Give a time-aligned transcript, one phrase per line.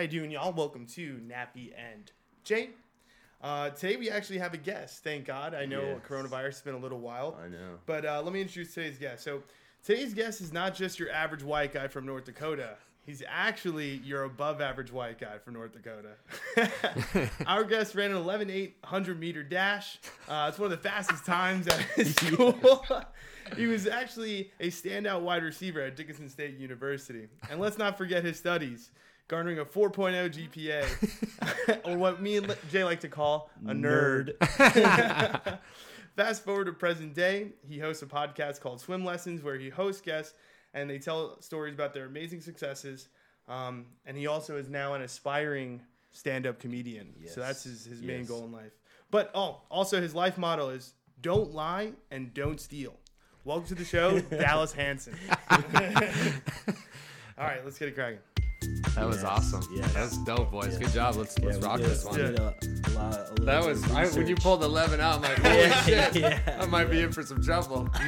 [0.00, 0.50] How you doing, y'all?
[0.54, 2.10] Welcome to Nappy and
[2.42, 2.70] Jay.
[3.42, 5.04] Uh, today we actually have a guest.
[5.04, 5.52] Thank God.
[5.52, 6.00] I know Yes.
[6.08, 7.76] coronavirus has been a little while, I know.
[7.84, 9.22] but uh, let me introduce today's guest.
[9.22, 9.42] So
[9.84, 12.78] today's guest is not just your average white guy from North Dakota.
[13.04, 17.30] He's actually your above average white guy from North Dakota.
[17.46, 19.98] Our guest ran an 11 800 meter dash.
[20.26, 22.58] Uh, it's one of the fastest times at his school.
[23.54, 27.28] he was actually a standout wide receiver at Dickinson State University.
[27.50, 28.90] And let's not forget his studies,
[29.30, 34.32] garnering a 4.0 GPA, or what me and Jay like to call a nerd.
[36.16, 40.02] Fast forward to present day, he hosts a podcast called Swim Lessons where he hosts
[40.02, 40.34] guests
[40.74, 43.06] and they tell stories about their amazing successes.
[43.46, 47.14] Um, and he also is now an aspiring stand-up comedian.
[47.20, 47.32] Yes.
[47.34, 48.28] So that's his, his main Yes.
[48.28, 48.72] goal in life.
[49.12, 52.98] But oh, also his life motto is don't lie and don't steal.
[53.44, 55.14] Welcome to the show, Dallas Hanson.
[57.38, 58.18] All right, let's get it cracking.
[58.94, 59.62] That was Yes, awesome.
[59.74, 59.92] yes.
[59.94, 60.68] That's dope, boys.
[60.72, 60.78] Yes.
[60.78, 61.14] Good job.
[61.16, 62.14] Let's let's rock did- this one.
[62.16, 62.54] did a-
[62.86, 65.16] a lot- a That was I, when you pulled 11 out.
[65.16, 66.16] I'm like, holy Yeah, shit!
[66.16, 66.58] yeah.
[66.60, 67.88] I might be in for some trouble.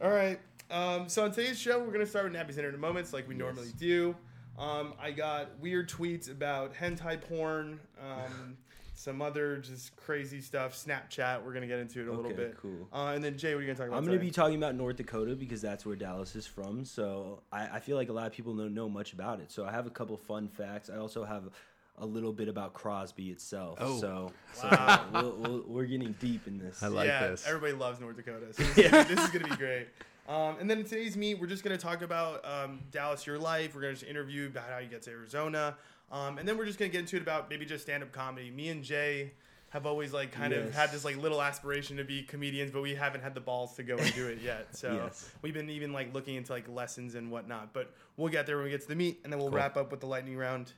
[0.00, 0.38] All right.
[0.70, 3.72] Um, so on today's show, we're gonna start with Nappy's Internet Moments, like we normally
[3.78, 4.14] do.
[4.58, 8.56] Um, I got weird tweets about hentai porn, um,
[8.96, 10.74] some other just crazy stuff.
[10.74, 11.44] Snapchat.
[11.44, 12.56] We're gonna get into it a little bit.
[12.60, 12.88] cool.
[12.92, 13.98] Uh, and then Jay, what are you gonna talk about?
[13.98, 14.26] I'm gonna today?
[14.26, 16.84] be talking about North Dakota because that's where Dallas is from.
[16.84, 19.52] So I, I feel like a lot of people don't know much about it.
[19.52, 20.90] So I have a couple fun facts.
[20.90, 21.50] I also have
[21.98, 23.78] a little bit about Crosby itself.
[23.80, 24.00] Oh.
[24.00, 25.04] So, so Wow.
[25.12, 26.82] we'll, we'll, we're getting deep in this.
[26.82, 27.46] I like yeah, this.
[27.46, 28.52] Everybody loves North Dakota.
[28.52, 29.88] So this, is, gonna, this is gonna be great.
[30.28, 33.74] Um, and then in today's meet, we're just gonna talk about um, Dallas, your life.
[33.74, 35.76] We're gonna just interview about how you get to Arizona,
[36.12, 38.50] um, and then we're just gonna get into it about maybe just stand-up comedy.
[38.50, 39.32] Me and Jay
[39.70, 42.94] have always like kind of had this like little aspiration to be comedians, but we
[42.94, 44.68] haven't had the balls to go and do it yet.
[44.72, 45.28] So Yes.
[45.42, 47.72] we've been even like looking into like lessons and whatnot.
[47.72, 49.56] But we'll get there when we get to the meet, and then we'll Cool.
[49.58, 50.72] wrap up with the lightning round.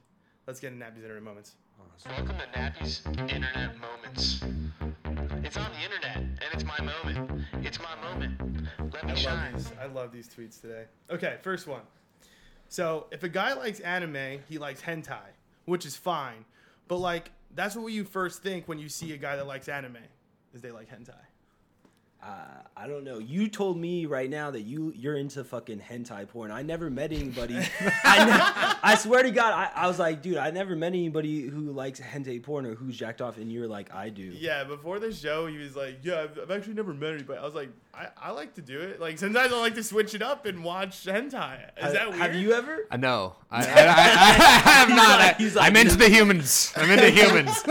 [0.47, 1.55] Let's get into Nappy's Internet Moments.
[2.07, 4.43] Welcome to Nappy's Internet Moments.
[5.45, 7.45] It's on the internet, and it's my moment.
[7.63, 8.41] It's my moment.
[8.93, 9.53] Let I me love shine.
[9.55, 9.73] these.
[9.81, 10.85] I love these tweets today.
[11.11, 11.83] Okay, first one.
[12.69, 15.19] So if a guy likes anime, he likes hentai,
[15.65, 16.45] which is fine.
[16.87, 19.99] But like that's what you first think when you see a guy that likes anime,
[20.55, 21.15] is they like hentai.
[22.21, 22.29] Uh,
[22.77, 23.19] I don't know.
[23.19, 26.51] You told me right now that you you're into fucking hentai porn.
[26.51, 27.57] I never met anybody.
[28.05, 31.43] I, ne- I swear to God, I, I was like, dude, I never met anybody
[31.43, 34.23] who likes hentai porn or who's jacked off, and you're like, I do.
[34.23, 37.45] Yeah, before the show, he was like, "Yeah, I've, I've actually never met anybody." I
[37.45, 39.01] was like, I, "I like to do it.
[39.01, 42.21] Like sometimes I like to switch it up and watch hentai." Is Have- that weird?
[42.21, 42.85] Have you ever?
[42.91, 43.37] I know.
[43.51, 45.19] I, I, I, I, am not.
[45.21, 46.09] like- he's I'm into this.
[46.09, 46.73] the humans.
[46.77, 47.63] I'm into humans.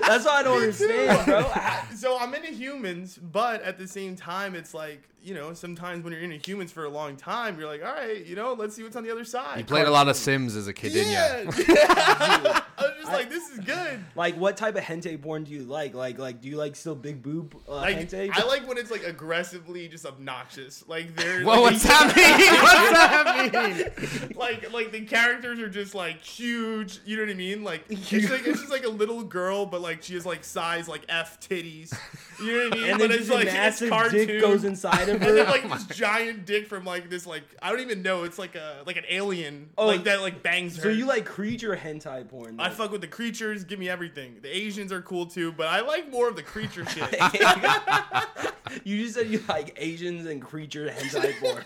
[0.00, 1.50] That's what I don't understand, bro.
[1.94, 6.12] so I'm into humans, but at the same time, it's like you know, sometimes when
[6.12, 8.82] you're into humans for a long time, you're like, all right, you know, let's see
[8.82, 9.58] what's on the other side.
[9.58, 11.64] You played a lot of Sims as a kid, didn't you?
[11.74, 12.60] yeah.
[12.78, 14.04] I was just like, this is good.
[14.16, 15.94] Like, what type of hentai porn do you like?
[15.94, 18.30] Like, like, do you like still big boob uh, Like, hentai?
[18.32, 20.84] I like when it's like aggressively just obnoxious.
[20.88, 22.32] Like they're Well, like, what's that mean?
[22.62, 24.32] What's that mean?
[24.36, 27.00] like like the characters are just like huge.
[27.04, 27.62] You know what I mean?
[27.62, 30.88] Like it's like it's just like a little girl, but like she has like size
[30.88, 31.96] like F titties.
[32.42, 32.90] You know what I mean?
[32.90, 34.26] and but then it's just like a massive it's cartoon.
[34.26, 35.52] dick goes inside of and then her.
[35.52, 38.24] like this giant dick from like this like I don't even know.
[38.24, 40.82] It's like a like an alien Oh, like that like bangs her.
[40.82, 42.58] so you like creature hentai porn?
[42.60, 43.64] I fuck with the creatures.
[43.64, 44.36] Give me everything.
[44.42, 47.10] The Asians are cool too, but I like more of the creature shit.
[48.84, 51.64] you just said you like Asians and creature hentai porn.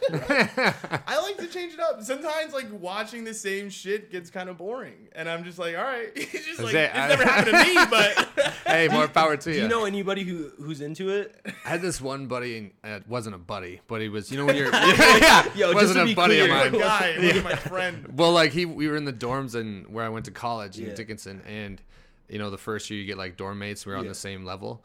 [1.06, 2.02] I like to change it up.
[2.02, 5.84] Sometimes like watching the same shit gets kind of boring, and I'm just like, all
[5.84, 9.50] right, it's just like it- it's never happened to me, but hey, more power to
[9.50, 9.54] you.
[9.54, 9.62] Do you.
[9.64, 11.34] you know anybody who who's into it?
[11.64, 14.30] I had this one buddy, and uh, it wasn't a buddy, but he was.
[14.30, 16.80] You know when you're, yeah, Yo, just wasn't a be buddy of clear, my mine.
[16.80, 18.12] guy, it was my friend.
[18.18, 20.88] Well, like he, we were in the dorms and where I went to college Yeah.
[20.90, 21.80] in Dickinson, and
[22.28, 23.86] you know the first year you get like dorm mates.
[23.86, 24.10] We were on Yeah.
[24.10, 24.84] the same level,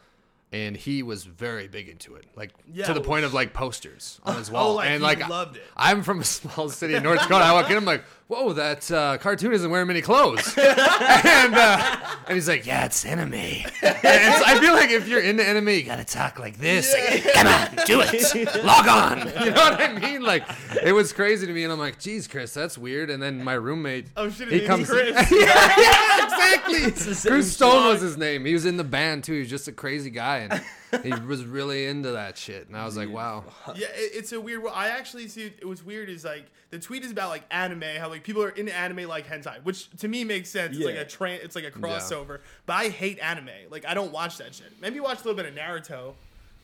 [0.51, 4.19] and he was very big into it, like Yeah, to the point of like posters
[4.23, 4.73] on his wall.
[4.73, 5.63] Oh, like and like loved it.
[5.75, 7.43] I'm from a small city in North Dakota.
[7.45, 11.97] I walk in, I'm like, whoa, that uh, cartoon isn't wearing many clothes, and uh,
[12.27, 13.33] and he's like, yeah, it's anime.
[13.33, 16.93] And it's, I feel like if you're into anime, you gotta talk like this.
[16.93, 18.63] Like, Come on, do it.
[18.63, 19.31] Log on.
[19.41, 20.21] You know what I mean?
[20.21, 20.43] Like
[20.83, 23.09] it was crazy to me, and I'm like, geez, Chris, that's weird.
[23.09, 24.89] And then my roommate, Oh shit, he comes.
[24.89, 25.09] Chris.
[25.31, 27.29] yeah, yeah, exactly.
[27.29, 28.45] Chris Stone was his name.
[28.45, 29.33] He was in the band too.
[29.33, 30.61] He was just a crazy guy, and
[31.03, 32.67] he was really into that shit.
[32.67, 33.43] And I was like, wow.
[33.75, 34.63] Yeah, it, it's a weird.
[34.73, 36.09] I actually see it was weird.
[36.09, 39.27] Is like the tweet is about like anime, how like people are into anime like
[39.27, 40.75] hentai, which to me makes sense.
[40.75, 42.39] It's like a tra- it's like a crossover.
[42.65, 43.49] But I hate anime.
[43.69, 44.71] Like I don't watch that shit.
[44.81, 46.13] Maybe watch a little bit of Naruto.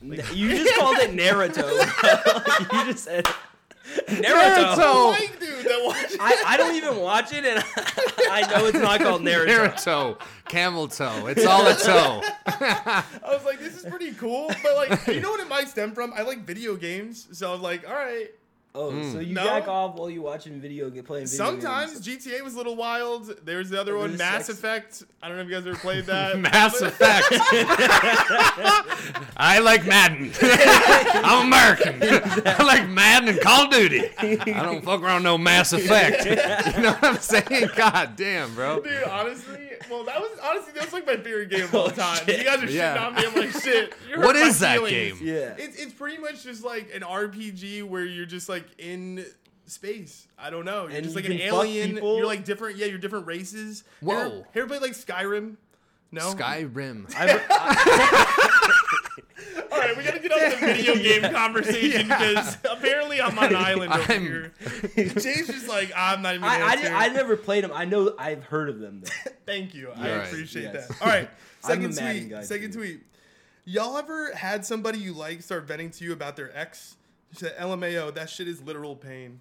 [0.00, 2.72] you just called it Naruto.
[2.72, 3.26] you just said
[4.06, 4.74] Naruto.
[4.74, 5.08] Naruto.
[5.10, 6.16] White dude that watches.
[6.20, 7.62] I, I don't even watch it, and
[8.30, 9.46] I know it's not called Naruto.
[9.74, 11.26] Naruto, camel toe.
[11.26, 12.22] It's all a toe.
[12.46, 15.92] I was like, this is pretty cool, but like, you know what it might stem
[15.92, 16.12] from?
[16.14, 18.30] I like video games, so I was like, all right.
[18.80, 19.26] Oh, so mm.
[19.26, 19.42] you No.
[19.42, 22.24] jack off while you're watching video, get playing video Sometimes games.
[22.24, 23.34] GTA was a little wild.
[23.44, 24.58] There's the other one, There's Mass sex.
[24.58, 25.02] Effect.
[25.20, 26.38] I don't know if you guys ever played that.
[26.38, 27.26] Mass Effect.
[29.36, 30.30] I like Madden.
[30.42, 31.98] I'm American.
[32.46, 34.10] I like Madden and Call of Duty.
[34.16, 36.24] I don't fuck around no Mass Effect.
[36.76, 37.70] You know what I'm saying?
[37.74, 38.80] God damn, bro.
[38.80, 41.90] Dude, honestly, well, that was honestly that was like my favorite game of all Oh,
[41.90, 42.24] time.
[42.26, 42.38] shit.
[42.38, 43.06] You guys are shitting Yeah.
[43.06, 43.22] on me.
[43.26, 43.92] I'm like, shit.
[44.10, 45.18] you What hurt that feelings.
[45.18, 45.26] game?
[45.28, 45.54] Yeah.
[45.58, 49.24] It's it's pretty much just like an RPG where you're just like in
[49.66, 50.26] space.
[50.38, 50.82] I don't know.
[50.86, 51.96] You're And just you like an alien.
[51.96, 52.76] You're like different.
[52.76, 53.84] Yeah, you're different races.
[54.00, 54.14] Whoa.
[54.16, 55.56] Ever, ever played like Skyrim?
[56.10, 56.32] No.
[56.32, 57.12] Skyrim.
[57.16, 58.97] I, I,
[59.72, 62.18] All right, we gotta get off the video game conversation Yeah.
[62.34, 64.52] because apparently I'm on an island over I'm- here.
[64.96, 66.44] James is like I'm not even.
[66.44, 66.94] I, I, answer.
[66.94, 67.72] I never played them.
[67.74, 69.02] I know I've heard of them.
[69.02, 69.30] Though.
[69.46, 69.90] Thank you.
[69.94, 70.26] I You're right.
[70.28, 70.88] appreciate Yes.
[70.88, 71.02] that.
[71.02, 71.28] All right.
[71.64, 72.30] I'm a Second tweet.
[72.30, 72.78] guy, Second too.
[72.78, 73.00] tweet.
[73.64, 76.96] Y'all ever had somebody you like start venting to you about their ex?
[77.32, 79.40] She said, LMAO, that shit is literal pain.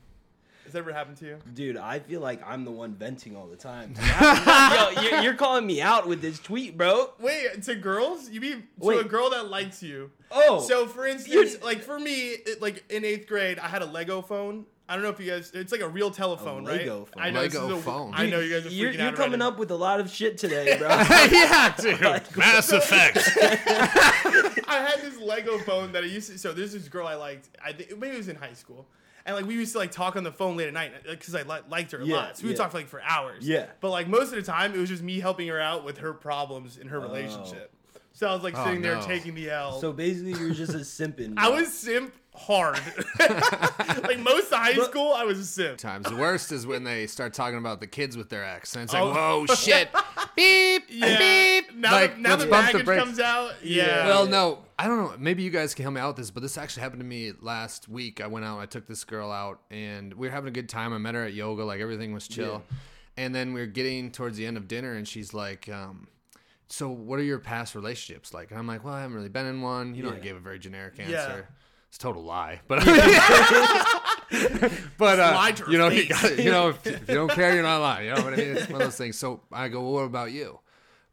[0.67, 1.37] Has that ever happened to you?
[1.53, 3.93] Dude, I feel like I'm the one venting all the time.
[4.21, 7.11] Yo, you're, you're calling me out with this tweet, bro.
[7.21, 8.29] Wait, to girls?
[8.29, 8.99] You mean to Wait.
[8.99, 10.11] a girl that likes you?
[10.29, 13.81] Oh, So, for instance, You're- like for me, it, like in eighth grade, I had
[13.81, 14.65] a Lego phone.
[14.89, 15.51] I don't know if you guys.
[15.53, 17.07] It's like a real telephone, Lego right?
[17.13, 17.23] phone.
[17.23, 18.11] I know this Lego is a- phone.
[18.13, 18.95] I know you guys are freaking you're, out.
[18.97, 19.53] you're coming already.
[19.53, 20.87] up with a lot of shit today, bro.
[21.31, 22.01] yeah, dude.
[22.37, 23.17] Mass Effect.
[24.67, 26.37] I had this Lego phone that I used to.
[26.37, 27.49] So there's this girl I liked.
[27.63, 28.85] I think maybe it was in high school,
[29.27, 31.35] and like we used to like talk on the phone late at night uh, because
[31.35, 32.37] I li- liked her a Yeah, lot.
[32.37, 32.63] So we would yeah.
[32.63, 33.47] talk for like for hours.
[33.47, 33.67] Yeah.
[33.81, 36.13] But like most of the time, it was just me helping her out with her
[36.13, 37.01] problems in her oh.
[37.01, 37.71] relationship.
[38.13, 39.79] So I was like Oh, sitting there taking the L.
[39.79, 41.33] so basically, you're just a simping.
[41.37, 42.79] I was simp hard.
[43.19, 45.77] like most of high school, I was a simp.
[45.77, 48.83] Times the worst is when they start talking about the kids with their ex, and
[48.83, 49.45] it's like, Oh.
[49.45, 49.89] whoa, shit,
[50.35, 51.17] beep, Yeah.
[51.61, 51.75] beep.
[51.75, 53.53] Now, like, the, now the bump the baggage comes out.
[53.63, 54.07] Yeah.
[54.07, 55.15] Well, no, I don't know.
[55.17, 57.33] Maybe you guys can help me out with this, but this actually happened to me
[57.41, 58.21] last week.
[58.21, 60.93] I went out, I took this girl out, and we were having a good time.
[60.93, 62.63] I met her at yoga, like everything was chill.
[63.17, 66.07] And then we were getting towards the end of dinner, and she's like, um,
[66.67, 69.47] "So, what are your past relationships like?" And I'm like, "Well, I haven't really been
[69.47, 70.19] in one." You know, I Yeah.
[70.19, 71.11] gave a very generic answer.
[71.11, 71.41] Yeah.
[71.87, 72.83] It's a total lie, but
[74.97, 77.31] but uh, Lie to her you know, you, got, you know, if, if you don't
[77.31, 78.07] care, you're not lying.
[78.07, 78.57] You know what I mean?
[78.57, 79.17] It's one of those things.
[79.17, 80.59] So I go, well, "What about you?"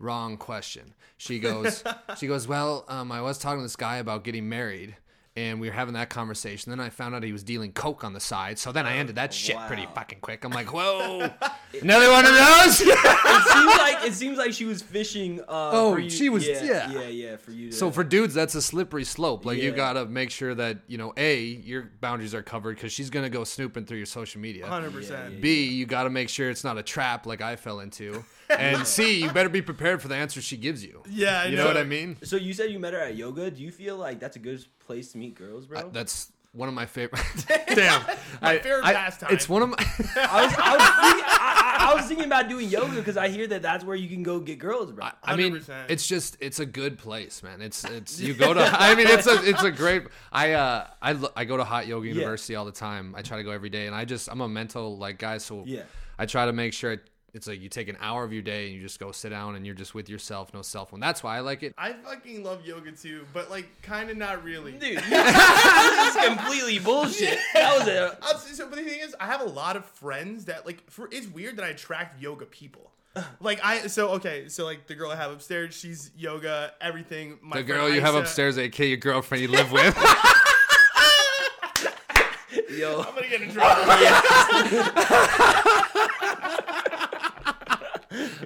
[0.00, 0.94] Wrong question.
[1.16, 1.84] She goes,
[2.18, 4.96] she goes, well, um, I was talking to this guy about getting married,
[5.36, 6.70] and we were having that conversation.
[6.70, 8.58] Then I found out he was dealing coke on the side.
[8.58, 10.44] So then I ended that shit pretty fucking quick.
[10.44, 11.28] I'm like, whoa,
[11.82, 12.80] another one of those.
[12.80, 15.40] it seems like it seems like she was fishing.
[15.40, 16.10] Uh, Oh, for you.
[16.10, 16.90] she was- Yeah, yeah.
[16.92, 17.36] yeah, yeah.
[17.36, 17.70] For you.
[17.70, 19.44] To, So for dudes, that's a slippery slope.
[19.44, 23.10] Like you gotta make sure that you know, a your boundaries are covered because she's
[23.10, 24.66] gonna go snooping through your social media.
[24.66, 25.40] hundred percent.
[25.40, 28.24] B, you got to make sure it's not a trap like I fell into.
[28.50, 31.02] And C, you better be prepared for the answer she gives you.
[31.08, 31.68] Yeah, I You know know.
[31.68, 32.18] what I mean?
[32.22, 33.50] so you said you met her at yoga.
[33.50, 35.80] Do you feel like that's a good place to meet girls, bro?
[35.80, 37.20] I- that's one of my favorite.
[37.74, 38.00] Damn,
[38.40, 39.30] My favorite pastime.
[39.32, 39.76] It's one of my.
[40.16, 43.28] I was, I was, thinking, I, I, I was thinking about doing yoga because I
[43.28, 45.08] hear that that's where you can go get girls, bro.
[45.24, 45.86] I mean, 100%.
[45.88, 47.60] it's just it's a good place, man.
[47.60, 48.60] It's it's you go to.
[48.60, 50.04] I mean, it's a it's a great.
[50.30, 53.14] I uh I lo- I go to Hot Yoga University all the time.
[53.16, 55.64] I try to go every day, and I just I'm a mental like guy, so
[55.66, 55.82] Yeah.
[56.20, 58.66] I try to make sure it, it's like you take an hour of your day
[58.66, 61.00] and you just go sit down and you're just with yourself, no cell phone.
[61.00, 61.74] That's why I like it.
[61.76, 64.72] I fucking love yoga too, but like kind of not really.
[64.72, 67.38] Dude, this is completely bullshit.
[67.54, 68.16] That was a.
[68.22, 70.88] I'll so, but the thing is, I have a lot of friends that like.
[70.90, 72.90] For it's weird that I attract yoga people.
[73.40, 77.38] Like I, so okay, so like the girl I have upstairs, she's yoga, everything.
[77.42, 79.94] My The girl you have Isa- upstairs, aka your girlfriend you live with.
[82.70, 83.82] Yo, I'm gonna get in trouble.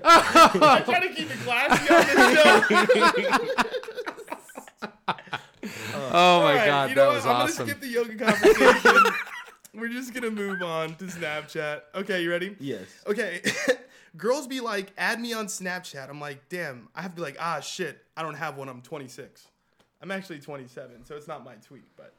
[0.05, 2.62] I try to keep it classy on this show.
[6.12, 7.14] oh my right, god, you know that what?
[7.17, 7.67] was I'm awesome.
[7.67, 9.12] gonna skip the yoga conversation.
[9.75, 11.83] We're just gonna move on to Snapchat.
[11.95, 12.57] Okay, you ready?
[12.59, 12.87] yes.
[13.07, 13.43] Okay.
[14.17, 16.09] Girls be like, add me on Snapchat.
[16.09, 16.88] I'm like, damn.
[16.95, 18.02] I have to be like, ah, shit.
[18.17, 18.69] I don't have one.
[18.69, 19.47] I'm 26.
[20.00, 22.14] I'm actually 27, so it's not my tweet, but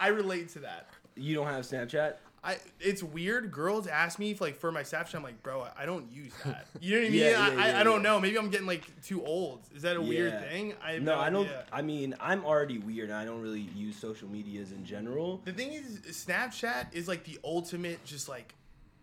[0.00, 0.88] I relate to that.
[1.16, 2.14] You don't have Snapchat?
[2.44, 3.50] I it's weird.
[3.50, 5.14] Girls ask me if like for my Snapchat.
[5.14, 6.66] I'm like, bro, I, I don't use that.
[6.80, 7.20] You know what I mean?
[7.20, 8.20] Yeah, I, yeah, I, yeah, I don't know.
[8.20, 9.60] Maybe I'm getting like too old.
[9.74, 10.74] Is that a weird thing?
[10.84, 11.46] I have No, I don't.
[11.46, 11.64] idea.
[11.72, 13.08] I mean, I'm already weird.
[13.08, 15.40] and I don't really use social medias in general.
[15.44, 18.54] The thing is, Snapchat is like the ultimate, just like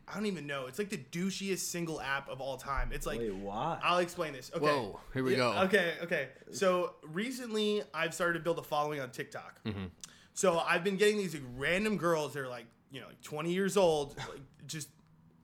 [0.07, 0.65] I don't even know.
[0.67, 2.91] It's like the douchiest single app of all time.
[2.93, 3.79] It's like Wait, why?
[3.81, 4.51] I'll explain this.
[4.53, 4.65] Okay.
[4.65, 5.53] Whoa, here we go.
[5.63, 6.29] Okay, okay.
[6.51, 9.63] So recently, I've started to build a following on TikTok.
[9.65, 9.85] Mm-hmm.
[10.33, 13.51] So I've been getting these like, random girls that are like you know, like 20
[13.53, 14.89] years old, like just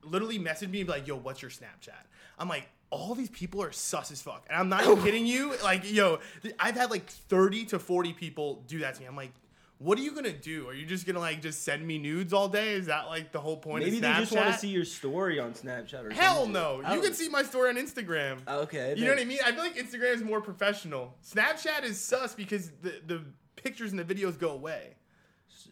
[0.03, 1.93] literally message me like, "Yo, what's your Snapchat?"
[2.39, 5.55] I'm like, all these people are sus as fuck, and I'm not even kidding you.
[5.63, 6.19] Like, yo,
[6.59, 9.07] I've had like 30 to 40 people do that to me.
[9.07, 9.31] I'm like.
[9.79, 10.67] What are you gonna do?
[10.67, 12.73] Are you just gonna like just send me nudes all day?
[12.73, 15.39] Is that like the whole point Maybe of they just want to see your story
[15.39, 16.53] on Snapchat or Hell something.
[16.53, 16.77] no!
[16.77, 18.39] You don't- can see my story on Instagram.
[18.47, 18.95] Okay.
[18.97, 19.37] You know what I mean?
[19.45, 21.13] I feel like Instagram is more professional.
[21.23, 23.21] Snapchat is sus because the, the
[23.55, 24.95] pictures and the videos go away.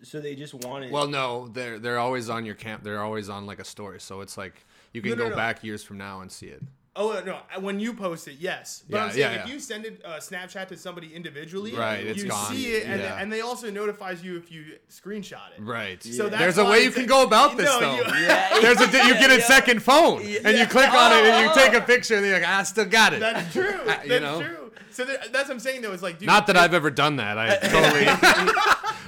[0.03, 0.91] So they just wanted.
[0.91, 2.83] Well, no, they're they're always on your camp.
[2.83, 5.35] They're always on like a story, so it's like you can No, no, go no.
[5.35, 6.61] back years from now and see it.
[6.97, 7.39] Oh no!
[7.59, 8.83] When you post it, yes.
[8.89, 9.53] But Yeah, I'm saying yeah, if yeah.
[9.53, 12.53] you send it uh, Snapchat to somebody individually, Right, it's you gone.
[12.53, 13.17] see it, and, Yeah.
[13.19, 15.61] and they also notifies you if you screenshot it.
[15.61, 16.01] Right.
[16.01, 17.95] So that's There's a why way you it's can like- go about this No, though.
[17.97, 18.59] you- Yeah.
[18.61, 19.43] There's a you get a Yeah.
[19.45, 22.47] second phone and you click on it and you take a picture and you're like,
[22.47, 23.19] "Ah, I still got it.
[23.19, 23.77] That's true.
[23.85, 24.41] That's know?
[24.41, 24.71] true.
[24.91, 25.91] So there, that's what I'm saying though.
[25.91, 27.37] It's like, dude, Not that I've ever done that.
[27.37, 28.05] I totally.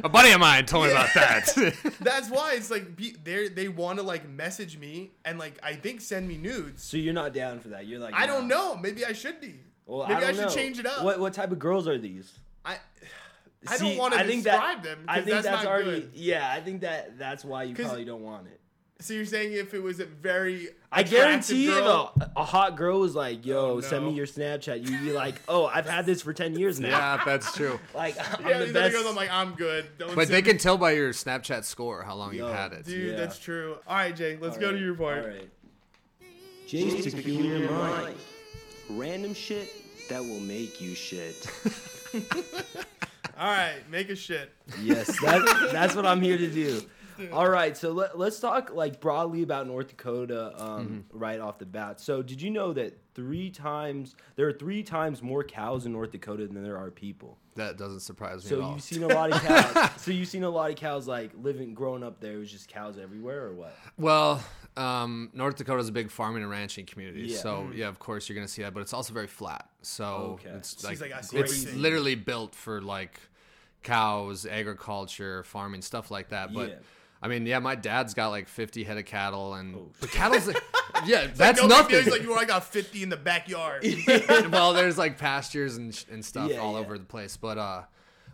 [0.04, 1.54] A buddy of mine told me about that.
[2.00, 6.02] That's why it's like they they want to like message me and like I think
[6.02, 6.84] send me nudes.
[6.84, 7.88] so you're not down for that.
[7.88, 8.76] You're like, I don't know.
[8.76, 9.56] Maybe I should be.
[9.86, 10.50] Well, Maybe I, don't should know.
[10.50, 11.04] change it up.
[11.04, 12.38] What what type of girls are these?
[12.66, 12.78] I
[13.68, 15.72] I See, don't want to I think describe that, them I think that's, that's, not
[15.72, 16.02] already.
[16.02, 16.12] good.
[16.14, 18.57] Yeah, I think that that's why you probably don't want it.
[19.00, 22.76] So you're saying if it was a very I guarantee you, girl, though, a hot
[22.78, 26.06] girl was like, "Yo, Oh, send me your Snapchat." You'd be like, "Oh, I've had
[26.08, 26.90] this for ten years now.
[26.90, 27.80] yeah, that's true.
[27.94, 29.86] Like, I'm yeah, the these best." other girls, I'm like, I'm good.
[30.00, 32.74] Don't But they me- can tell by your Snapchat score how long Yo, you've had
[32.74, 32.86] it.
[32.86, 33.18] Dude, Yeah.
[33.18, 33.78] that's true.
[33.88, 35.24] All right, Jay, let's go to your part.
[35.24, 35.50] All right.
[36.68, 38.16] Jay's peculiar mind.
[38.90, 39.70] Random shit
[40.10, 41.48] that will make you shit.
[43.40, 44.52] All right, make a shit.
[44.82, 46.82] Yes, that, that's what I'm here to do.
[47.34, 51.66] All right, so let, let's talk like broadly about North Dakota um, right off the
[51.66, 52.00] bat.
[52.00, 56.12] So, did you know that three times there are three times more cows in North
[56.12, 57.38] Dakota than there are people?
[57.56, 58.72] That doesn't surprise me at So all.
[58.74, 59.92] you've seen a lot of cows.
[60.02, 62.34] so you've seen a lot of cows like living, growing up there.
[62.34, 63.76] It was just cows everywhere, or what?
[63.98, 64.44] Well,
[64.76, 67.38] um, North Dakota is a big farming and ranching community, Yeah.
[67.40, 68.76] so yeah, of course you're gonna see that.
[68.76, 70.50] But it's also very flat, so Okay.
[70.52, 71.82] it's like, like it's everything.
[71.82, 73.20] literally built for like
[73.84, 76.54] cows, agriculture, farming, stuff like that.
[76.54, 76.76] But Yeah.
[77.22, 80.48] I mean, yeah, my dad's got like 50 head of cattle, and Oh, but cattle's
[80.48, 80.62] like,
[81.06, 81.96] yeah, that's no nothing.
[82.04, 83.84] He's like, you I got 50 in the backyard.
[84.52, 86.80] well, there's like pastures and, sh- and stuff Yeah, all yeah.
[86.80, 87.36] over the place.
[87.36, 87.82] But uh,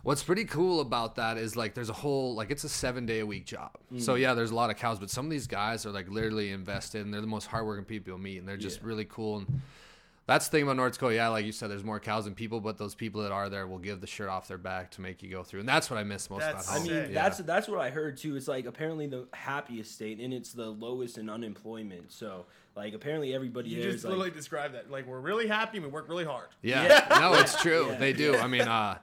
[0.02, 3.20] what's pretty cool about that is like there's a whole like it's a seven day
[3.20, 3.70] a week job.
[3.92, 4.02] Mm.
[4.02, 6.50] So yeah, there's a lot of cows, but some of these guys are like literally
[6.50, 8.88] invested, and they're the most hardworking people you'll meet, and they're just Yeah.
[8.88, 9.38] really cool.
[9.38, 9.62] And
[10.26, 11.14] that's the thing about North Dakota.
[11.16, 13.66] Yeah, like you said, there's more cows than people, but those people that are there
[13.66, 15.98] will give the shirt off their back to make you go through, and that's what
[15.98, 17.22] I miss most That's- about I mean, Yeah.
[17.22, 18.36] that's that's what I heard too.
[18.36, 22.10] It's like apparently the happiest state, and it's the lowest in unemployment.
[22.12, 24.90] So like apparently everybody You just is literally like, described that.
[24.90, 26.48] Like, we're really happy and we work really hard.
[26.62, 27.18] Yeah, Yeah.
[27.20, 27.88] no, it's true.
[27.90, 27.98] Yeah.
[27.98, 28.36] They do.
[28.36, 28.98] I mean, uh,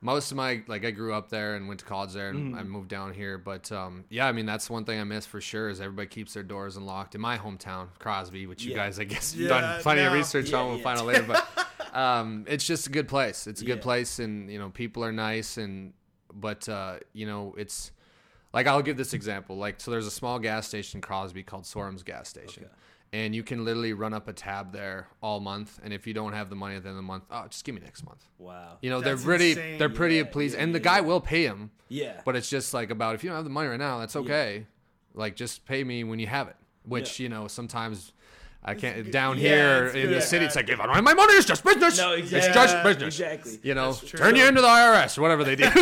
[0.00, 2.58] most of my like I grew up there and went to college there, and Mm-hmm.
[2.58, 3.36] I moved down here.
[3.38, 6.34] But um, yeah, I mean that's one thing I miss for sure is everybody keeps
[6.34, 8.76] their doors unlocked in my hometown, Crosby, which you Yeah.
[8.76, 10.68] guys I guess Yeah, done plenty of research Yeah, on.
[10.68, 11.46] We'll find out later, but
[11.96, 13.46] um, it's just a good place.
[13.46, 15.92] It's a good place, and you know people are nice, and
[16.32, 17.90] but uh, you know it's
[18.52, 19.56] like I'll give this example.
[19.56, 22.64] Like so, there's a small gas station in Crosby called Sorum's gas station.
[22.64, 22.72] Okay.
[23.12, 26.34] And you can literally run up a tab there all month, and if you don't
[26.34, 28.22] have the money at the end of the month, oh, just give me next month.
[28.36, 28.76] wow.
[28.82, 29.78] You know, That's they're pretty insane.
[29.78, 32.20] they're pretty Yeah, pleased yeah, and the yeah, guy will pay him, Yeah.
[32.26, 34.66] but it's just like about if you don't have the money right now, that's okay.
[35.14, 36.56] Like just pay me when you have it.
[36.84, 37.24] Which, Yeah.
[37.24, 38.12] you know, sometimes
[38.64, 39.12] I can't good.
[39.12, 40.16] down Yeah, here it's in good.
[40.16, 41.96] the city it's like if I don't have my money, it's just business.
[41.98, 42.38] No, exactly.
[42.48, 43.18] It's just business.
[43.18, 43.58] Exactly.
[43.62, 45.68] You know, turn you into the IRS or whatever they do.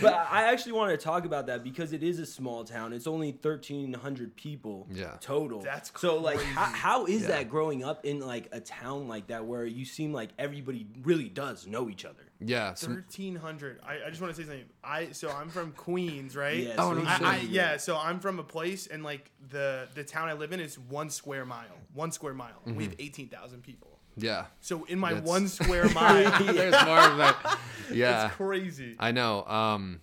[0.00, 2.92] But I actually want to talk about that because it is a small town.
[2.92, 5.16] It's only thirteen hundred people Yeah.
[5.20, 5.60] total.
[5.60, 6.10] That's cool.
[6.10, 7.28] so like how, how is Yeah.
[7.28, 11.28] that growing up in like a town like that where you seem like everybody really
[11.28, 12.22] does know each other?
[12.40, 12.74] Yeah.
[12.74, 13.80] Some, 1300.
[13.86, 14.64] I, I just want to say something.
[14.82, 16.58] I so I'm from Queens, right?
[16.58, 19.02] Yeah, Oh, so no I, said I, you- yeah, so I'm from a place and
[19.02, 21.78] like the the town I live in is one square mile.
[21.92, 22.60] One square mile.
[22.64, 22.80] We Mm-hmm.
[22.82, 23.98] have 18,000 people.
[24.16, 24.46] yeah.
[24.60, 27.58] So in my That's- one square mile, There's more of that.
[27.92, 28.26] Yeah.
[28.26, 28.96] it's crazy.
[28.98, 29.44] I know.
[29.44, 30.00] Um,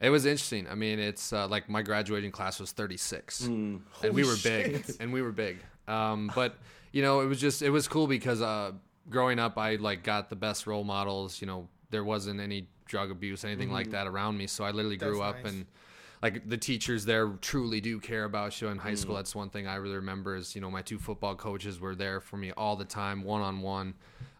[0.00, 0.68] it was interesting.
[0.68, 4.84] I mean, it's uh, like my graduating class was 36, and we Holy were big,
[5.00, 5.58] and we were big.
[5.88, 6.54] Um, but
[6.92, 8.72] you know, it was just it was cool because uh,
[9.10, 11.40] growing up, I like got the best role models.
[11.40, 14.46] You know, there wasn't any drug abuse, anything like that around me.
[14.46, 15.52] So I literally grew up nice.
[15.52, 15.66] and.
[16.20, 19.14] Like the teachers there truly do care about you in high school.
[19.14, 22.20] That's one thing I really remember is you know my two football coaches were there
[22.20, 23.94] for me all the time, one on one.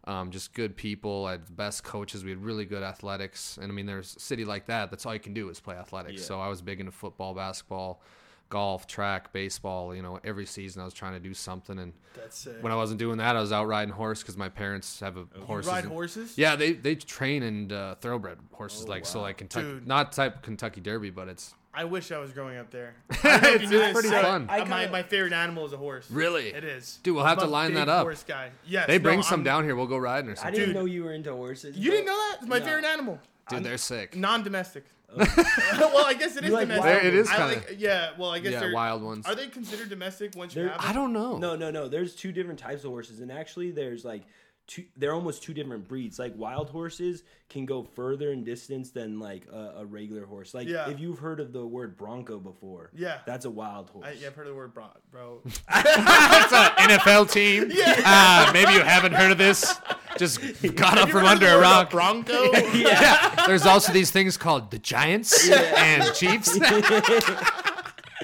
[0.09, 1.27] Um, just good people.
[1.27, 2.25] I had the best coaches.
[2.25, 3.59] We had really good athletics.
[3.61, 4.91] And I mean, there's a city like that.
[4.91, 6.23] That's all you can do is play athletics.
[6.23, 6.27] Yeah.
[6.27, 8.01] So I was big into football, basketball,
[8.49, 9.95] golf, track, baseball.
[9.95, 11.79] You know, every season I was trying to do something.
[11.79, 12.63] And That's sick.
[12.63, 15.27] when I wasn't doing that, I was out riding horse because my parents have a
[15.37, 15.67] You horse.
[15.67, 16.37] ride horses?
[16.37, 19.87] Yeah, they they train and uh, thoroughbred horses, Oh, like so like Kentucky, Dude.
[19.87, 22.97] not type Kentucky Derby, but it's I wish I was growing up there.
[23.11, 24.47] I don't know if It's you knew this, pretty so, fun.
[24.51, 26.11] I my, my favorite animal is a horse.
[26.11, 26.49] Really?
[26.49, 26.99] It is.
[27.05, 28.03] Dude, we'll have I'm to a line big that up.
[28.03, 28.51] Horse guy.
[28.67, 28.89] Yes.
[28.89, 29.77] They no, bring some I'm- down here.
[29.77, 30.49] We'll go riding or something.
[30.55, 30.77] I didn't Dude.
[30.77, 31.77] know you were into horses.
[31.77, 32.39] You didn't know that?
[32.41, 32.65] It's my No.
[32.65, 33.21] favorite animal.
[33.49, 34.17] Dude, they're sick.
[34.17, 34.87] Non-domestic.
[35.17, 37.05] well, I guess it is You like domestic.
[37.05, 38.11] it is kinda- like, yeah.
[38.19, 39.27] Well, I guess Yeah, they're wild ones.
[39.27, 41.39] Are they considered domestic once you They're- have I don't know.
[41.39, 41.89] No, no, no.
[41.89, 44.25] There's two different types of horses, and actually, there's like
[44.69, 44.85] two.
[44.97, 46.19] They're almost two different breeds.
[46.21, 50.55] Like wild horses can go further in distance than like a, a regular horse.
[50.55, 50.89] Like Yeah.
[50.91, 53.19] if you've heard of the word bronco before, Yeah.
[53.27, 54.07] that's a wild horse.
[54.07, 54.87] I, yeah, I've heard of the word bro.
[55.11, 55.41] bro.
[55.45, 57.73] It's an NFL team.
[58.05, 59.75] Uh, maybe you haven't heard of this.
[60.19, 60.41] Just
[60.77, 61.91] got up from under a rock.
[61.91, 62.53] Bronco.
[62.75, 63.35] yeah.
[63.47, 66.59] There's also these things called the Giants and Chiefs.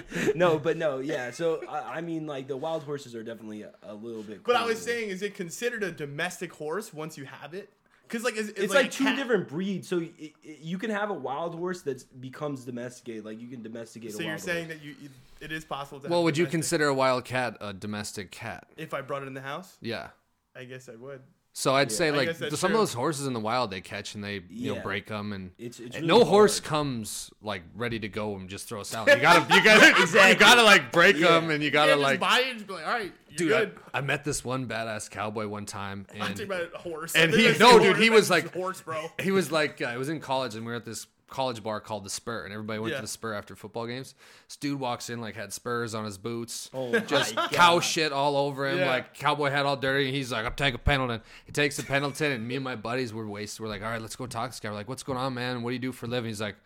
[0.34, 1.30] no, but no, yeah.
[1.30, 4.44] So I, I mean, like the wild horses are definitely a, a little bit.
[4.44, 7.70] But I was saying, is it considered a domestic horse once you have it?
[8.06, 9.16] Because like it's, it's, it's, like, like, two cat.
[9.16, 9.88] different breeds.
[9.88, 13.24] So it, it, you can have a wild horse that becomes domesticated.
[13.24, 14.12] Like you can domesticate.
[14.12, 14.78] So a you're wild saying horse.
[14.78, 14.94] that you
[15.40, 16.08] it is possible to.
[16.08, 18.66] Well, have would you consider a wild cat a domestic cat?
[18.76, 19.76] if I brought it in the house?
[19.80, 20.08] Yeah.
[20.56, 21.20] I guess I would.
[21.56, 22.68] So I'd say like guess some true.
[22.70, 25.52] of those horses in the wild they catch and they you know break them and,
[25.56, 28.92] It's- it's and really no horse comes like ready to go and just throw us
[28.92, 29.06] out.
[29.06, 31.28] You gotta you gotta you gotta like break Yeah.
[31.38, 33.36] them and you gotta yeah, just like buy it and be like, all right, you're
[33.36, 33.52] dude.
[33.52, 33.78] I, good.
[33.94, 37.14] I met this one badass cowboy one time I'm and about a horse.
[37.14, 39.06] and he- no, dude, he was like- horse, bro.
[39.22, 41.80] he was like uh, I was in college and we were at this college bar
[41.80, 42.98] called the Spur and everybody went Yeah.
[42.98, 44.14] to the Spur after football games.
[44.46, 46.70] This dude walks in like had spurs on his boots.
[46.72, 47.80] Oh just cow God.
[47.80, 48.86] shit all over him, Yeah.
[48.88, 50.06] like cowboy hat all dirty.
[50.06, 53.12] And he's like, "I'm taking Pendleton." He takes the Pendleton, and me and my buddies
[53.12, 53.60] were wasted.
[53.60, 55.34] We're like, "All right, let's go talk to this guy." We're like, "What's going on,
[55.34, 55.62] man?
[55.62, 56.56] What do you do for a living?" He's like,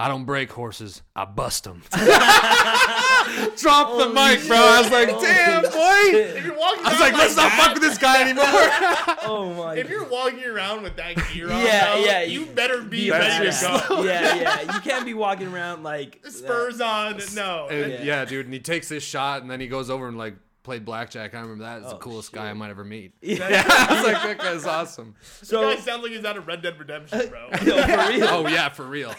[0.00, 1.02] "I don't break horses.
[1.14, 1.82] I bust them."
[3.56, 4.56] Drop the mic, bro.
[4.56, 7.60] I was like, "Damn, If boy." you're walking I was around like, "Let's not that,
[7.60, 8.46] fuck with this guy anymore."
[9.22, 9.76] Oh my.
[9.76, 13.04] If you're walking around with that gear on, Yeah, bro, yeah, you you- better be
[13.04, 13.88] Be ready to badass.
[13.88, 14.02] go.
[14.04, 14.74] yeah, yeah.
[14.74, 17.68] You can't be walking around like Spurs on, no.
[17.70, 18.02] And, Yeah.
[18.02, 18.24] yeah.
[18.24, 18.46] dude.
[18.46, 21.34] And he takes this shot, and then he goes over and like played blackjack.
[21.34, 21.78] I remember that.
[21.82, 23.12] It's the Oh, coolest guy I might ever meet.
[23.22, 23.38] Yeah.
[23.68, 25.14] I was like, that guy's awesome.
[25.42, 27.48] So, So guy sounds like he's out of Red Dead Redemption, bro.
[27.50, 28.26] no, for real.
[28.28, 29.14] Oh yeah, for real.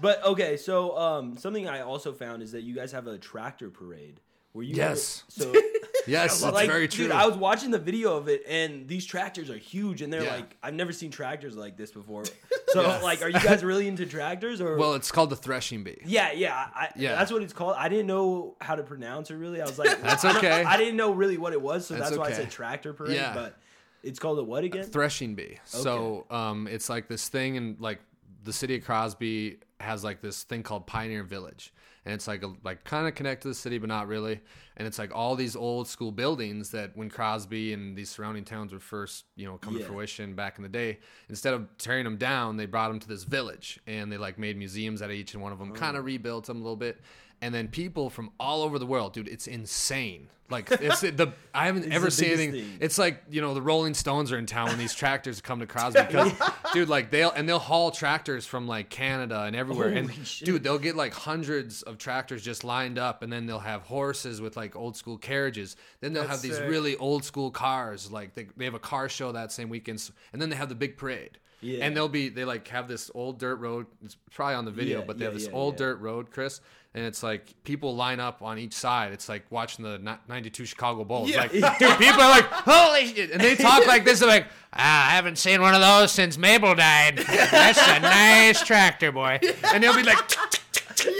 [0.00, 3.70] But okay, so um, something I also found is that you guys have a tractor
[3.70, 4.20] parade.
[4.52, 5.22] Were you Yes.
[5.40, 5.60] Ever, so
[6.06, 7.04] Yes, it's like, very true.
[7.04, 10.22] dude, I was watching the video of it, and these tractors are huge, and they're
[10.24, 10.36] Yeah.
[10.36, 12.24] like, I've never seen tractors like this before.
[12.72, 13.02] So, Yes.
[13.02, 14.76] like, are you guys really into tractors or?
[14.76, 15.98] well, it's called the threshing bee.
[16.04, 17.16] yeah, yeah, I, Yeah.
[17.16, 17.74] That's what it's called.
[17.76, 19.60] I didn't know how to pronounce it really.
[19.60, 20.62] I was like, That's I okay.
[20.62, 23.16] I didn't know really what it was, so That's that's, why I said tractor parade.
[23.16, 23.34] Yeah.
[23.34, 23.56] But
[24.04, 24.84] it's called a what again?
[24.84, 25.58] Threshing bee.
[25.64, 27.98] So um, it's like this thing, and like
[28.44, 31.72] the city of Crosby has like this thing called Pioneer Village,
[32.04, 34.40] and it's like a, like kind of connected to the city, but not really.
[34.76, 38.72] And it's like all these old school buildings that when Crosby and these surrounding towns
[38.72, 39.86] were first, you know, come to Yeah.
[39.86, 43.24] fruition back in the day, instead of tearing them down, they brought them to this
[43.24, 46.00] village, and they like made museums out of each and one of them, kind Oh.
[46.00, 47.00] of rebuilt them a little bit.
[47.42, 50.28] And then people from all over the world, dude, it's insane.
[50.50, 52.52] Like it's the I haven't ever seen anything.
[52.52, 52.78] thing.
[52.80, 55.66] It's like you know the Rolling Stones are in town when these tractors come to
[55.66, 56.32] Crosby because,
[56.72, 60.46] dude, like they'll and they'll haul tractors from like Canada and everywhere, and shit.
[60.46, 64.40] dude, they'll get like hundreds of tractors just lined up, and then they'll have horses
[64.40, 65.76] with like old school carriages.
[66.00, 66.68] Then they'll That's have these sick.
[66.68, 70.42] really old school cars, like they, they have a car show that same weekend, and
[70.42, 71.38] then they have the big parade.
[71.62, 71.84] Yeah.
[71.84, 73.86] And they'll be they like have this old dirt road.
[74.04, 75.78] It's probably on the video, Yeah, but they have this yeah, old yeah.
[75.86, 76.60] dirt road, Chris.
[76.92, 79.12] And it's like people line up on each side.
[79.12, 81.30] It's like watching the '92 Chicago Bulls.
[81.30, 81.42] Yeah.
[81.42, 84.18] Like, dude, people are like, "Holy shit!" And they talk like this.
[84.18, 87.18] They're like, ah, "I haven't seen one of those since Mabel died.
[87.18, 89.38] That's a nice tractor, boy."
[89.72, 90.18] And they'll be like,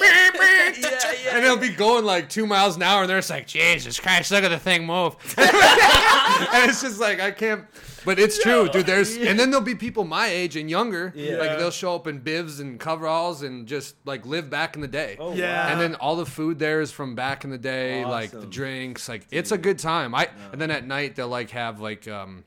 [0.01, 1.37] yeah, yeah.
[1.37, 4.31] and it'll be going like two miles an hour, and they're just like, "Jesus Christ,
[4.31, 7.65] look at the thing move!" and it's just like I can't.
[8.05, 8.87] But it's true, dude.
[8.87, 11.37] There's and then there'll be people my age and younger, Yeah.
[11.37, 14.89] like they'll show up in bibs and coveralls and just like live back in the
[14.89, 15.17] day.
[15.19, 15.67] Oh, Yeah.
[15.67, 15.73] wow.
[15.73, 19.07] And then all the food there is from back in the day, like the drinks.
[19.09, 20.15] Like it's a good time.
[20.15, 22.45] I and then at night they'll like have like um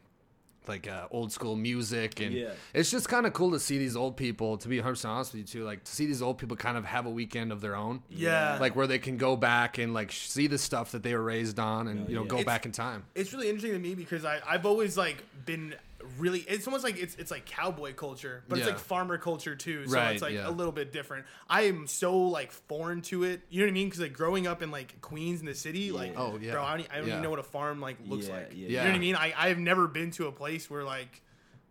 [0.67, 2.51] like uh, old school music and Yeah.
[2.73, 4.57] it's just kind of cool to see these old people.
[4.57, 6.85] To be 100 honest with you too, like to see these old people kind of
[6.85, 8.01] have a weekend of their own.
[8.09, 8.57] Yeah.
[8.59, 11.59] Like where they can go back and like see the stuff that they were raised
[11.59, 12.27] on and you know yeah.
[12.27, 13.03] go It's- back in time.
[13.15, 15.75] it's really interesting to me because I, I've always like been
[16.19, 18.73] really it's almost like it's it's like cowboy culture but it's Yeah.
[18.73, 20.47] like farmer culture too so Right, it's like yeah.
[20.47, 23.73] a little bit different i am so like foreign to it you know what i
[23.73, 26.51] mean because like growing up in like queens in the city like Oh, yeah.
[26.51, 27.13] bro i don't, I don't Yeah.
[27.13, 28.85] even know what a farm like looks Yeah, like yeah, you know yeah.
[28.89, 31.21] what i mean I, i've never been to a place where like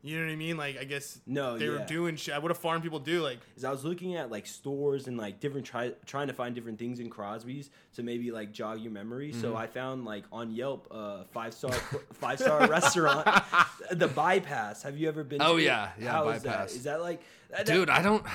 [0.02, 2.54] you know what i mean like i guess No, they were doing shit what do
[2.54, 5.92] farm people do like is I was looking at like stores and like different try
[6.06, 9.30] trying to find different things in Crosby's to maybe like jog your memory.
[9.30, 9.40] Mm-hmm.
[9.40, 11.72] So I found like on Yelp a five star
[12.14, 13.26] five star restaurant,
[13.92, 14.82] the Bypass.
[14.82, 15.40] Have you ever been?
[15.42, 15.90] Oh, yeah.
[16.00, 16.70] Yeah, How is Bypass.
[16.72, 16.76] that?
[16.76, 17.22] Is that like
[17.64, 18.24] Dude, I don't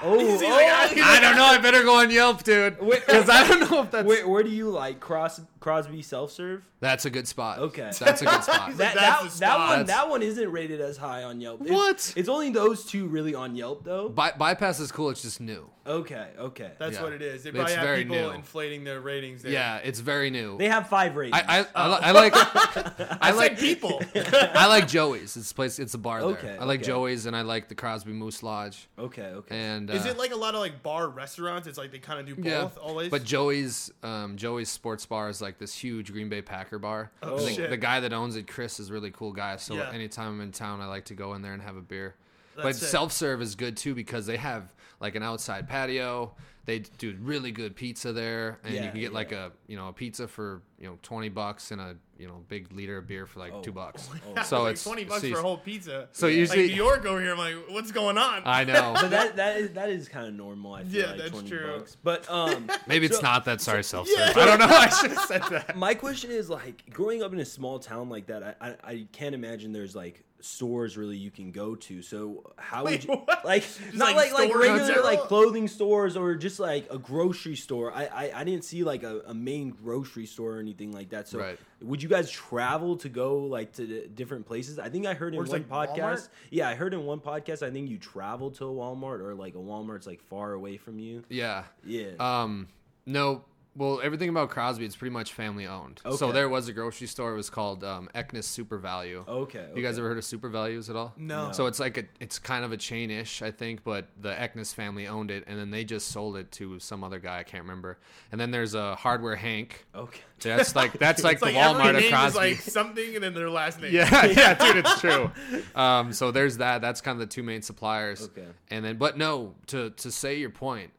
[0.00, 1.44] Oh, oh, like, I- I don't know.
[1.44, 4.48] I better go on Yelp, dude, because I don't know if that's where, where do
[4.48, 6.62] you like Cross Crosby self serve?
[6.78, 7.58] that's a good spot.
[7.58, 7.90] Okay.
[7.98, 8.68] that's a good spot.
[8.68, 9.76] He's That, that, that's the that spot.
[9.78, 11.62] one that one isn't rated as high on Yelp.
[11.62, 12.12] It's- What?
[12.14, 14.08] It's, only those two really on Yelp though.
[14.08, 15.10] By- bypass is cool.
[15.10, 15.68] It's just new.
[15.88, 16.70] Okay, okay.
[16.78, 17.02] That's Yeah.
[17.02, 17.42] what it is.
[17.44, 18.30] They It's have very people new.
[18.30, 19.42] inflating their ratings.
[19.42, 19.50] There.
[19.50, 20.58] Yeah, it's very new.
[20.58, 21.40] They have five ratings.
[21.48, 24.02] I, I, I, li- I like I I like like people.
[24.14, 25.36] I like Joey's.
[25.36, 25.78] It's a place.
[25.78, 26.30] It's a bar there.
[26.30, 26.88] Okay, I like okay.
[26.88, 28.86] Joey's and I like the Crosby Moose Lodge.
[28.98, 29.56] okay, okay.
[29.58, 31.66] And Is uh, it like a lot of like bar restaurants?
[31.66, 33.10] It's like they kind of do both yeah, always.
[33.10, 37.10] but Joey's um, Joey's Sports Bar is like this huge Green Bay Packer bar.
[37.22, 37.70] Oh, I think shit.
[37.70, 39.56] The guy that owns it, Chris, is a really cool guy.
[39.56, 39.90] So Yeah.
[39.92, 42.14] anytime I'm in town, I like to go in there and have a beer.
[42.56, 42.86] but That's it.
[42.86, 44.64] self serve is good too because they have
[45.00, 46.34] like an outside patio.
[46.64, 49.92] They do really good pizza there, and you can get like a you know a
[49.94, 53.38] pizza for you know twenty bucks and a you know big liter of beer for
[53.40, 54.10] like two bucks.
[54.36, 56.08] Yeah, so like it's twenty bucks so for a whole pizza.
[56.12, 58.42] So like usually- New York over here, I'm like, what's going on?
[58.44, 58.92] I know.
[59.00, 60.74] but that that is that is kind of normal.
[60.74, 61.78] I feel Yeah, like that's true.
[61.78, 61.96] Bucks.
[62.02, 63.62] But um, Maybe it's not that.
[63.62, 64.36] Sorry, self serve.
[64.36, 64.42] Yeah.
[64.42, 64.66] I don't know.
[64.66, 65.74] I should have said that.
[65.74, 68.42] my question is like growing up in a small town like that.
[68.60, 72.02] I I, I can't imagine there's like stores really you can go to.
[72.02, 73.44] So how Wait, would you what?
[73.44, 77.92] like not like like like, regular like clothing stores or just like a grocery store?
[77.92, 81.28] I I, I didn't see like a, a main grocery store or anything like that.
[81.28, 81.58] So Right.
[81.82, 84.78] would you guys travel to go like to different places?
[84.78, 85.96] I think I heard in one like, podcast.
[85.98, 86.28] Walmart?
[86.50, 87.66] Yeah, I heard in one podcast.
[87.66, 90.98] I think you travel to a Walmart or like a Walmart's like far away from
[90.98, 91.24] you.
[91.28, 91.64] Yeah.
[91.84, 92.12] Yeah.
[92.20, 92.68] Um,
[93.06, 93.44] no.
[93.78, 96.00] Well, everything about Crosby it's pretty much family owned.
[96.16, 97.32] So there was a grocery store.
[97.32, 99.28] It was called um, SuperValu.
[99.28, 99.68] okay.
[99.74, 101.14] You guys ever heard of Super Values at all?
[101.16, 101.52] No.
[101.52, 105.06] So it's like a, it's kind of a chain-ish, I think, but the Eknis family
[105.06, 107.98] owned it, and then they just sold it to some other guy I can't remember.
[108.32, 109.86] And then there's a Hardware Hank.
[109.94, 110.20] Okay.
[110.40, 112.28] That's like that's like the like every Walmart of name Crosby.
[112.28, 113.92] is like something and then their last name.
[113.92, 115.30] Yeah, yeah, dude, it's true.
[115.74, 116.80] Um, so there's that.
[116.80, 118.22] That's kind of the two main suppliers.
[118.22, 118.46] Okay.
[118.70, 120.90] And then, but no, to to say your point,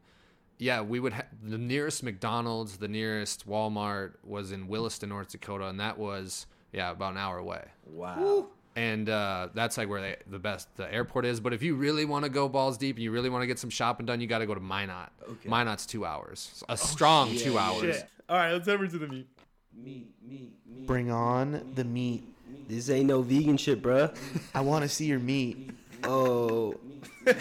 [0.60, 5.66] yeah, we would ha- the nearest McDonald's, the nearest Walmart was in Williston, North Dakota,
[5.66, 7.64] and that was yeah about an hour away.
[7.86, 8.46] Wow.
[8.76, 11.40] And uh, that's like where they, the best the airport is.
[11.40, 13.58] But if you really want to go balls deep and you really want to get
[13.58, 15.10] some shopping done, you got to go to Minot.
[15.28, 15.48] Okay.
[15.48, 17.42] Minot's two hours, a strong shit.
[17.42, 17.96] two hours.
[17.96, 18.08] Shit.
[18.28, 19.28] All right, let's head over to the meat.
[19.74, 20.86] Meat, meat, meat.
[20.86, 22.22] Bring on the meat.
[22.68, 24.14] This ain't no vegan shit, bruh.
[24.54, 25.70] I want to see your meat.
[26.04, 26.74] Oh,
[27.26, 27.34] All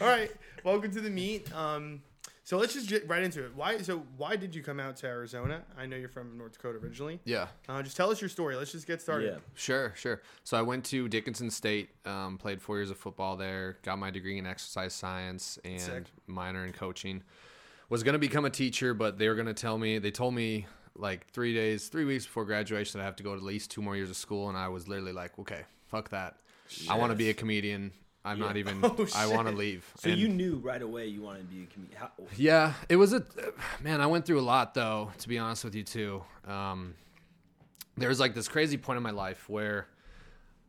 [0.00, 0.30] right,
[0.66, 1.54] welcome to the meet.
[1.54, 2.02] Um,
[2.42, 3.52] so let's just get right into it.
[3.54, 3.78] Why?
[3.78, 5.62] So why did you come out to Arizona?
[5.78, 7.20] I know you're from North Dakota originally.
[7.24, 7.46] Yeah.
[7.68, 8.56] Uh, just tell us your story.
[8.56, 9.26] Let's just get started.
[9.32, 9.38] yeah.
[9.54, 10.22] Sure, sure.
[10.44, 14.10] So I went to Dickinson State, um, played four years of football there, got my
[14.10, 16.04] degree in exercise science and Sick.
[16.26, 17.22] minor in coaching.
[17.88, 20.34] Was going to become a teacher, but they were going to tell me, they told
[20.34, 23.44] me like three days, three weeks before graduation that I have to go to at
[23.44, 24.48] least two more years of school.
[24.48, 26.36] And I was literally like, okay, fuck that.
[26.90, 27.92] I want to be a comedian.
[28.26, 29.90] I'm not even, Oh, I want to leave.
[29.96, 31.98] So And- you knew right away you wanted to be a comedian.
[31.98, 33.24] How, yeah, it was a
[33.80, 34.00] man.
[34.00, 36.22] I went through a lot though, to be honest with you too.
[36.46, 36.94] Um,
[37.96, 39.86] there was like this crazy point in my life where,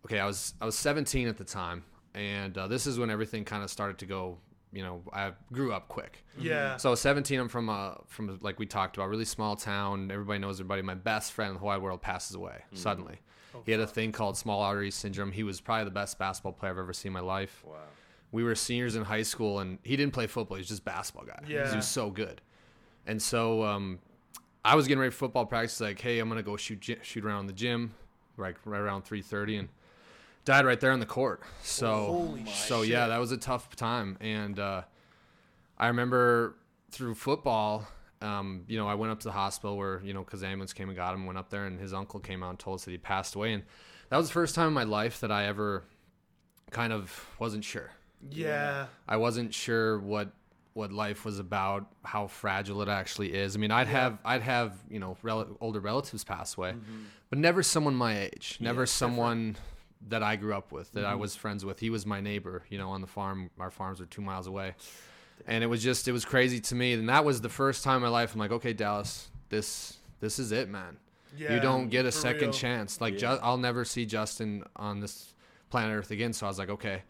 [0.05, 3.43] okay, I was I was 17 at the time, and uh, this is when everything
[3.43, 4.37] kind of started to go.
[4.73, 6.25] You know, I grew up quick.
[6.37, 6.77] Yeah.
[6.77, 10.11] So I was 17, I'm from a from like we talked about, really small town.
[10.11, 10.81] Everybody knows everybody.
[10.81, 13.19] My best friend in the whole wide world passes away suddenly.
[13.65, 15.31] he had a thing called small artery syndrome.
[15.31, 17.63] He was probably the best basketball player I've ever seen in my life.
[17.65, 17.75] Wow.
[18.31, 20.57] We were seniors in high school, and he didn't play football.
[20.57, 21.39] He was just a basketball guy.
[21.47, 21.69] Yeah.
[21.69, 22.41] He was so good.
[23.05, 23.99] And so um,
[24.65, 25.79] I was getting ready for football practice.
[25.79, 27.93] Like, hey, I'm gonna go shoot shoot around the gym,
[28.37, 29.69] like right around 3:30, and
[30.47, 31.41] died right there on the court.
[31.61, 32.91] So so shit.
[32.91, 34.17] yeah, that was a tough time.
[34.21, 34.83] And uh,
[35.77, 36.55] I remember
[36.89, 37.85] through football,
[38.21, 40.87] um, you know, I went up to the hospital where you know because ambulance came
[40.87, 41.25] and got him.
[41.25, 43.53] Went up there, and his uncle came out and told us that he passed away.
[43.53, 43.63] And
[44.09, 45.83] that was the first time in my life that I ever
[46.71, 47.91] kind of wasn't sure.
[48.31, 48.87] yeah.
[49.07, 50.31] I wasn't sure what
[50.73, 53.55] what life was about, how fragile it actually is.
[53.55, 56.73] I mean, I'd have I'd have you know rel- older relatives pass away,
[57.29, 59.57] but never someone my age, never someone
[60.09, 61.21] that I grew up with, that I mm-hmm.
[61.21, 61.79] was friends with.
[61.79, 63.49] He was my neighbor, you know, on the farm.
[63.59, 64.75] Our farms were two miles away,
[65.47, 66.93] and it was just it was crazy to me.
[66.93, 70.39] And that was the first time in my life I'm like, okay, Dallas, this this
[70.39, 70.97] is it, man.
[71.35, 71.53] Yeah.
[71.53, 72.53] you don't get a second real.
[72.53, 73.01] chance.
[73.01, 73.35] Like Yeah.
[73.35, 75.33] Ju- I'll never see Justin on this
[75.69, 76.33] planet Earth again.
[76.33, 77.03] So I was like, okay,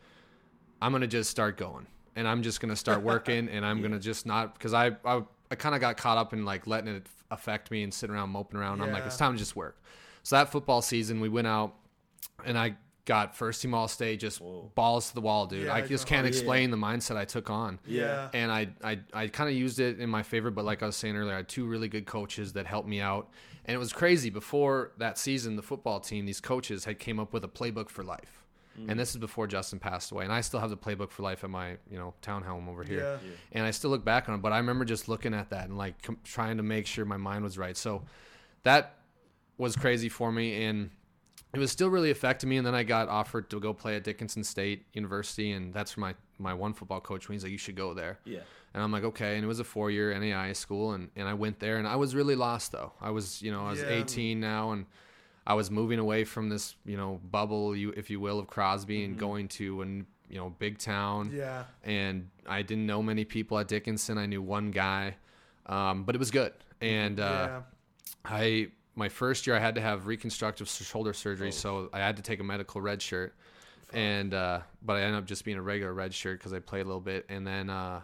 [0.81, 4.25] I'm gonna just start going, and I'm just gonna start working, and I'm gonna just
[4.25, 7.71] not because I I, I kind of got caught up in like letting it affect
[7.71, 8.81] me and sitting around moping around.
[8.81, 9.81] I'm like, it's time to just work.
[10.23, 11.75] So that football season, we went out,
[12.45, 14.41] and I got first team all state, just
[14.75, 15.65] balls to the wall, dude.
[15.65, 16.09] Yeah, I I just know.
[16.09, 16.27] can't Oh, yeah.
[16.29, 18.29] explain the mindset I took on Yeah.
[18.33, 20.51] and I I, I kind of used it in my favor.
[20.51, 22.99] But like I was saying earlier, I had two really good coaches that helped me
[22.99, 23.29] out,
[23.65, 24.29] and it was crazy.
[24.29, 28.03] Before that season, the football team, these coaches had came up with a playbook for
[28.03, 28.43] life.
[28.77, 28.97] and mm.
[28.97, 31.49] this is before Justin passed away, and I still have the playbook for life at
[31.49, 33.29] my you know townhome over here, Yeah.
[33.53, 34.41] and I still look back on it.
[34.41, 37.17] But I remember just looking at that and like com- trying to make sure my
[37.17, 37.75] mind was right.
[37.77, 38.03] So
[38.63, 38.97] that
[39.57, 40.91] was crazy for me, and
[41.53, 42.57] it was still really affecting me.
[42.57, 46.07] And then I got offered to go play at Dickinson State University, and that's where
[46.07, 47.27] my my one football coach.
[47.27, 48.19] He's like, you should go there.
[48.25, 48.39] Yeah.
[48.73, 49.35] And I'm like, okay.
[49.35, 50.91] And it was a four year NAIA school.
[50.91, 52.91] And, and I went there and I was really lost though.
[53.01, 53.89] I was, you know, I was Yeah.
[53.89, 54.85] 18 now and
[55.47, 59.03] I was moving away from this, you know, bubble, you, if you will, of Crosby
[59.03, 61.31] and going to an, you know, big town.
[61.33, 61.63] Yeah.
[61.83, 64.19] And I didn't know many people at Dickinson.
[64.19, 65.15] I knew one guy.
[65.65, 66.53] Um, but it was good.
[66.79, 67.61] And, uh, yeah.
[68.25, 72.23] I my first year I had to have reconstructive shoulder surgery, so I had to
[72.23, 73.35] take a medical red shirt,
[73.93, 76.81] and uh, but I ended up just being a regular red shirt because I played
[76.81, 78.01] a little bit, and then uh,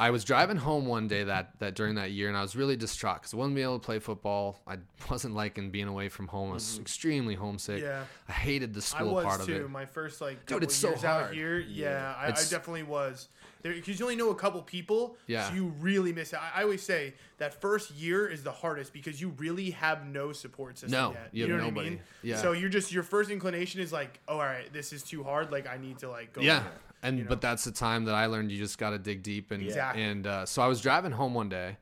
[0.00, 2.76] I was driving home one day that that during that year, and I was really
[2.76, 4.58] distraught because I wasn't being able to play football.
[4.66, 4.78] I
[5.10, 6.50] wasn't liking being away from home.
[6.50, 7.82] I was extremely homesick.
[7.82, 8.04] Yeah.
[8.26, 9.56] I hated the I school was part too.
[9.56, 9.70] of it.
[9.70, 11.34] My first like Dude, it's so years out hard.
[11.34, 13.28] here, yeah, I, I definitely was.
[13.62, 15.48] Because you only know a couple people, Yeah.
[15.48, 16.38] so you really miss it.
[16.40, 20.32] I, I always say that first year is the hardest because you really have no
[20.32, 21.28] support system No, yet.
[21.32, 21.90] you have know what I nobody.
[21.90, 22.00] mean?
[22.22, 22.36] Yeah.
[22.36, 25.50] So you're just your first inclination is like, oh, all right, this is too hard.
[25.52, 26.40] Like I need to like go.
[26.40, 27.28] Yeah, here," and you know?
[27.28, 30.02] but that's the time that I learned you just got to dig deep and Exactly.
[30.02, 31.76] and uh, so I was driving home one day,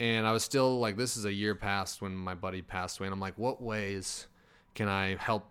[0.00, 3.06] and I was still like, this is a year past when my buddy passed away,
[3.06, 4.26] and I'm like, what ways
[4.74, 5.46] can I help?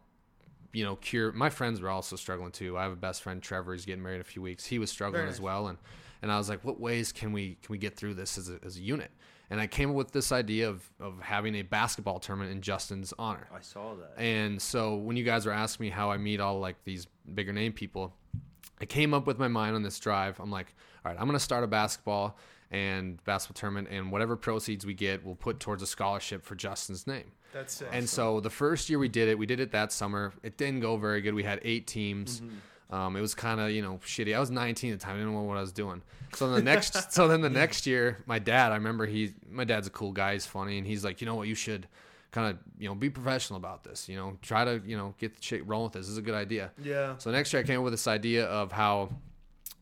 [0.73, 1.31] You know, cure.
[1.31, 2.77] My friends were also struggling too.
[2.77, 3.73] I have a best friend, Trevor.
[3.73, 4.65] He's getting married in a few weeks.
[4.65, 5.77] He was struggling Very as well, and
[6.21, 8.59] and I was like, what ways can we can we get through this as a,
[8.63, 9.11] as a unit?
[9.49, 13.13] And I came up with this idea of of having a basketball tournament in Justin's
[13.19, 13.47] honor.
[13.55, 14.19] I saw that.
[14.21, 17.53] And so when you guys were asking me how I meet all like these bigger
[17.53, 18.15] name people,
[18.81, 20.39] I came up with my mind on this drive.
[20.39, 20.73] I'm like,
[21.05, 22.37] all right, I'm gonna start a basketball
[22.71, 27.05] and basketball tournament, and whatever proceeds we get, we'll put towards a scholarship for Justin's
[27.05, 27.31] name.
[27.53, 27.87] That's sick.
[27.91, 30.33] And so the first year we did it, we did it that summer.
[30.43, 31.33] It didn't go very good.
[31.33, 32.41] We had eight teams.
[32.89, 34.35] Um, it was kind of you know shitty.
[34.35, 35.15] I was 19 at the time.
[35.15, 36.01] I didn't know what I was doing.
[36.35, 38.71] So the next, so then the next year, my dad.
[38.71, 40.33] I remember he, my dad's a cool guy.
[40.33, 41.87] He's funny, and he's like, you know what, you should
[42.31, 44.07] kind of you know be professional about this.
[44.09, 46.05] You know, try to you know get the shit rolling with this.
[46.05, 46.71] This is a good idea.
[46.83, 49.09] yeah, So next year I came up with this idea of how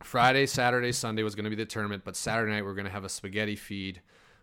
[0.02, 2.90] Friday, Saturday, Sunday was going to be the tournament, but Saturday night we're going to
[2.90, 4.00] have a spaghetti feed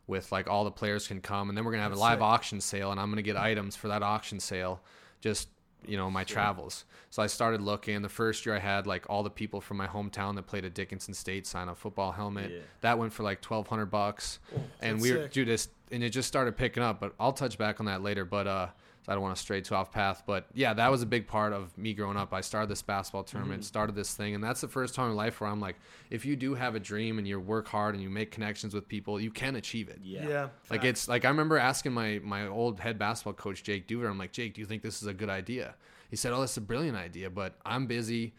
[0.10, 2.24] with like all the players can come, and then we're to have a live sick.
[2.24, 4.82] auction sale, and I'm to get items for that auction sale,
[5.22, 5.48] just
[5.86, 6.84] you know my travels.
[7.10, 8.02] So I started looking.
[8.02, 10.74] The first year I had like all the people from my hometown that played at
[10.74, 12.52] Dickinson State sign a football helmet.
[12.52, 12.60] Yeah.
[12.82, 14.40] That went for like twelve hundred bucks,
[14.82, 15.32] and we were sick.
[15.32, 17.00] dude, this and it just started picking up.
[17.00, 18.26] But I'll touch back on that later.
[18.26, 18.68] But uh,
[19.06, 20.24] so I don't want to stray too off path.
[20.26, 22.34] But yeah, that was a big part of me growing up.
[22.34, 23.38] I started this basketball mm-hmm.
[23.38, 25.78] tournament, started this thing, and that's the first time in life where I'm like,
[26.10, 28.88] if you do have a dream and you work hard and you make connections with
[28.88, 30.00] people, you can achieve it.
[30.04, 30.28] yeah.
[30.28, 30.42] yeah.
[30.70, 30.90] Like facts.
[30.90, 34.10] it's like I remember asking my my old head basketball coach Jake Duver.
[34.10, 35.76] I'm like, Jake, do you think this is a good idea?
[36.10, 38.34] He said, Oh, that's a brilliant idea, but I'm busy.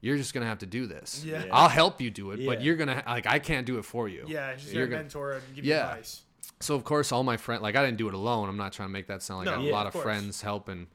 [0.00, 1.22] You're just gonna have to do this.
[1.24, 1.44] Yeah.
[1.52, 4.24] I'll help you do it, but you're gonna like I can't do it for you.
[4.26, 5.76] yeah, just You're your gonna- mentor and give Yeah.
[5.76, 6.22] you advice.
[6.60, 8.48] So of course, all my friends, like I didn't do it alone.
[8.48, 9.88] I'm not trying to make that sound like No, I have yeah, a lot of
[9.88, 10.04] of course.
[10.04, 10.86] friends helping.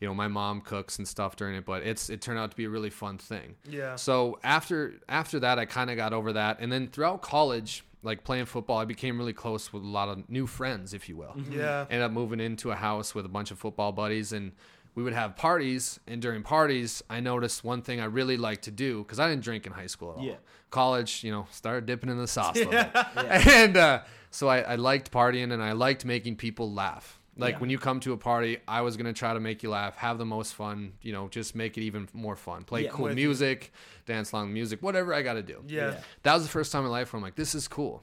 [0.00, 2.56] You know, my mom cooks and stuff during it, but it's it turned out to
[2.56, 3.56] be a really fun thing.
[3.68, 3.96] Yeah.
[3.96, 8.24] So after after that, I kind of got over that, and then throughout college, like
[8.24, 11.34] playing football, I became really close with a lot of new friends, if you will.
[11.36, 11.52] Mm-hmm.
[11.52, 11.82] Yeah.
[11.90, 14.52] Ended up moving into a house with a bunch of football buddies, and
[14.94, 16.00] we would have parties.
[16.06, 19.44] And during parties, I noticed one thing I really liked to do because I didn't
[19.44, 20.24] drink in high school at all.
[20.24, 20.36] Yeah.
[20.70, 22.90] College, you know, started dipping in the sauce a little bit.
[23.46, 27.18] And uh, so I, I liked partying and I liked making people laugh.
[27.36, 27.58] Like Yeah.
[27.60, 30.18] when you come to a party, I was gonna try to make you laugh, have
[30.18, 32.64] the most fun, you know, just make it even more fun.
[32.64, 33.26] Play Yeah, cool with you.
[33.26, 33.72] music,
[34.06, 35.62] dance along music, whatever I gotta do.
[35.66, 35.92] Yeah.
[35.92, 36.00] Yeah.
[36.22, 38.02] That was the first time in life where I'm like, this is cool.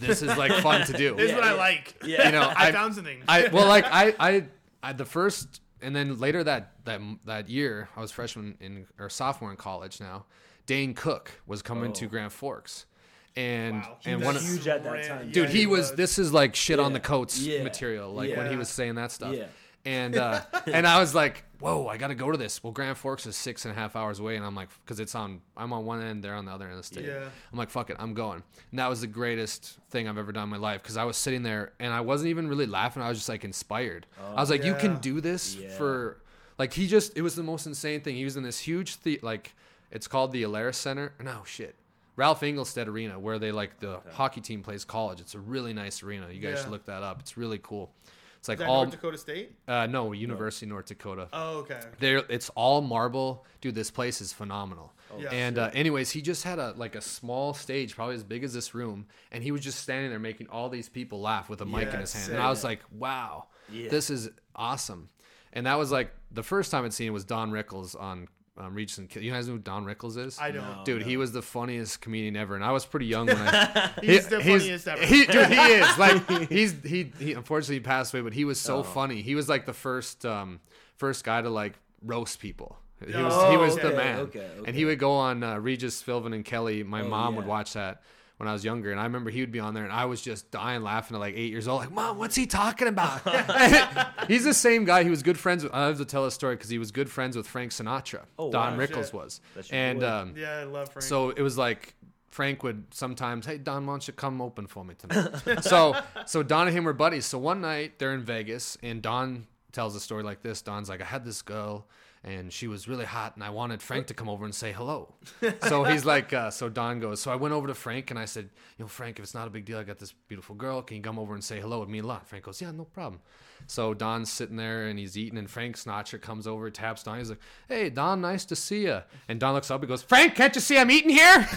[0.00, 1.14] This is like fun to do.
[1.16, 2.02] This is what I like.
[2.04, 2.26] Yeah.
[2.26, 3.22] You know, I, I, found something.
[3.28, 4.44] I well, like I, I,
[4.82, 9.08] I, the first, and then later that that that year, I was freshman in or
[9.08, 10.00] sophomore in college.
[10.00, 10.26] Now,
[10.68, 12.08] Dane Cook was coming to Oh.
[12.08, 12.86] Grand Forks,
[13.34, 13.96] and wow.
[14.04, 15.30] and was one, huge at that time.
[15.32, 15.92] dude, yeah, he was.
[15.92, 17.62] This is like shit on the coats Yeah.
[17.64, 18.12] material.
[18.12, 19.34] Like when he was saying that stuff.
[19.34, 19.46] Yeah.
[19.84, 22.62] And uh, and I was like, whoa, I got to go to this.
[22.62, 25.14] Well, Grand Forks is six and a half hours away, and I'm like, because it's
[25.14, 27.06] on, I'm on one end, they're on the other end of the state.
[27.06, 27.24] Yeah.
[27.52, 28.42] I'm like, fuck it, I'm going.
[28.70, 31.16] And that was the greatest thing I've ever done in my life because I was
[31.16, 33.02] sitting there and I wasn't even really laughing.
[33.02, 34.06] I was just like inspired.
[34.36, 35.70] I was like, you can do this Yeah.
[35.70, 36.20] for,
[36.58, 38.16] like, he just, it was the most insane thing.
[38.16, 39.54] He was in this huge, the- like,
[39.90, 41.12] it's called the Alerus Center.
[41.22, 41.74] No, shit.
[42.16, 45.20] Ralph Engelstad Arena, where they, like, the hockey team plays college.
[45.20, 46.28] It's a really nice arena.
[46.32, 46.62] You guys Yeah.
[46.62, 47.20] should look that up.
[47.20, 47.92] It's really cool.
[48.38, 49.52] It's like all, North Dakota State?
[49.66, 51.28] uh, no, University of North Dakota.
[51.32, 51.80] Oh, okay.
[51.98, 53.74] There, it's all marble, dude.
[53.74, 54.92] This place is phenomenal.
[55.18, 55.30] Yeah.
[55.32, 58.52] and uh, anyways, he just had a like a small stage, probably as big as
[58.52, 61.64] this room, and he was just standing there making all these people laugh with a
[61.66, 62.34] mic in his hand.
[62.34, 63.88] And I was like, wow, Yeah.
[63.88, 65.08] this is awesome.
[65.52, 68.74] And that was like the first time I'd seen it was Don Rickles on um,
[68.74, 69.26] Regis and Kelly.
[69.26, 70.38] You guys know who Don Rickles is?
[70.38, 70.62] I don't.
[70.64, 70.82] No.
[70.84, 73.90] Dude, he was the funniest comedian ever, and I was pretty young when I.
[74.02, 75.02] He's the funniest ever.
[75.04, 77.32] He, dude, he is like he's he he.
[77.34, 78.82] Unfortunately, he passed away, but he was so Oh.
[78.82, 79.22] funny.
[79.22, 80.60] He was like the first um
[80.96, 82.76] first guy to like roast people.
[83.06, 84.62] He was Oh, he was the man, okay, okay.
[84.66, 86.82] and he would go on uh, Regis Philbin and Kelly.
[86.82, 88.02] My Oh, mom would watch that
[88.38, 90.20] when I was younger, and I remember he would be on there, and I was
[90.22, 93.20] just dying laughing at like eight years old, like, "Mom, what's he talking about?"
[94.28, 95.04] He's the same guy.
[95.04, 95.72] He was good friends with.
[95.74, 98.22] I have to tell a story because he was good friends with Frank Sinatra.
[98.38, 98.84] Oh, Don wow.
[98.86, 99.14] Rickles Shit.
[99.14, 100.06] was, That's your and boy.
[100.08, 101.02] um, Yeah, I love Frank.
[101.02, 101.94] so it was like
[102.30, 105.62] Frank would sometimes, hey Don, why don't you come open for me tonight?
[105.64, 107.26] so so Don and him were buddies.
[107.26, 110.62] So one night they're in Vegas and Don tells a story like this.
[110.62, 111.86] Don's like, I had this girl
[112.24, 115.14] and she was really hot and I wanted Frank to come over and say hello.
[115.68, 118.24] so he's like, uh, so Don goes, so I went over to Frank and I
[118.24, 120.82] said, you know, Frank, if it's not a big deal, I got this beautiful girl.
[120.82, 121.78] Can you come over and say hello?
[121.78, 122.26] It'd mean a lot.
[122.26, 123.20] Frank goes, yeah, no problem.
[123.66, 127.18] So Don's sitting there and he's eating, and Frank Sinatra comes over, taps Don.
[127.18, 129.80] He's like, "Hey, Don, nice to see you." And Don looks up.
[129.82, 131.46] He goes, "Frank, can't you see I'm eating here?"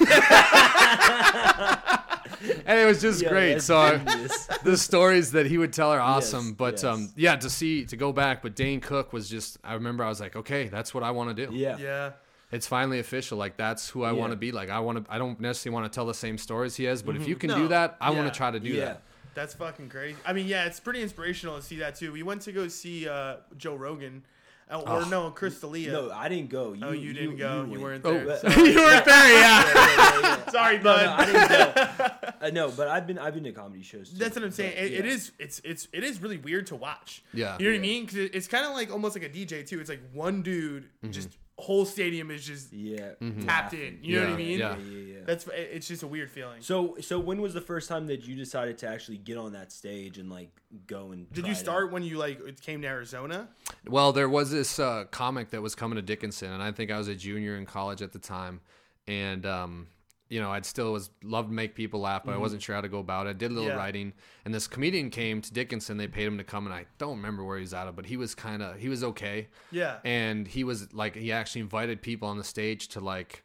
[2.65, 3.61] and it was just Yeah, great.
[3.61, 4.47] So genius.
[4.63, 6.47] the stories that he would tell are awesome.
[6.47, 6.83] Yes, but yes.
[6.83, 8.41] um, yeah, to see to go back.
[8.41, 9.57] But Dane Cook was just.
[9.63, 11.53] I remember I was like, okay, that's what I want to do.
[11.55, 11.77] yeah.
[11.77, 12.11] yeah.
[12.51, 13.37] It's finally official.
[13.37, 14.51] Like that's who I want to be.
[14.51, 15.13] Like I want to.
[15.13, 17.47] I don't necessarily want to tell the same stories he has, but if you can
[17.47, 18.85] No, do that, I want to try to do yeah.
[18.85, 19.03] that.
[19.33, 20.17] That's fucking crazy.
[20.25, 22.11] I mean, yeah, it's pretty inspirational to see that too.
[22.11, 24.23] We went to go see uh, Joe Rogan,
[24.69, 25.09] uh, or Oh.
[25.09, 25.91] no, Chris D'Elia.
[25.93, 26.73] No, I didn't go.
[26.73, 27.63] You, oh, you didn't go.
[27.63, 27.81] You, went.
[27.81, 28.25] weren't Oh, there.
[28.25, 28.69] but- Sorry.
[28.71, 29.63] you weren't there, yeah.
[29.63, 30.45] Yeah, yeah, yeah.
[30.51, 31.05] Sorry, bud.
[31.05, 31.49] no, I didn't
[31.97, 32.07] go.
[32.41, 34.09] Uh, no, but I've been I've been to comedy shows.
[34.09, 34.73] Too, That's what I'm saying.
[34.75, 35.11] but, It, it yeah.
[35.37, 37.23] It's it's it is really weird to watch.
[37.35, 37.55] Yeah.
[37.59, 38.05] You know what I mean?
[38.05, 39.79] Because it's kind of like almost like a DJ too.
[39.79, 41.11] It's like one dude, Mm-hmm.
[41.11, 41.29] just
[41.61, 43.11] whole stadium is just Yeah.
[43.45, 43.99] tapped in.
[44.01, 44.59] You know what I mean?
[44.59, 44.75] yeah.
[44.77, 45.19] Yeah, yeah, yeah.
[45.25, 46.61] That's it's just a weird feeling.
[46.61, 49.71] So so when was the first time that you decided to actually get on that
[49.71, 50.49] stage and like
[50.87, 51.91] go and Did try you start out?
[51.91, 53.47] when you like it came to Arizona?
[53.87, 56.97] Well, there was this uh, comic that was coming to Dickinson, and I think I
[56.97, 58.61] was a junior in college at the time,
[59.07, 59.87] and um,
[60.31, 62.67] you know, I'd still was loved to make people laugh, but I wasn't mm-hmm.
[62.67, 63.31] sure how to go about it.
[63.31, 63.75] I did a little Yeah.
[63.75, 64.13] writing,
[64.45, 65.97] and this comedian came to Dickinson.
[65.97, 68.05] They paid him to come, and I don't remember where he was out of, but
[68.05, 69.97] he was kind of he was okay, Yeah.
[70.05, 73.43] and he was like he actually invited people on the stage to like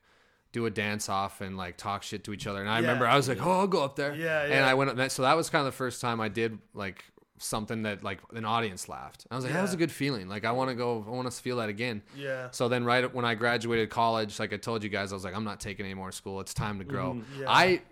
[0.53, 2.61] do a dance off and like talk shit to each other.
[2.61, 2.83] And I Yeah.
[2.83, 4.15] remember I was like, oh, I'll go up there.
[4.15, 4.55] Yeah, yeah.
[4.55, 4.65] And.
[4.65, 4.97] I went up.
[4.97, 7.05] that- So that was kind of the first time I did like
[7.39, 9.27] something that like an audience laughed.
[9.31, 10.29] I was like, that was a good feeling.
[10.29, 11.05] Like I want to go.
[11.07, 12.03] I want to feel that again.
[12.17, 12.51] Yeah.
[12.51, 15.35] So then, right when I graduated college, like I told you guys, I was like,
[15.37, 16.41] I'm not taking any more school.
[16.41, 17.15] It's time to grow.
[17.15, 17.41] Mm-hmm.
[17.43, 17.47] Yeah.
[17.51, 17.83] I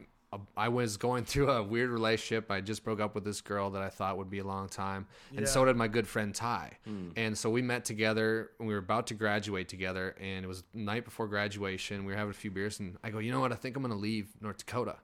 [0.56, 2.50] I was going through a weird relationship.
[2.50, 5.06] I just broke up with this girl that I thought would be a long time,
[5.30, 5.46] and Yeah.
[5.46, 6.72] so did my good friend Ty.
[7.14, 8.50] And so we met together.
[8.58, 12.04] and We were about to graduate together, and it was the night before graduation.
[12.04, 13.52] We were having a few beers, and I go, you know what?
[13.52, 14.96] I think I'm gonna leave North Dakota.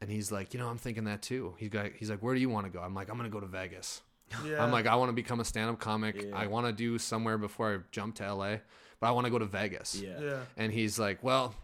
[0.00, 1.54] And he's like, you know, I'm thinking that too.
[1.58, 2.80] He's got, he's like, where do you want to go?
[2.80, 4.02] I'm like, I'm gonna go to Vegas.
[4.44, 4.62] Yeah.
[4.62, 6.22] I'm like, I want to become a stand-up comic.
[6.22, 6.36] Yeah.
[6.36, 8.56] I want to do somewhere before I jump to LA,
[9.00, 9.94] but I want to go to Vegas.
[9.98, 10.20] Yeah.
[10.20, 10.40] Yeah.
[10.58, 11.54] And he's like, well,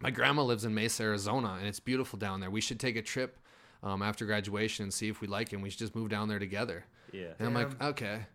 [0.00, 2.50] my grandma lives in Mesa, Arizona, and it's beautiful down there.
[2.50, 3.38] We should take a trip
[3.84, 5.56] um, after graduation and see if we like it.
[5.56, 6.84] And we should just move down there together.
[7.12, 7.34] Yeah.
[7.38, 8.26] And I'm like, okay.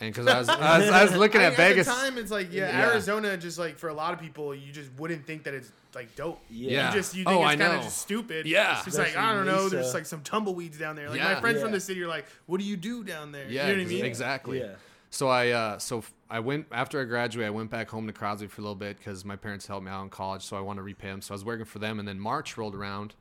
[0.00, 1.86] And because I was, I was, I was looking I at mean, Vegas.
[1.88, 2.88] At the time, it's like yeah, Yeah.
[2.90, 3.36] Arizona.
[3.36, 6.40] Just like for a lot of people, you just wouldn't think that it's like dope.
[6.50, 6.88] Yeah.
[6.88, 8.46] You just you think Oh, it's kind of just stupid.
[8.46, 8.76] Yeah.
[8.76, 9.64] It's just like I don't know.
[9.64, 9.76] Mesa.
[9.76, 11.10] There's like some tumbleweeds down there.
[11.10, 11.34] Like Yeah.
[11.34, 13.72] my friends from the city are like, "What do you do down there?" Yeah, you
[13.76, 14.04] know what I mean?
[14.06, 14.60] exactly.
[14.60, 14.74] Yeah.
[15.10, 17.48] So I uh, so f- I went after I graduated.
[17.48, 19.90] I went back home to Crosby for a little bit because my parents helped me
[19.90, 21.20] out in college, so I wanted to repay them.
[21.20, 23.16] So I was working for them, and then March rolled around,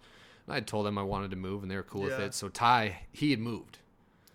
[0.48, 2.36] and I told them I wanted to move, and they were cool with it.
[2.36, 3.80] So Ty, he had moved.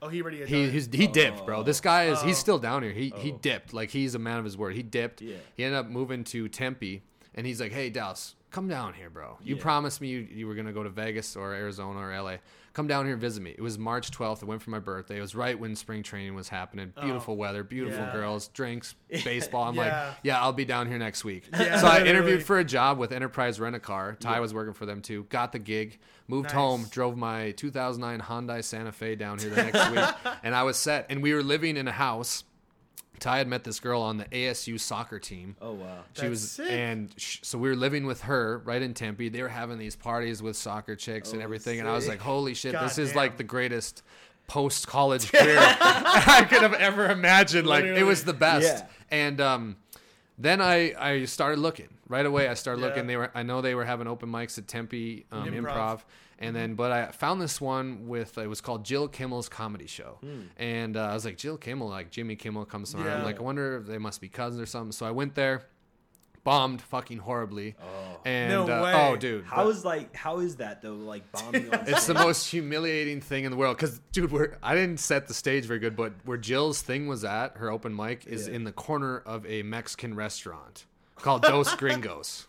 [0.04, 0.44] Oh, he already.
[0.44, 1.62] He he's, he dipped, bro.
[1.62, 2.40] This guy is he's Oh.
[2.40, 2.92] still down here.
[2.92, 3.38] He he oh.
[3.40, 3.72] dipped.
[3.72, 4.74] Like he's a man of his word.
[4.74, 5.22] He dipped.
[5.22, 5.36] Yeah.
[5.56, 7.02] He ended up moving to Tempe,
[7.34, 9.36] and he's like, "Hey, Dallas, come down here, bro.
[9.42, 9.62] You Yeah.
[9.62, 12.36] promised me you, you were gonna go to Vegas or Arizona or LA.
[12.72, 14.42] Come down here and visit me." It was March 12th.
[14.42, 15.18] It went for my birthday.
[15.18, 16.92] It was right when spring training was happening.
[16.96, 18.06] Oh, beautiful weather, beautiful Oh.
[18.06, 18.12] Yeah.
[18.12, 19.64] girls, drinks, baseball.
[19.68, 19.82] I'm Yeah.
[20.08, 22.98] like, "Yeah, I'll be down here next week." Yeah, so I interviewed for a job
[22.98, 24.16] with Enterprise Rent a Car.
[24.18, 25.24] Ty was working for them too.
[25.30, 25.98] Got the gig.
[26.28, 26.52] Moved Nice.
[26.54, 26.86] home.
[26.90, 31.06] Drove my 2009 Hyundai Santa Fe down here the next week, and I was set.
[31.10, 32.44] And we were living in a house.
[33.20, 35.56] Ty had met this girl on the ASU soccer team.
[35.62, 36.00] Oh wow.
[36.14, 36.70] She That's was, sick.
[36.70, 39.28] and sh- so we were living with her right in Tempe.
[39.28, 42.20] They were having these parties with soccer chicks and Oh, everything, and I was like,
[42.20, 43.16] "Holy shit, this is Goddamn.
[43.16, 44.02] like the greatest
[44.46, 48.66] post college career I could have ever imagined." Like it was the best.
[48.84, 48.86] Yeah.
[49.10, 49.76] And um,
[50.38, 52.48] then I I started looking right away.
[52.48, 52.88] I started Yeah.
[52.88, 53.06] looking.
[53.06, 55.62] They were I know they were having open mics at Tempe um, Improv.
[55.62, 56.00] improv.
[56.38, 60.18] And then, but I found this one with it was called Jill Kimmel's comedy show,
[60.56, 63.04] and uh, I was like, Jill Kimmel, like Jimmy Kimmel comes from.
[63.04, 63.16] Yeah.
[63.18, 64.92] I'm like, I wonder if they must be cousins or something.
[64.92, 65.62] So I went there,
[66.42, 67.74] bombed fucking horribly,
[68.24, 68.92] and No uh, way.
[68.94, 70.94] oh, dude, How the- is like how is that though?
[70.94, 73.78] Like bombing on it's the most humiliating thing in the world.
[73.78, 77.24] Cause, dude, we're I didn't set the stage very good, but where Jill's thing was
[77.24, 78.54] at, her open mic, is Yeah.
[78.54, 80.84] in the corner of a Mexican restaurant.
[81.16, 82.46] called Dos Gringos.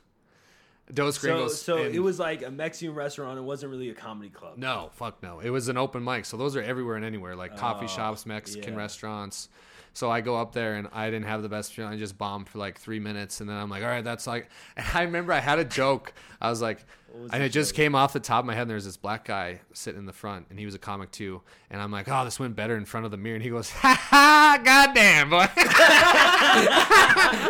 [0.94, 1.62] Dos So, Gringos.
[1.62, 3.40] so in- it was like a Mexican restaurant.
[3.40, 4.58] It wasn't really a comedy club.
[4.58, 5.40] No, fuck no.
[5.40, 6.26] It was an open mic.
[6.26, 8.80] So those are everywhere and anywhere, like coffee oh, shops, Mexican yeah.
[8.80, 9.50] restaurants.
[9.96, 11.94] So I go up there and I didn't have the best feeling.
[11.94, 13.40] I just bombed for like three minutes.
[13.40, 14.50] And then I'm like, all right, that's like.
[14.78, 16.14] And I remember I had a joke.
[16.42, 18.64] I was like, was and it just came off the top of my head.
[18.64, 21.42] And there's this black guy sitting in the front and he was a comic too.
[21.70, 23.36] And I'm like, oh, this went better in front of the mirror.
[23.36, 25.48] And he goes, ha ha, goddamn, boy.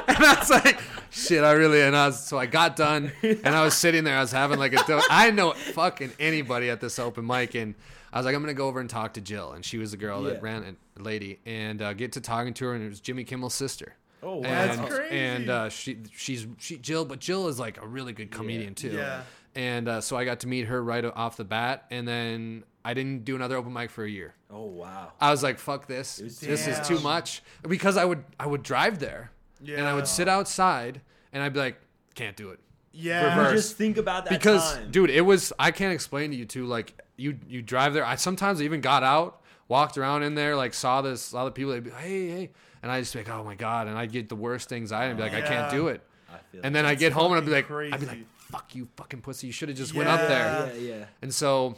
[0.07, 0.79] and I was like,
[1.15, 4.17] shit, I really, and I was, so I got done and I was sitting there,
[4.17, 7.55] I was having like a, I know fucking anybody at this open mic.
[7.55, 7.75] And
[8.13, 9.53] I was like, I'm going to go over and talk to Jill.
[9.53, 10.33] And she was the girl Yeah.
[10.33, 12.73] that ran a lady, and uh, get to talking to her.
[12.75, 13.95] And it was Jimmy Kimmel's sister.
[14.23, 14.41] Oh, wow.
[14.43, 15.15] That's And, crazy.
[15.17, 18.91] and uh, she, she's, she, Jill, but Jill is like a really good comedian too.
[18.91, 19.21] Yeah.
[19.55, 21.85] And uh, so I got to meet her right off the bat.
[21.91, 24.33] And then I didn't do another open mic for a year.
[24.51, 25.11] Oh wow.
[25.19, 26.17] I was like, "Fuck this!
[26.17, 29.31] This is too much." Because I would I would drive there,
[29.61, 31.01] and I would sit outside,
[31.33, 31.79] and I'd be like,
[32.15, 32.59] "Can't do it."
[32.91, 33.37] Yeah.
[33.37, 33.63] Reverse.
[33.63, 34.89] Just think about that because time.
[34.89, 38.15] dude it was i can't explain to you too like you you drive there i
[38.15, 41.83] sometimes even got out walked around in there like saw this saw the people they'd
[41.83, 42.51] be hey hey
[42.81, 45.17] and i just be like oh my god and i'd get the worst anxiety and
[45.17, 46.01] be like i can't do it
[46.31, 48.25] I feel and then i get home and i'd be like fucking i'd be like
[48.37, 50.73] fuck you fucking pussy you should have just went up there Yeah.
[50.79, 51.05] yeah, yeah.
[51.21, 51.75] and so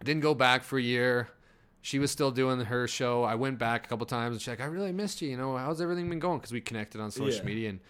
[0.00, 1.28] I didn't go back for a year.
[1.84, 3.24] She was still doing her show.
[3.24, 5.28] I went back a couple times and she's like, I really missed you.
[5.28, 6.38] You know, how's everything been going?
[6.38, 7.42] Because we connected on social Yeah.
[7.44, 7.68] media.
[7.68, 7.80] And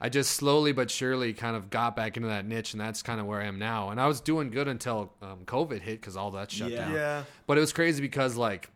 [0.00, 2.72] I just slowly but surely kind of got back into that niche.
[2.74, 3.90] And that's kind of where I am now.
[3.90, 6.78] And I was doing good until um, COVID hit because all that shut Yeah.
[6.86, 6.92] down.
[6.94, 7.22] Yeah.
[7.46, 8.68] But it was crazy because, like,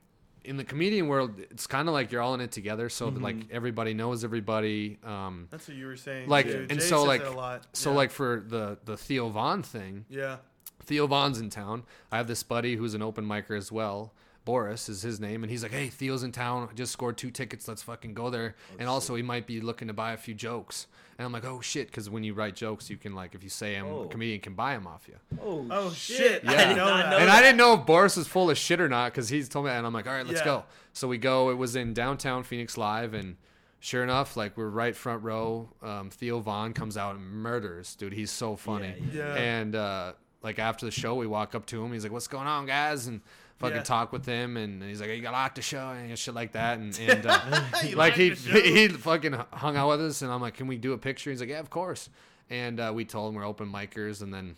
[0.45, 2.89] in the comedian world, it's kind of like you're all in it together.
[2.89, 4.99] So, that, like, everybody knows everybody.
[5.03, 6.29] Um, That's what you were saying.
[6.29, 6.69] like, too.
[6.71, 7.67] and Jay so, like, a lot.
[7.73, 7.97] so, Yeah.
[7.97, 10.37] like, for the, the Theo Von thing, yeah.
[10.85, 11.83] Theo Von's in town.
[12.13, 14.15] I have this buddy who's an open micer as well.
[14.45, 16.69] Boris is his name, and he's like, "Hey, Theo's in town.
[16.71, 17.69] I just scored two tickets.
[17.69, 20.87] Let's fucking go there." and also, he might be looking to buy a few jokes.
[21.19, 23.51] And I'm like, "Oh shit!" Because when you write jokes, you can like, if you
[23.51, 24.03] say I'm Oh.
[24.05, 25.17] a comedian, can buy them off you.
[25.43, 26.17] Oh, Oh shit.
[26.17, 26.45] shit!
[26.45, 26.51] Yeah.
[26.53, 27.11] I didn't know not that.
[27.11, 27.39] know and that.
[27.39, 29.71] I didn't know if Boris was full of shit or not because he's told me
[29.71, 29.77] that.
[29.79, 30.45] And I'm like, "All right, let's Yeah.
[30.47, 30.65] go."
[30.95, 31.51] So we go.
[31.51, 33.37] It was in downtown Phoenix Live, and
[33.81, 35.69] sure enough, like we're right front row.
[35.83, 38.15] Um, Theo Von comes out and murders, dude.
[38.15, 38.95] He's so funny.
[39.13, 39.35] Yeah.
[39.35, 40.13] And uh,
[40.43, 41.93] like after the show, we walk up to him.
[41.93, 43.21] He's like, "What's going on, guys?" And
[43.61, 43.83] fucking Yeah.
[43.83, 46.53] talk with him, and he's like, "You got a lot to show," and shit like
[46.53, 46.79] that.
[46.79, 47.61] And, and uh,
[47.95, 50.99] like he he fucking hung out with us, and I'm like, "Can we do a
[50.99, 52.11] picture?" He's like, "Yeah, of course."
[52.49, 54.57] And uh, we told him we're open micers, and then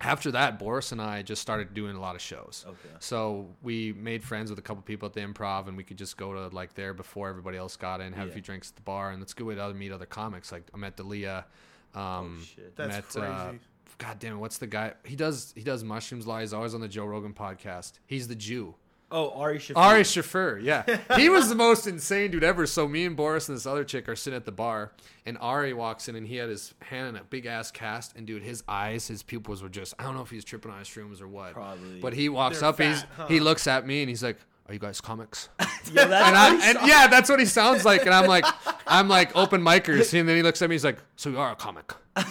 [0.00, 2.64] after that, Boris and I just started doing a lot of shows.
[2.68, 2.94] Okay.
[3.00, 6.16] So we made friends with a couple people at the improv, and we could just
[6.16, 8.82] go to like there before everybody else got in, have a few drinks at the
[8.82, 10.52] bar, and let's go way to other meet other comics.
[10.52, 11.46] Like I met D'Elia.
[11.94, 12.76] Um, Oh, shit.
[12.76, 13.26] That's met, crazy.
[13.26, 13.52] Uh,
[13.98, 14.94] God damn it, what's the guy?
[15.04, 16.40] He does he does mushrooms law.
[16.40, 17.92] He's always on the Joe Rogan podcast.
[18.06, 18.74] He's the Jew.
[19.08, 19.76] Oh, Ari Shaffir.
[19.76, 21.16] Ari Shaffir, yeah.
[21.16, 22.66] He was the most insane dude ever.
[22.66, 24.92] So me and Boris and this other chick are sitting at the bar,
[25.24, 28.26] and Ari walks in, and he had his hand in a big ass cast, and
[28.26, 30.88] dude, his eyes, his pupils were just, I don't know if he's tripping on his
[30.88, 31.52] shrooms or what.
[31.52, 32.00] Probably.
[32.00, 33.28] But he walks They're up, he's, huh?
[33.28, 35.50] he looks at me, and he's like, are you guys comics?
[35.92, 38.00] Yo, And, I, and yeah, that's what he sounds like.
[38.06, 38.44] And I'm like,
[38.88, 40.12] I'm like open micers.
[40.18, 40.74] And then he looks at me.
[40.74, 41.92] He's like, so you are a comic?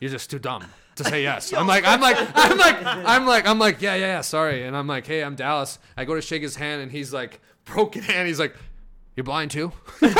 [0.00, 0.64] You're just too dumb
[0.96, 1.52] to say yes.
[1.52, 4.20] I'm like, I'm like, I'm like, I'm like, I'm like, yeah, yeah, yeah.
[4.20, 4.64] Sorry.
[4.64, 5.78] And I'm like, hey, I'm Dallas.
[5.96, 8.28] I go to shake his hand, and he's like, broken hand.
[8.28, 8.54] He's like,
[9.16, 9.72] you're blind too.
[10.02, 10.14] and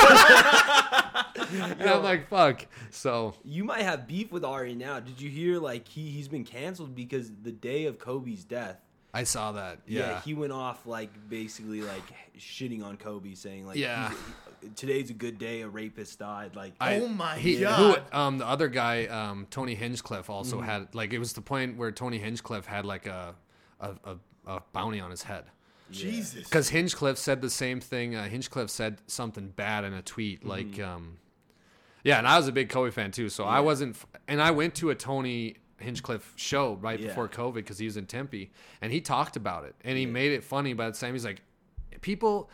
[1.83, 2.67] I'm like, fuck.
[2.91, 5.01] So You might have beef with Ari now.
[5.01, 8.77] Did you hear like he he's been canceled because the day of Kobe's death.
[9.15, 9.79] I saw that.
[9.87, 10.21] Yeah, Yeah.
[10.23, 12.03] he went off like basically like
[12.39, 14.13] shitting on Kobe, saying like, Yeah.
[14.61, 15.63] He's- today's a good day.
[15.63, 16.57] A rapist died.
[16.57, 18.03] Like, I- Oh my he, God.
[18.13, 20.67] Who, um, the other guy, um, Tony Hinchcliffe, also Mm-hmm.
[20.67, 23.35] had like it was the point where Tony Hinchcliffe had like a
[23.81, 25.45] a, a, a bounty on his head
[25.91, 26.45] Jesus.
[26.45, 28.15] because Hinchcliffe said the same thing.
[28.17, 30.49] Uh, Hinchcliffe said something bad in a tweet, Mm-hmm.
[30.49, 31.19] like, um,
[32.03, 33.97] yeah, and I was a big Kobe fan too, so I wasn't,
[34.29, 37.09] and I went to a Tony Hinchcliffe show right Yeah.
[37.09, 38.51] before COVID because he was in Tempe,
[38.81, 40.73] and he talked about it, and he made it funny.
[40.73, 41.43] By the same, he's like,
[42.01, 42.49] people.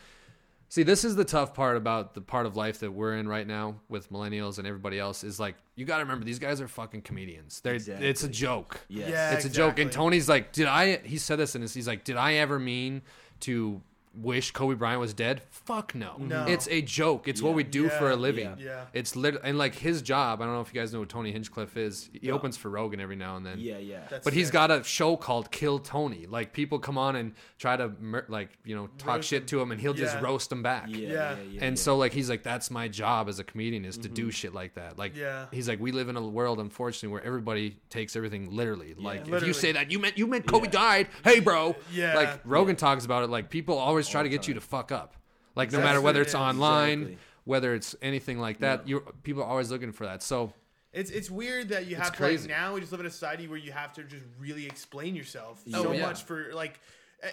[0.73, 3.45] See, this is the tough part about the part of life that we're in right
[3.45, 6.67] now with millennials and everybody else is like you got to remember these guys are
[6.67, 7.61] fucking comedians.
[7.61, 8.81] They're it's a joke.
[8.89, 9.07] yes.
[9.07, 9.33] Yeah.
[9.33, 9.77] It's a joke.
[9.77, 9.91] And.
[9.91, 13.03] Tony's like, "Did I he said this and he's like, "Did I ever mean
[13.41, 13.83] to
[14.13, 15.41] wish Kobe Bryant was dead?
[15.49, 16.15] Fuck no.
[16.19, 16.45] No.
[16.45, 17.27] It's a joke.
[17.27, 18.45] It's what we do for a living.
[18.59, 18.65] yeah.
[18.73, 18.85] Yeah.
[18.93, 21.31] It's lit and like his job, I don't know if you guys know who Tony
[21.31, 22.09] Hinchcliffe is.
[22.13, 22.33] He No.
[22.35, 23.59] opens for Rogan every now and then.
[23.59, 24.01] yeah, yeah.
[24.09, 26.25] That's But he's got a show called Kill Tony.
[26.27, 29.47] Like people come on and try to mur- like you know talk Roast shit him.
[29.47, 30.85] to him, and he'll just roast them back.
[30.89, 31.07] yeah, Yeah.
[31.07, 31.81] yeah, yeah, and yeah.
[31.81, 34.29] so like he's like that's my job as a comedian is to do mm-hmm.
[34.29, 34.97] shit like that.
[34.97, 35.45] Like Yeah.
[35.51, 38.93] he's like we live in a world unfortunately where everybody takes everything literally.
[38.97, 40.71] Like if you say that you meant you meant Kobe Yeah.
[40.71, 41.07] died.
[41.23, 41.75] Hey bro.
[41.91, 42.15] Yeah.
[42.15, 43.29] Like Rogan talks about it.
[43.29, 45.15] Like people always try to get you to fuck up.
[45.55, 47.17] Like no matter whether it's online exactly.
[47.45, 50.23] whether it's anything like that, you people are always looking for that.
[50.23, 50.53] So
[50.91, 53.47] It's it's weird that you have to like now we just live in a society
[53.47, 56.01] where you have to just really explain yourself Oh, so yeah.
[56.01, 56.79] much for like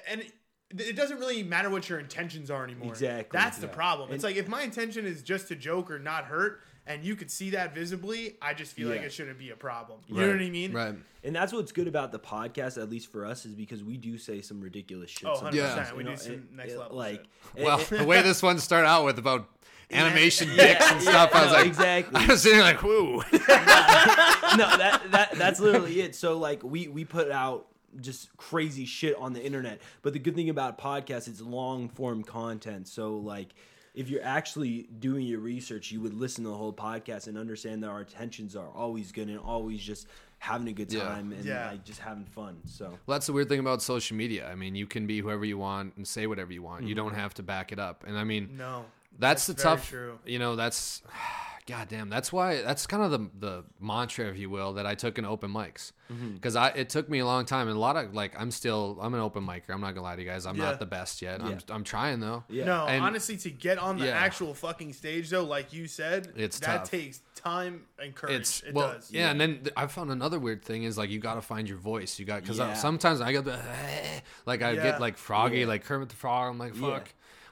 [0.08, 0.32] and it,
[0.78, 2.90] it doesn't really matter what your intentions are anymore.
[2.90, 3.72] Exactly, That's the yeah.
[3.72, 4.12] problem.
[4.12, 6.60] It's like if my intention is just to joke or not hurt
[6.93, 10.01] and you could see that visibly, I just feel like it shouldn't be a problem.
[10.09, 10.26] You Right.
[10.26, 10.72] know what I mean?
[10.72, 10.95] right.
[11.22, 14.16] And that's what's good about the podcast, at least for us, is because we do
[14.18, 15.28] say some ridiculous shit.
[15.28, 15.76] Oh, sometimes, 100%.
[15.91, 15.95] Yeah.
[15.97, 17.24] We you do some and- next and, level Like,
[17.57, 17.64] shit.
[17.64, 19.49] Well, the way this one started out with about
[19.91, 22.20] animation Yeah, dicks and stuff, I was no, like, exactly.
[22.22, 23.16] I was sitting like, whoo.
[23.32, 26.14] no, that that that's literally it.
[26.14, 27.66] So like we we put out
[28.01, 29.80] just crazy shit on the internet.
[30.03, 32.88] But the good thing about podcasts, it's long form content.
[32.88, 33.49] So like
[33.95, 37.82] if you're actually doing your research, you would listen to the whole podcast and understand
[37.82, 40.07] that our intentions are always good and always just
[40.38, 41.05] having a good Yeah.
[41.05, 41.70] time and Yeah.
[41.72, 42.61] like just having fun.
[42.66, 44.49] So Well, that's the weird thing about social media.
[44.51, 46.82] I mean, you can be whoever you want and say whatever you want.
[46.84, 47.05] You mm-hmm.
[47.05, 48.05] don't have to back it up.
[48.07, 48.86] And I mean, No.
[49.18, 49.88] that's, that's the tough.
[49.88, 50.18] true.
[50.24, 51.03] You know, that's
[51.70, 52.08] god damn.
[52.10, 52.62] That's why.
[52.62, 55.92] That's kind of the the mantra, if you will, that I took in open mics.
[56.12, 56.34] Mm-hmm.
[56.34, 58.98] Because I it took me a long time and a lot of like I'm still
[59.00, 59.70] I'm an open micer.
[59.70, 60.44] I'm not gonna lie to you guys.
[60.46, 60.64] I'm Yeah.
[60.64, 61.40] not the best yet.
[61.40, 62.44] I'm I'm trying though.
[62.48, 62.64] yeah.
[62.64, 64.12] No, And- honestly, to get on the Yeah.
[64.18, 66.90] actual fucking stage though, like you said, It's that tough.
[66.90, 68.40] takes time and courage.
[68.40, 69.10] It's it well, does.
[69.12, 71.68] yeah, and then th- I found another weird thing is like you got to find
[71.68, 72.18] your voice.
[72.18, 72.74] You got because Yeah.
[72.74, 73.58] sometimes I get the
[74.46, 74.82] like I Yeah.
[74.82, 75.66] get like froggy, Yeah.
[75.66, 76.50] like Kermit the Frog.
[76.50, 76.90] I'm like, Yeah.
[76.98, 77.08] fuck.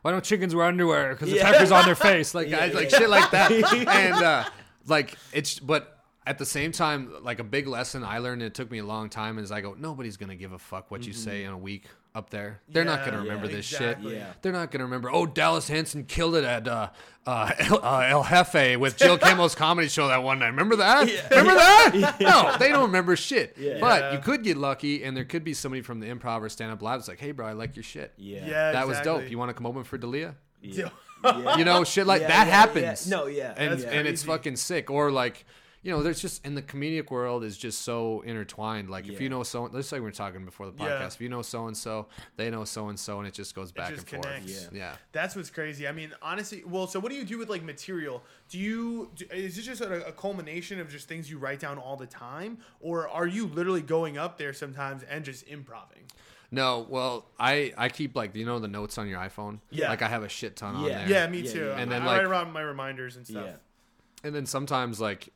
[0.09, 1.11] Why don't chickens wear underwear?
[1.11, 1.53] Because the Yeah.
[1.53, 3.53] pecker's on their face, like Yeah, I, like shit like that.
[3.87, 4.49] and uh,
[4.87, 8.55] like it's, but at the same time, like a big lesson I learned, and it
[8.55, 11.13] took me a long time, is I go, nobody's gonna give a fuck what you
[11.13, 11.85] say in a week
[12.19, 12.61] up there.
[12.69, 14.11] They're not gonna remember yeah, this exactly.
[14.11, 14.19] shit.
[14.21, 14.33] Yeah.
[14.43, 15.11] They're not gonna remember.
[15.11, 16.91] Oh, Dallas Hanson killed it at uh,
[17.27, 20.49] uh, El, uh, El Jefe with Jill Kimmel's comedy show that one night.
[20.49, 21.09] Remember that?
[21.31, 22.17] Remember that?
[22.21, 23.57] No, they don't remember shit.
[23.59, 23.79] Yeah.
[23.81, 26.73] But you could get lucky, and there could be somebody from the improv or stand
[26.73, 28.13] up live that's like, "Hey, bro, I like your shit.
[28.19, 28.47] Yeah.
[28.47, 29.31] Yeah, that was dope.
[29.31, 30.35] You want to come open for D'Elia?
[30.61, 30.91] Yeah.
[31.57, 33.07] You know, shit like Yeah, that yeah, happens.
[33.09, 33.17] yeah.
[33.17, 33.55] No, yeah.
[33.57, 34.91] and That's and it's fucking sick.
[34.91, 35.45] Or like,
[35.83, 38.91] you know, there's just in the comedic world is just so intertwined.
[38.91, 40.89] Like if you know so, let's say we were talking before the Yeah.
[41.01, 42.07] podcast, if you know so and so,
[42.37, 44.53] they know so and so, and it just goes back just and connects.
[44.65, 44.73] forth.
[44.75, 44.79] Yeah.
[44.79, 44.97] yeah.
[45.13, 45.87] That's what's crazy.
[45.87, 48.23] I mean, honestly, well, so what do you do with like material?
[48.49, 51.79] Do you do, is this just a, a culmination of just things you write down
[51.79, 56.03] all the time, or are you literally going up there sometimes and just improving?
[56.51, 59.61] No, well, I I keep like you know the notes on your iPhone.
[59.71, 59.91] Yeah.
[59.91, 60.99] Like I have a shit ton on Yeah.
[61.01, 61.09] there.
[61.09, 61.59] Yeah, me too.
[61.67, 61.73] yeah.
[61.73, 63.45] And And then, then I like- write around my reminders and stuff.
[63.47, 63.57] Yeah.
[64.25, 65.29] And then sometimes like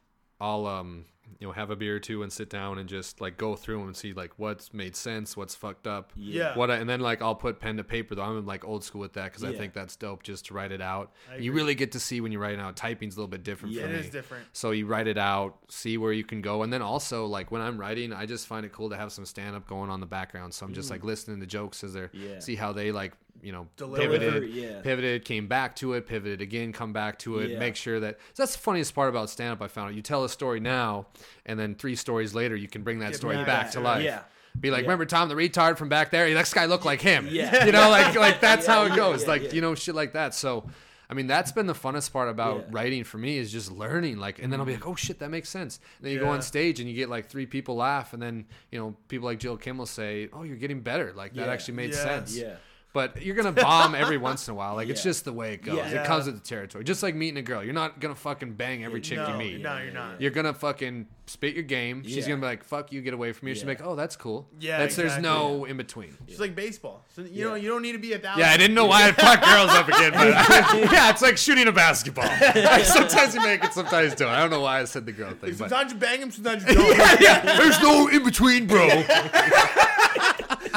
[0.42, 1.04] I'll um
[1.40, 3.80] you know have a beer or two and sit down and just like go through
[3.80, 6.12] 'em and see like what's made sense, what's fucked up.
[6.14, 6.56] Yeah.
[6.56, 8.22] What I, and then like I'll put pen to paper though.
[8.22, 10.80] I'm like old school with that because I think that's dope just to write it
[10.82, 11.12] out.
[11.38, 12.76] You really get to see when you write it out.
[12.76, 13.82] Typing's a little bit different Yeah.
[13.82, 13.98] for It me.
[14.00, 14.44] is different.
[14.52, 17.62] So you write it out, see where you can go, and then also like when
[17.62, 20.06] I'm writing, I just find it cool to have some stand up going on the
[20.06, 20.54] background.
[20.54, 22.38] So I'm just like listening to jokes as they're Yeah.
[22.40, 24.02] see how they like you know Deliver.
[24.18, 24.80] pivoted, Yeah.
[24.82, 27.58] pivoted, came back to it, pivoted again, come back to it, Yeah.
[27.58, 29.62] make sure that so that's the funniest part about stand up.
[29.62, 31.06] I found out you tell a story now,
[31.46, 33.78] and then three stories later you can bring that Get story back back to to
[33.80, 33.82] it.
[33.84, 34.02] life.
[34.04, 34.22] Yeah.
[34.60, 34.86] Be like, Yeah.
[34.88, 36.32] remember Tom the retard from back there?
[36.32, 37.26] This guy looked like him.
[37.30, 37.64] Yeah.
[37.64, 39.22] You know, like like that's Yeah, how it goes.
[39.22, 39.52] yeah, like yeah.
[39.52, 40.34] you know, shit like that.
[40.34, 40.68] So.
[41.10, 42.64] I mean, that's been the funnest part about Yeah.
[42.70, 44.16] writing for me is just learning.
[44.16, 45.78] Like, and then I'll be like, oh shit, that makes sense.
[45.98, 48.46] And then you go on stage and you get like three people laugh, and then
[48.70, 51.12] you know people like Jill Kimmel say, oh, you're getting better.
[51.14, 51.52] Like that Yeah.
[51.52, 51.96] actually made Yeah.
[51.96, 52.34] sense.
[52.34, 52.54] Yeah.
[52.92, 54.74] But you're gonna bomb every once in a while.
[54.74, 55.76] Like it's just the way it goes.
[55.76, 56.02] Yeah.
[56.02, 56.84] It comes with the territory.
[56.84, 57.64] Just like meeting a girl.
[57.64, 59.60] You're not gonna fucking bang every chick no, you meet.
[59.60, 60.20] no, you're not.
[60.20, 62.04] You're gonna fucking spit your game.
[62.04, 64.48] She's gonna be like, "Fuck you, get away from me." She's like, "Oh, that's cool."
[64.60, 65.30] Yeah, that's there's exactly.
[65.30, 66.16] no in between.
[66.28, 67.04] It's like baseball.
[67.14, 68.40] So you know, you don't need to be a thousand.
[68.40, 70.28] Yeah, I didn't know why I fucked girls up again, but
[70.92, 72.26] yeah, it's like shooting a basketball.
[72.26, 74.28] Like, sometimes you make it, sometimes you don't.
[74.28, 76.64] I don't know why I said the girl thing, but Sometimes you bang him, sometimes
[76.66, 76.98] you don't.
[76.98, 78.86] yeah, yeah, there's no in between, bro.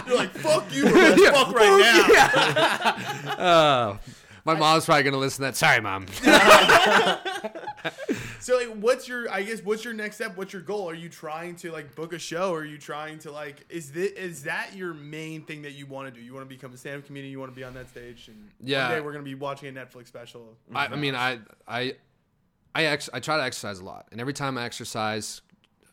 [0.07, 3.35] You're like, fuck you, or let's fuck right now.
[3.35, 3.97] Uh,
[4.45, 5.55] my mom's probably gonna listen to that.
[5.57, 6.05] Sorry, mom.
[8.39, 9.29] So like, what's your?
[9.31, 10.37] I guess what's your next step?
[10.37, 10.87] What's your goal?
[10.87, 12.51] Are you trying to like book a show?
[12.51, 13.65] Or are you trying to like?
[13.69, 16.23] Is this is that your main thing that you want to do?
[16.23, 17.31] You want to become a stand-up comedian?
[17.31, 18.27] You want to be on that stage?
[18.27, 18.87] And Yeah.
[18.87, 20.55] one day we're gonna be watching a Netflix special.
[20.75, 21.95] I, I mean, I, I,
[22.75, 25.41] I, ex- I try to exercise a lot, and every time I exercise,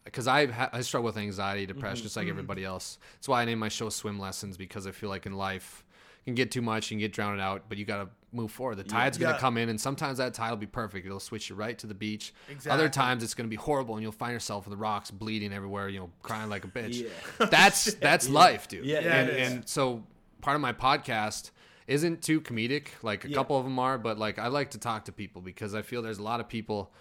[0.04, 2.30] because I ha- I struggle with anxiety, depression, mm-hmm, just like mm-hmm.
[2.30, 2.98] everybody else.
[3.14, 5.84] That's why I name my show "Swim Lessons" because I feel like in life
[6.24, 8.76] you can get too much, you can get drowned out, but you gotta move forward.
[8.76, 9.40] The tide's gonna Yeah.
[9.40, 11.04] come in, and sometimes that tide will be perfect.
[11.04, 12.32] It'll switch you right to the beach.
[12.48, 12.70] Exactly.
[12.72, 15.88] Other times it's gonna be horrible, and you'll find yourself in the rocks, bleeding everywhere,
[15.88, 17.02] you know, crying like a bitch.
[17.40, 17.46] Yeah.
[17.50, 18.84] That's that's life, dude.
[18.86, 20.04] Yeah, Yeah, and, and so
[20.40, 21.50] part of my podcast
[21.88, 22.88] isn't too comedic.
[23.02, 23.34] Like a Yeah.
[23.34, 26.02] couple of them are, but like I like to talk to people because I feel
[26.02, 26.92] there's a lot of people,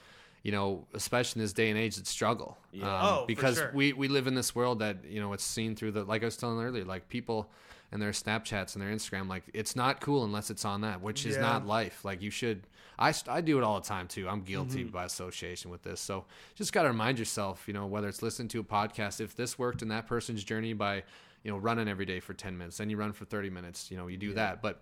[0.44, 2.58] you know, especially in this day and age that struggle.
[2.72, 2.86] Yeah.
[2.86, 3.72] Um, Oh, because sure.
[3.74, 6.26] we we live in this world that you know it's seen through the like I
[6.26, 7.50] was telling earlier, like people.
[7.94, 9.28] and their Snapchats and their Instagram.
[9.28, 11.42] Like it's not cool unless it's on that, which is Yeah.
[11.42, 12.06] not life.
[12.06, 12.66] Like you should.
[12.98, 14.30] I, I do it all the time too.
[14.30, 14.94] I'm guilty Mm-hmm.
[14.94, 16.00] by association with this.
[16.00, 16.24] So
[16.56, 19.60] just got to remind yourself, you know, whether it's listening to a podcast, if this
[19.60, 21.04] worked in that person's journey by,
[21.44, 23.98] you know, running every day for 10 minutes, then you run for 30 minutes, you
[23.98, 24.62] know, you do that.
[24.62, 24.82] But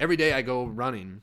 [0.00, 1.20] every day I go running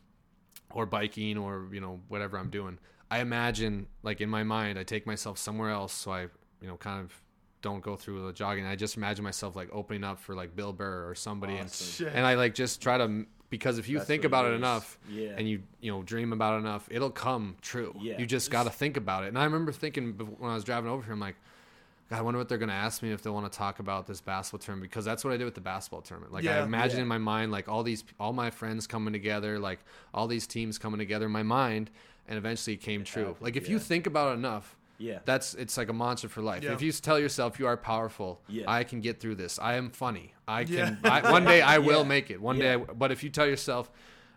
[0.72, 2.78] or biking or, you know, whatever I'm doing,
[3.10, 5.94] I imagine like in my mind, I take myself somewhere else.
[5.94, 6.22] So I,
[6.62, 7.14] you know, kind of
[7.62, 8.66] don't go through the jogging.
[8.66, 11.56] I just imagine myself like opening up for like Bill Burr or somebody.
[11.58, 11.74] And,
[12.14, 15.00] and I like just try to, because if you That's think about it it enough
[15.10, 15.30] Yeah.
[15.38, 17.96] and you, you know, dream about it enough, it'll come true.
[18.00, 18.20] Yeah.
[18.20, 19.28] You just got to think about it.
[19.30, 21.36] And I remember thinking when I was driving over here, I'm like,
[22.10, 24.06] God, I wonder what they're going to ask me if they want to talk about
[24.08, 26.32] this basketball tournament because that's what I did with the basketball tournament.
[26.34, 27.02] Like I imagine Yeah.
[27.04, 29.80] in my mind, like all these, all my friends coming together, like
[30.14, 31.90] all these teams coming together in my mind,
[32.28, 33.24] and eventually it came true.
[33.26, 35.20] happened, Like if you think about it enough, Yeah.
[35.26, 36.64] that's it's like a mantra for life.
[36.64, 36.74] Yeah.
[36.74, 38.66] If you tell yourself you are powerful, Yeah.
[38.68, 39.60] I can get through this.
[39.60, 40.34] I am funny.
[40.48, 40.86] I Yeah.
[40.86, 41.00] can.
[41.04, 42.42] I, one day I will make it.
[42.42, 42.64] One Yeah.
[42.78, 43.92] day, I, but if you tell yourself.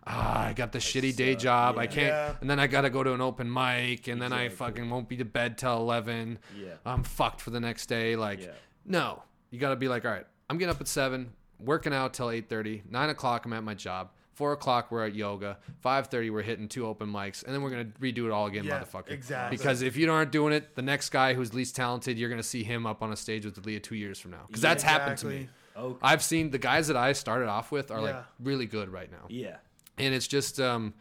[0.07, 1.41] Ah, I got the shitty day suck.
[1.43, 1.77] job.
[1.77, 2.33] I can't, Yeah.
[2.41, 5.17] and then I gotta go to an open mic, and then I fucking won't be
[5.17, 6.39] to bed till eleven.
[6.59, 6.69] Yeah.
[6.87, 8.15] I'm fucked for the next day.
[8.15, 8.53] Like, Yeah.
[8.83, 9.21] no,
[9.51, 12.49] you gotta be like, all right, I'm getting up at seven, working out till eight
[12.49, 12.81] thirty.
[12.89, 14.09] Nine o'clock, I'm at my job.
[14.33, 15.57] Four o'clock, we're at yoga.
[15.81, 18.63] Five thirty, we're hitting two open mics, and then we're gonna redo it all again,
[18.63, 19.11] Yeah, motherfucker.
[19.11, 19.57] exactly.
[19.57, 22.63] Because if you aren't doing it, the next guy who's least talented, you're gonna see
[22.63, 24.43] him up on a stage with Leah two years from now.
[24.47, 25.49] Because that's happened to me.
[25.75, 25.99] Okay.
[26.01, 29.25] I've seen the guys that I started off with are like really good right now
[29.29, 29.55] yeah.
[29.97, 30.93] and it's just um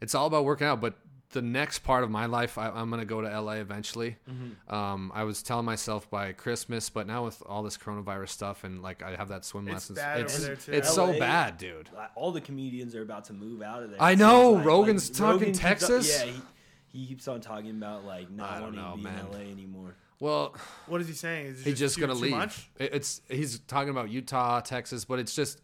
[0.00, 0.94] it's all about working out but
[1.34, 4.74] the next part of my life I, i'm going to go to la eventually Mm-hmm.
[4.74, 8.80] um i was telling myself by christmas but now with all this coronavirus stuff and
[8.82, 10.72] like i have that swim It's lessons bad it's, over there, too.
[10.72, 14.02] it's so bad dude all the comedians are about to move out of there.
[14.02, 14.64] I know, like.
[14.64, 16.18] Rogan's Like, talking keeps on- Texas.
[16.24, 19.18] yeah, he, he keeps on talking about like not don't wanting know, to be man.
[19.18, 19.96] in LA anymore.
[20.20, 20.54] well
[20.86, 21.46] What is he saying?
[21.46, 22.70] Is it he's just too- gonna too leave much?
[22.78, 25.60] It- it's he's talking about utah texas but it's just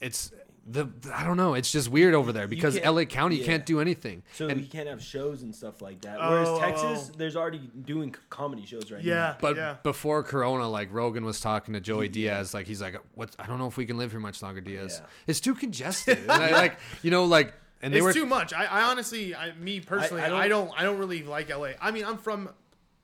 [0.00, 0.32] it's
[0.68, 3.46] the i don't know it's just weird over there because la county yeah.
[3.46, 6.18] can't do anything So and he can't have shows and stuff like that.
[6.18, 7.16] Whereas oh, Texas, oh.
[7.16, 9.14] there's already doing comedy shows right Yeah.
[9.14, 9.36] now.
[9.40, 9.76] But yeah.
[9.82, 13.34] before Corona, like Rogan was talking to Joey Diaz, like he's like, "What?
[13.38, 15.00] I don't know if we can live here much longer, Diaz.
[15.00, 15.08] Yeah.
[15.26, 18.52] It's too congested." and I, like, you know, like, and they it's were too much.
[18.52, 21.70] I, I honestly, I, me personally, I I don't, don't- I don't, really like LA.
[21.80, 22.50] I mean, I'm from,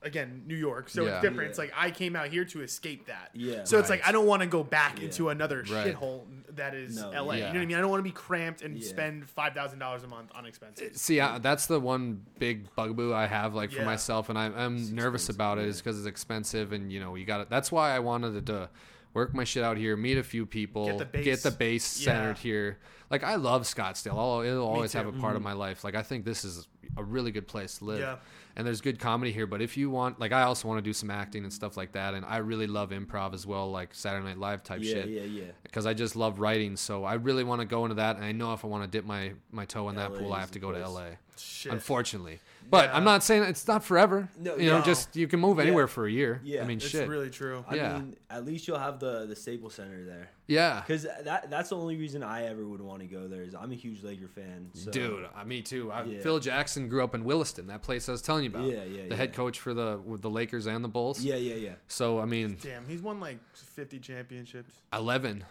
[0.03, 1.13] again, New York, so Yeah.
[1.13, 1.43] it's different.
[1.43, 1.49] Yeah.
[1.49, 3.31] It's like I came out here to escape that.
[3.33, 3.63] Yeah.
[3.63, 4.09] So it's like Right.
[4.09, 5.05] I don't want to go back Yeah.
[5.05, 5.95] into another Right.
[5.95, 6.25] shithole
[6.55, 7.13] that is No, LA.
[7.13, 7.53] You know yeah.
[7.53, 7.77] what I mean?
[7.77, 8.87] I don't want to be cramped and Yeah.
[8.87, 10.95] spend five thousand dollars a month on expenses.
[10.95, 13.85] Uh, see, I, that's the one big bugaboo I have, like for Yeah.
[13.85, 15.67] myself, and I, I'm nervous about it, yeah.
[15.69, 17.49] is because it's expensive, and you know, you got it.
[17.49, 18.69] That's why I wanted to
[19.13, 21.25] work my shit out here, meet a few people, Get the base.
[21.25, 22.05] get the base Yeah.
[22.05, 22.79] centered here.
[23.09, 24.17] Like I love Scottsdale.
[24.17, 25.19] I'll, it'll always have a too.
[25.19, 25.49] part of mm-hmm.
[25.49, 25.83] my life.
[25.83, 27.99] Like I think this is a really good place to live.
[27.99, 28.15] Yeah.
[28.55, 30.93] And there's good comedy here, but if you want, like, I also want to do
[30.93, 34.23] some acting and stuff like that, and I really love improv as well, like Saturday
[34.25, 35.07] Night Live type Yeah, shit.
[35.09, 35.41] yeah, yeah.
[35.45, 35.51] yeah.
[35.63, 38.31] Because I just love writing, so I really want to go into that, and I
[38.31, 40.59] know if I want to dip my my toe in that pool, I have to
[40.59, 40.87] go to.
[40.87, 41.05] LA.
[41.35, 41.71] Shit.
[41.71, 42.39] Unfortunately,
[42.73, 42.97] but Yeah.
[42.97, 44.29] I'm not saying it's not forever.
[44.39, 44.83] No, you know, no.
[44.83, 45.63] just you can move Yeah.
[45.65, 46.41] anywhere for a year.
[46.43, 46.63] Yeah.
[46.63, 47.07] I mean, It's shit.
[47.07, 47.63] really true.
[47.67, 47.93] I Yeah.
[47.99, 50.29] mean, at least you'll have the the Staples Center there.
[50.47, 50.81] yeah.
[50.81, 53.43] Because that that's the only reason I ever would want to go there.
[53.43, 54.69] Is I'm a huge Laker fan.
[54.73, 54.91] So.
[54.91, 55.91] Dude, uh, me too.
[55.91, 56.21] I, Yeah.
[56.21, 58.65] Phil Jackson grew up in Williston, that place I was telling you about.
[58.65, 61.19] Yeah, yeah, The head coach for the with the Lakers and the Bulls.
[61.23, 61.75] Yeah, yeah, yeah.
[61.87, 64.73] So I mean, Damn, he's won like fifty championships.
[64.91, 65.43] eleven.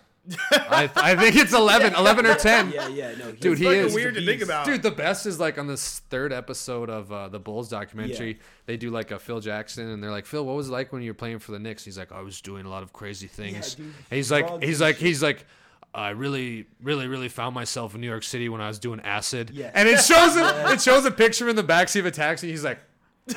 [0.53, 2.71] I, I think it's 11, 11 or ten.
[2.71, 3.15] Yeah, yeah.
[3.19, 4.67] No, Dude, he is weird the to think about.
[4.67, 8.35] Dude, the best is like on this third episode of uh, the Bulls documentary.
[8.35, 8.43] Yeah.
[8.67, 11.03] They do like a Phil Jackson, and they're like, "Phil, what was it like when
[11.03, 13.27] you were playing for the Knicks?" He's like, "I was doing a lot of crazy
[13.27, 15.45] things." dude, and he's like, he's like, he's like.
[15.95, 19.51] I really, really, really found myself in New York City when I was doing acid.
[19.51, 19.71] Yeah.
[19.75, 22.51] And it shows him, it shows a picture in the backseat of a taxi.
[22.51, 22.92] He's like, Yo, Phil
[23.27, 23.37] he's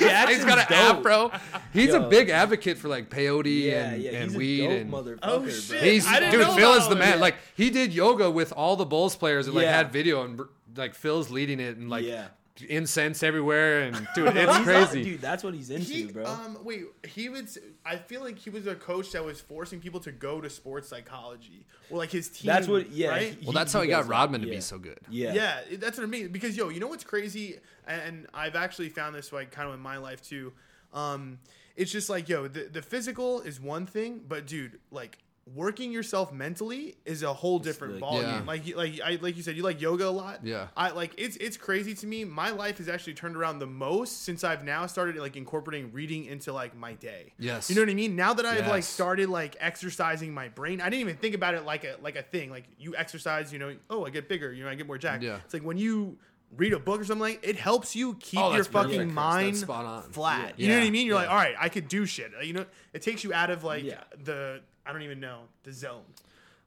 [0.00, 0.98] Jackson's got an dope.
[1.06, 1.32] afro.
[1.72, 4.10] He's a big advocate for like peyote Yeah, and, yeah.
[4.12, 5.18] and he's weed a dope and motherfucker.
[5.22, 5.82] Oh, shit.
[5.82, 6.46] He's dude.
[6.54, 7.12] Phil is the man.
[7.12, 7.20] that.
[7.20, 9.76] Like he did yoga with all the Bulls players and like Yeah.
[9.76, 10.40] had video and
[10.76, 12.28] like Phil's leading it and like Yeah.
[12.68, 14.98] Incense everywhere and dude, it's crazy.
[14.98, 15.20] not- dude.
[15.20, 16.24] That's what he's into, He, bro.
[16.26, 17.48] um, wait, he would.
[17.84, 20.88] I feel like he was a coach that was forcing people to go to sports
[20.88, 22.46] psychology, or like his team.
[22.48, 23.34] That's what- yeah, Right?
[23.38, 24.54] he- well, that's how he, does got that, Rodman to yeah.
[24.54, 24.98] be so good.
[25.08, 25.32] yeah.
[25.34, 25.60] yeah.
[25.78, 26.28] that's what I mean.
[26.28, 29.80] Because yo, you know what's crazy, and I've actually found this like kind of in
[29.80, 30.52] my life too.
[30.92, 31.38] Um,
[31.76, 35.18] it's just like yo, the the physical is one thing, but dude, like
[35.54, 38.36] working yourself mentally is a whole different like- ball Yeah.
[38.38, 38.46] game.
[38.46, 40.40] Like you- like I like you said, you like yoga a lot.
[40.44, 40.68] Yeah.
[40.76, 42.24] I like it's it's crazy to me.
[42.24, 46.24] My life has actually turned around the most since I've now started like incorporating reading
[46.26, 47.32] into like my day.
[47.38, 47.68] Yes.
[47.68, 48.16] You know what I mean?
[48.16, 51.64] Now that I've like started like exercising my brain, I didn't even think about it
[51.64, 52.50] like a like a thing.
[52.50, 55.22] Like you exercise, you know, oh, I get bigger, you know, I get more jacked.
[55.22, 55.38] Yeah.
[55.44, 56.18] It's like when you
[56.56, 59.14] read a book or something like it helps you keep Oh, your that's perfect, fucking
[59.14, 60.02] mind spot on.
[60.10, 60.54] flat.
[60.56, 60.66] Yeah.
[60.66, 61.06] You know what I mean?
[61.06, 62.32] You're like, all right, I could do shit.
[62.42, 64.00] You know, it takes you out of like Yeah.
[64.24, 66.02] the I don't even know the zone.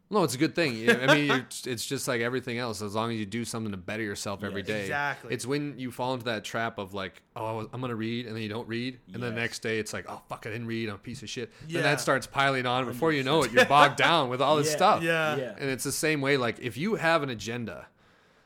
[0.09, 0.87] No, it's a good thing.
[1.09, 2.83] I mean, it's just like everything else.
[2.83, 4.67] As long as you do something to better yourself every Yes.
[4.67, 4.81] day.
[4.81, 5.33] Exactly.
[5.33, 8.43] It's when you fall into that trap of like, oh, I'm gonna read, and then
[8.43, 10.89] you don't read, and then the next day it's like, oh fuck, I didn't read.
[10.89, 11.51] I'm a piece of shit.
[11.67, 11.81] Yeah.
[11.81, 12.85] Then that starts piling on.
[12.85, 14.75] Before you know it, you're bogged down with all this Yeah.
[14.75, 15.03] stuff.
[15.03, 15.35] Yeah.
[15.37, 15.55] Yeah.
[15.57, 16.37] And it's the same way.
[16.37, 17.87] Like if you have an agenda,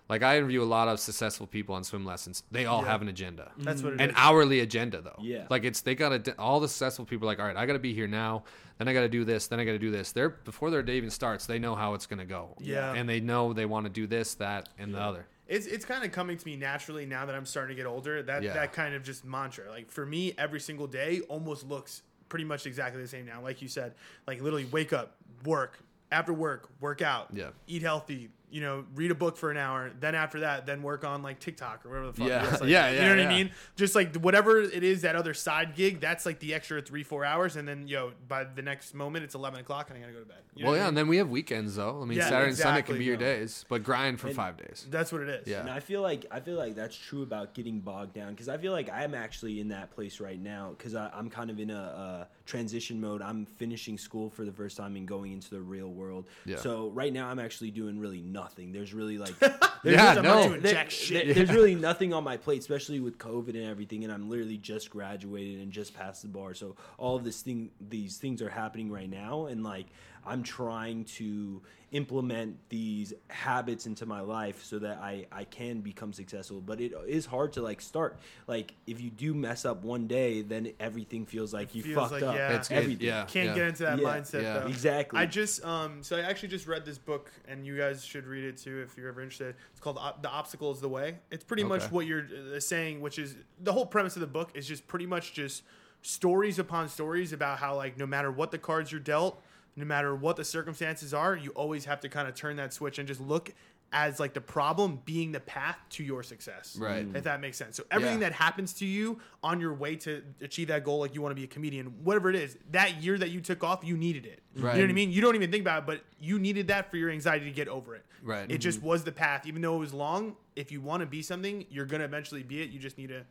[0.10, 2.44] like I interview a lot of successful people on swim lessons.
[2.52, 3.52] They all have an agenda.
[3.58, 4.08] That's what it is.
[4.10, 5.18] an hourly agenda though.
[5.22, 5.48] Yeah.
[5.50, 7.94] Like it's they gotta all the successful people are like, all right, I gotta be
[7.94, 8.44] here now,
[8.78, 10.12] then I gotta do this, then I gotta do this.
[10.12, 12.56] They're before their day even starts, they know how it's gonna go.
[12.60, 12.94] Yeah.
[12.94, 15.26] And they know they want to do this, that, and the other.
[15.48, 18.22] It's it's kind of coming to me naturally now that I'm starting to get older.
[18.22, 18.54] That Yeah.
[18.54, 19.70] that kind of just mantra.
[19.70, 23.42] Like for me, every single day almost looks pretty much exactly the same now.
[23.42, 23.94] Like you said,
[24.28, 25.80] like literally wake up, work,
[26.12, 27.52] after work, work out, Yeah.
[27.68, 29.92] eat healthy, you know, read a book for an hour.
[30.00, 32.28] Then after that, then work on like TikTok or whatever the fuck.
[32.28, 32.48] Yeah.
[32.48, 32.62] it is.
[32.62, 33.52] Like, Yeah, You yeah, know what I mean?
[33.76, 37.26] Just like whatever it is, that other side gig, that's like the extra three, four
[37.26, 37.56] hours.
[37.58, 40.26] And then, yo, by the next moment, it's 11 o'clock and I gotta go to
[40.26, 40.38] bed.
[40.56, 40.88] You know well, what I yeah, mean?
[40.90, 42.02] and then we have weekends though.
[42.02, 43.20] I mean, Yeah, Saturday and Sunday can be your yeah.
[43.20, 44.88] days, but grind for five days.
[44.90, 45.48] that's what it is.
[45.48, 45.60] Yeah.
[45.60, 48.58] And I feel like I feel like that's true about getting bogged down because I
[48.58, 51.76] feel like I'm actually in that place right now because I'm kind of in a,
[51.76, 53.22] a transition mode.
[53.22, 56.28] I'm finishing school for the first time and going into the real world.
[56.46, 56.56] Yeah.
[56.58, 58.37] So right now I'm actually doing really nothing.
[58.46, 59.34] There's really like
[59.84, 60.48] Yeah, I'm no.
[60.50, 61.26] not there- jack shit.
[61.26, 64.04] there- there's really nothing on my plate, especially with COVID and everything.
[64.04, 66.54] And I'm literally just graduated and just passed the bar.
[66.54, 69.86] So all of this thing, these things are happening right now, and like
[70.26, 71.62] I'm trying to
[71.94, 76.60] implement these habits into my life so that I I can become successful.
[76.60, 78.20] But it is hard to like start.
[78.46, 82.12] Like if you do mess up one day, then everything feels like you feels fucked
[82.12, 82.36] like, up.
[82.36, 82.56] yeah.
[82.58, 82.78] It's good.
[82.80, 83.08] everything.
[83.08, 83.24] Yeah.
[83.26, 83.56] Can't yeah.
[83.56, 84.04] get into that Yeah.
[84.06, 84.60] mindset Yeah.
[84.60, 84.68] though.
[84.68, 85.18] Exactly.
[85.20, 88.44] I just um so I actually just read this book and you guys should read
[88.44, 89.56] it too if you're ever interested.
[89.72, 91.20] It's called The Obstacle is the Way.
[91.32, 92.26] It's pretty much what you're
[92.56, 95.64] uh, saying, which is the whole premise of the book is just pretty much just
[96.02, 99.42] stories upon stories about how like no matter what the cards you're dealt,
[99.76, 102.98] no matter what the circumstances are, you always have to kind of turn that switch
[102.98, 103.54] and just look
[103.94, 106.76] as like the problem being the path to your success.
[106.80, 107.08] Right.
[107.14, 107.78] If that makes sense.
[107.78, 108.30] So everything Yeah.
[108.30, 111.36] that happens to you on your way to achieve that goal, like you want to
[111.36, 114.42] be a comedian, whatever it is, that year that you took off, you needed it.
[114.56, 115.12] You know what I mean?
[115.12, 117.68] You don't even think about it, but you needed that for your anxiety to get
[117.68, 118.06] over it.
[118.24, 118.50] Right.
[118.50, 118.88] It just mm-hmm.
[118.88, 119.46] was the path.
[119.46, 122.44] Even though it was long, if you want to be something, you're going to eventually
[122.44, 122.70] be it.
[122.72, 123.24] You just need to.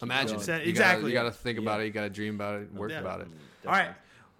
[0.00, 0.36] Imagine.
[0.36, 0.40] going.
[0.40, 1.10] You gotta- Exactly.
[1.10, 1.82] You got to think about Yeah.
[1.82, 1.86] it.
[1.86, 2.72] You got to dream about it.
[2.72, 3.00] Work Yeah.
[3.00, 3.28] about it.
[3.66, 3.90] All right.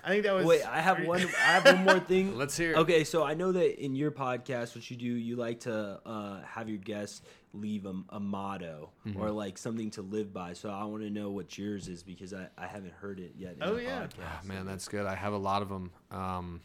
[0.02, 0.46] I think that was.
[0.46, 1.20] Wait, I have one.
[1.38, 2.36] I have one more thing.
[2.38, 2.76] Let's hear it.
[2.78, 6.40] Okay, so I know that in your podcast, what you do, you like to uh,
[6.42, 7.22] have your guests
[7.52, 9.20] leave a, a motto Mm-hmm.
[9.20, 10.52] or like something to live by.
[10.52, 13.54] So I want to know what yours is because I, I haven't heard it yet.
[13.56, 14.02] In Oh, yeah.
[14.02, 14.22] podcast.
[14.22, 15.06] Ah, man, that's good.
[15.06, 15.90] I have a lot of them.
[16.10, 16.60] Um,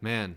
[0.00, 0.36] man,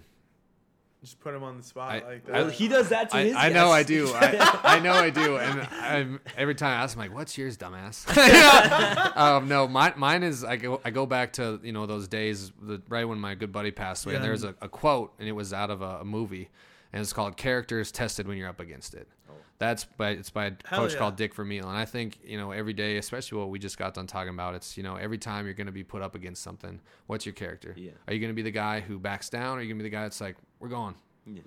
[1.01, 2.33] Just put him on the spot I- like that.
[2.33, 4.11] Well, he does that to I, his I know I do.
[4.13, 5.37] I, I know I do.
[5.37, 8.05] And I'm, every time I ask, I'm like, "What's yours, dumbass?"
[9.15, 10.43] Um, no, mine, mine is.
[10.43, 13.51] I go, I go back to you know those days, the, right when my good
[13.51, 14.13] buddy passed away.
[14.15, 14.27] And Yeah.
[14.27, 16.49] there's a, a quote, and it was out of a, a movie,
[16.93, 19.33] and it's called "Characters Tested When You're Up Against It." Oh.
[19.59, 20.97] That's by it's by a Hell coach yeah.
[20.97, 23.93] called Dick Vermeil, and I think you know every day, especially what we just got
[23.93, 24.55] done talking about.
[24.55, 26.79] It's you know every time you're going to be put up against something.
[27.07, 27.73] What's your character?
[27.77, 27.91] Yeah.
[28.07, 29.57] Are you going to be the guy who backs down?
[29.57, 30.95] Or are you going to be the guy that's like, "We're going."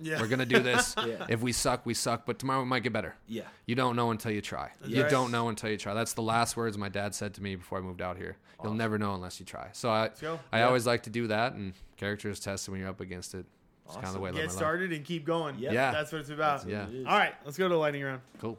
[0.01, 0.21] yeah.
[0.21, 0.95] We're gonna do this.
[1.05, 1.27] Yeah.
[1.29, 2.25] If we suck, we suck.
[2.25, 3.15] But tomorrow we might get better.
[3.27, 3.43] Yeah.
[3.67, 4.71] You don't know until you try.
[4.85, 5.11] You right.
[5.11, 5.93] don't know until you try.
[5.93, 8.37] That's the last words my dad said to me before I moved out here.
[8.63, 9.69] You'll never know unless you try.
[9.73, 10.11] So I.
[10.53, 10.67] I Yeah.
[10.67, 13.45] always like to do that, and characters tested when you're up against it.
[13.87, 14.53] It's kind of the way I Get my life.
[14.53, 15.57] started and keep going.
[15.59, 15.73] Yeah.
[15.73, 15.91] Yeah.
[15.93, 16.61] That's what it's about.
[16.61, 16.89] What Yeah.
[16.89, 17.07] it is.
[17.07, 17.35] All right.
[17.45, 18.23] Let's go to the lightning round.
[18.41, 18.59] Cool.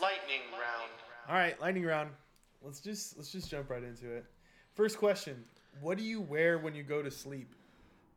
[0.00, 0.90] Lightning round.
[1.28, 2.10] All right, lightning round.
[2.62, 4.24] Let's just let's just jump right into it.
[4.74, 5.44] First question:
[5.80, 7.54] What do you wear when you go to sleep?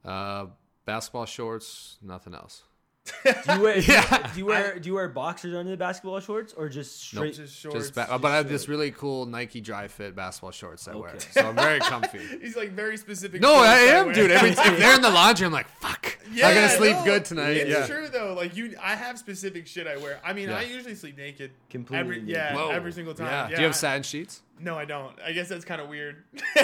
[0.06, 0.48] Uh,
[0.86, 2.64] basketball shorts, nothing else.
[3.06, 3.78] Do you wear?
[3.84, 4.32] Yeah.
[4.34, 4.80] Do you wear?
[4.80, 7.36] Do you wear boxers under the basketball shorts or just straight?
[7.36, 7.78] Just shorts.
[7.78, 11.50] Just ba- but I have this really cool Nike Dri-FIT basketball shorts I wear, so
[11.50, 12.20] I'm very comfy.
[12.42, 13.42] He's like very specific.
[13.42, 14.14] No, I am, way.
[14.14, 14.32] dude.
[14.32, 16.18] Every, if they're in the laundry, I'm like, fuck.
[16.32, 17.58] Yeah, I'm gonna sleep no, good tonight.
[17.58, 17.88] It's yeah.
[17.88, 18.34] true though.
[18.34, 20.22] Like you, I have specific shit I wear.
[20.24, 20.58] I mean, Yeah.
[20.60, 21.52] I usually sleep naked.
[21.70, 22.70] Completely Every, yeah, Whoa.
[22.70, 23.28] every single time.
[23.28, 23.50] Yeah.
[23.50, 23.56] Yeah.
[23.56, 24.42] Do you have satin sheets?
[24.60, 25.16] No, I don't.
[25.26, 26.24] I guess that's kind of weird.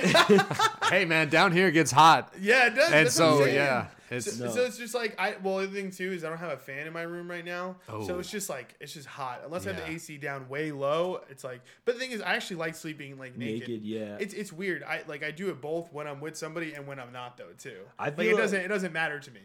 [0.90, 2.86] Hey man, down here it gets hot, yeah, it does.
[2.92, 4.52] and that's so yeah, it's So, No.
[4.52, 5.36] so it's just like I.
[5.44, 7.46] Well, the other thing too is I don't have a fan in my room right
[7.46, 8.20] now, so Oh.
[8.20, 9.42] it's just like it's just hot.
[9.46, 11.62] Unless I have the AC down way low, it's like.
[11.86, 13.70] But the thing is, I actually like sleeping like naked.
[13.70, 14.18] Naked, yeah.
[14.20, 14.82] It's it's weird.
[14.84, 17.54] I like I do it both when I'm with somebody and when I'm not though
[17.60, 17.82] too.
[18.00, 19.42] I like feel it doesn't it doesn't matter to me.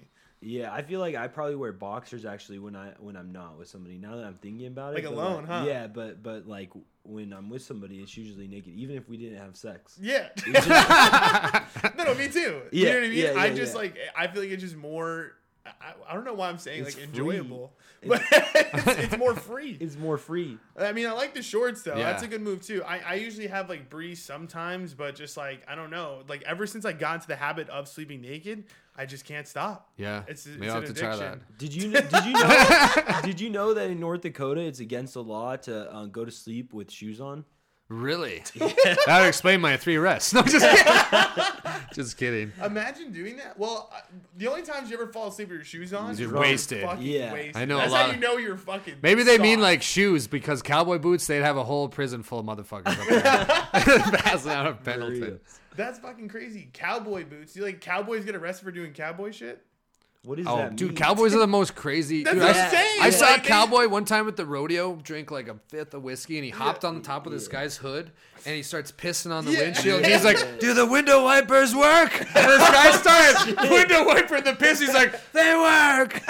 [0.46, 3.68] Yeah, I feel like I probably wear boxers actually when I when I'm not with
[3.68, 3.96] somebody.
[3.96, 5.64] Now that I'm thinking about it, Like but, alone, huh?
[5.66, 6.70] Yeah, but but like
[7.02, 9.98] when I'm with somebody, it's usually naked, even if we didn't have sex.
[10.00, 10.28] Yeah.
[10.36, 10.68] Just-
[11.96, 12.62] no, no, me too.
[12.72, 13.18] you Yeah, know what I mean?
[13.18, 13.78] yeah, I just yeah.
[13.78, 15.32] like I feel like it's just more.
[15.66, 17.04] I, I don't know why I'm saying It's like free.
[17.04, 17.72] enjoyable,
[18.06, 19.70] but it's, it's more free.
[19.80, 20.58] it's more free.
[20.78, 21.96] I mean, I like the shorts though.
[21.96, 22.04] Yeah.
[22.04, 22.82] That's a good move too.
[22.84, 26.22] I, I usually have like breeze sometimes, but just like I don't know.
[26.28, 28.64] Like ever since I got into the habit of sleeping naked,
[28.96, 29.90] I just can't stop.
[29.96, 31.32] Yeah, It's- maybe it's I'll an have to try that.
[31.34, 31.54] addiction.
[31.58, 35.22] Did you did you know did you know that in North Dakota it's against the
[35.22, 37.44] law to uh, go to sleep with shoes on?
[37.88, 38.42] Really?
[38.58, 40.32] that would explain my three rests.
[40.32, 41.44] No, just kidding.
[41.92, 42.52] just kidding.
[42.64, 43.58] Imagine doing that.
[43.58, 43.98] Well, uh,
[44.38, 46.82] the only times you ever fall asleep with your shoes on, You're you're wasted.
[46.82, 47.32] fucking Yeah.
[47.32, 47.56] wasted.
[47.56, 48.94] I know a That's lot how you know you're fucking.
[49.02, 49.62] Maybe they mean soft.
[49.62, 54.18] like shoes because cowboy boots, they'd have a whole prison full of motherfuckers up there
[54.22, 55.40] passing out of Pendleton.
[55.76, 56.68] That's fucking crazy.
[56.72, 57.56] Cowboy boots.
[57.56, 59.64] You like cowboys get arrested for doing cowboy shit?
[60.22, 60.74] What is Oh, that?
[60.76, 60.96] dude, mean?
[60.96, 62.24] cowboys are the most crazy.
[62.24, 62.98] That's dude, what I, I'm saying.
[63.02, 66.38] I saw a cowboy one time at the rodeo drink like a fifth of whiskey,
[66.38, 68.10] and he hopped on the top of this guy's hood,
[68.46, 69.58] and he starts pissing on the Yeah.
[69.58, 70.02] windshield.
[70.02, 74.54] And he's like, "Do the window wipers work?" And this guy starts window wipering the
[74.54, 74.80] piss.
[74.80, 76.18] He's like, "They work."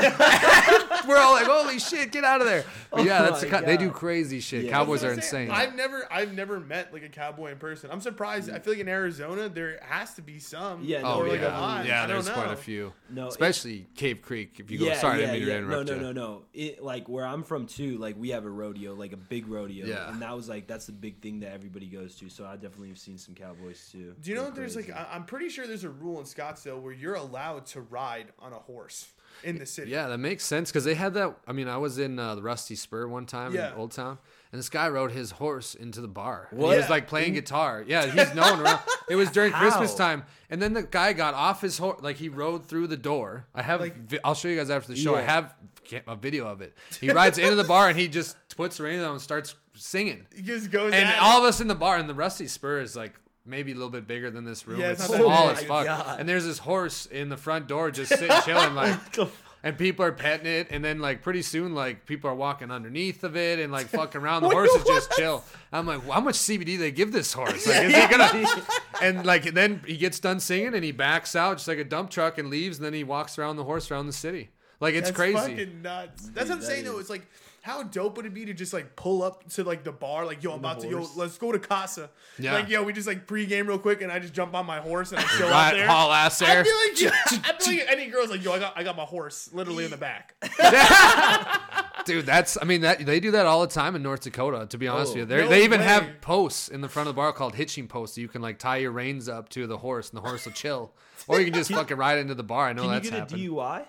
[1.09, 3.61] We're all like, "Holy shit, get out of there!" But yeah, Oh that's the my
[3.63, 4.65] they do crazy shit.
[4.65, 4.71] Yeah.
[4.71, 5.49] Cowboys are saying.
[5.49, 5.51] insane.
[5.51, 7.91] I've never, I've never met like a cowboy in person.
[7.93, 8.51] I'm surprised.
[8.51, 10.83] I feel like in Arizona there has to be some.
[10.85, 11.87] Yeah, Oh or like yeah, a lot.
[11.87, 12.05] yeah.
[12.05, 12.93] I There's quite a few.
[13.11, 14.57] No, it- especially Cave Creek.
[14.59, 16.01] If you go, sorry, I didn't mean to No, interrupt no, you.
[16.01, 16.43] no, no.
[16.53, 17.99] It like where I'm from too.
[17.99, 20.11] Like we have a rodeo, like a big rodeo, Yeah.
[20.11, 22.29] and that was like that's the big thing that everybody goes to.
[22.29, 24.15] So I definitely have seen some cowboys too.
[24.21, 26.93] Do you know They're there's like I'm pretty sure there's a rule in Scottsdale where
[26.93, 29.09] you're allowed to ride on a horse
[29.43, 29.91] in the city.
[29.91, 31.35] Yeah, that makes sense because they had that.
[31.47, 33.73] I mean, I was in uh, the Rusty Spur one time Yeah.
[33.73, 34.19] in Old Town,
[34.53, 36.49] and this guy rode his horse into the bar.
[36.51, 37.85] And He was like playing guitar.
[37.87, 38.81] Yeah, he's known around.
[39.09, 39.61] It was during How?
[39.61, 42.97] Christmas time, and then the guy got off his horse, like he rode through the
[42.97, 43.47] door.
[43.55, 43.81] I have.
[43.81, 45.15] Like- vi- I'll show you guys after the show.
[45.15, 45.55] I have
[46.07, 46.75] a video of it.
[47.01, 50.27] He rides into the bar and he just puts the reins on and starts singing.
[50.35, 51.41] He just goes And all it.
[51.41, 53.13] of us in the bar, and the Rusty Spur is like
[53.47, 54.81] maybe a little bit bigger than this room.
[54.81, 55.87] Yeah, it's it's not small as fuck.
[55.87, 56.21] God.
[56.21, 58.99] And there's this horse in the front door just sitting chilling like
[59.63, 60.69] and people are petting it.
[60.71, 64.21] And then like pretty soon like people are walking underneath of it and like fucking
[64.21, 64.43] around.
[64.43, 65.45] The horse is just chill.
[65.73, 67.67] I'm like well, how much cbd they give this horse?
[67.67, 68.63] Like is he gonna
[69.03, 72.11] and like then he gets done singing and he backs out just like a dump
[72.11, 72.79] truck and leaves.
[72.79, 74.51] And then he walks around the horse around the city.
[74.81, 75.37] Like it's That's crazy.
[75.37, 76.29] fucking nuts.
[76.29, 76.99] That's what I'm saying though.
[76.99, 77.27] It's like
[77.65, 80.43] how dope would it be to just like pull up to like the bar, like
[80.43, 82.11] yo, I'm about to yo, let's go to Casa.
[82.39, 82.53] Yeah.
[82.53, 85.13] Like yo, we just like pregame real quick, and I just jump on my horse
[85.13, 85.87] and I chill out right there.
[85.87, 87.11] haul ass I there feel like yeah,
[87.49, 89.91] I feel like any girl's like yo, I got I got my horse literally in
[89.91, 90.35] the back.
[92.05, 94.67] Dude, that's I mean that they do that all the time in North Dakota.
[94.67, 95.87] To be honest Oh, with you, They're- no they even way.
[95.87, 98.19] have posts in the front of the bar called hitching posts.
[98.19, 100.93] You can like tie your reins up to the horse, and the horse will chill,
[101.29, 102.69] or you can just fucking ride into the bar.
[102.69, 103.51] I know Can you that's get a.
[103.51, 103.87] DUI?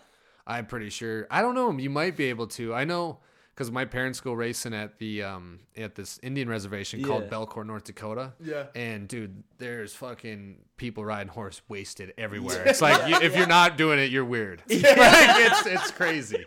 [0.48, 1.28] I'm pretty sure.
[1.30, 1.72] I don't know.
[1.78, 2.74] You might be able to.
[2.74, 3.18] I know
[3.56, 7.86] because my parents go racing at the um at this Indian reservation called Belcourt, North
[7.86, 8.34] Dakota.
[8.44, 8.66] Yeah.
[8.76, 12.64] And dude, there's fucking people riding horse wasted everywhere.
[12.76, 14.62] It's like you, if you're not doing it, you're weird.
[14.70, 16.44] like it's it's crazy.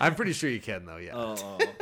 [0.00, 0.98] I'm pretty sure you can though.
[0.98, 1.12] Yeah.
[1.14, 1.74] Oh, oh.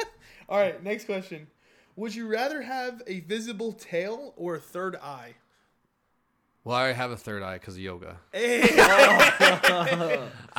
[0.49, 1.49] All right, next question.
[1.97, 5.35] Would you rather have a visible tail or a third eye?
[6.67, 8.17] Well, I have a third eye because of yoga.
[8.35, 9.85] I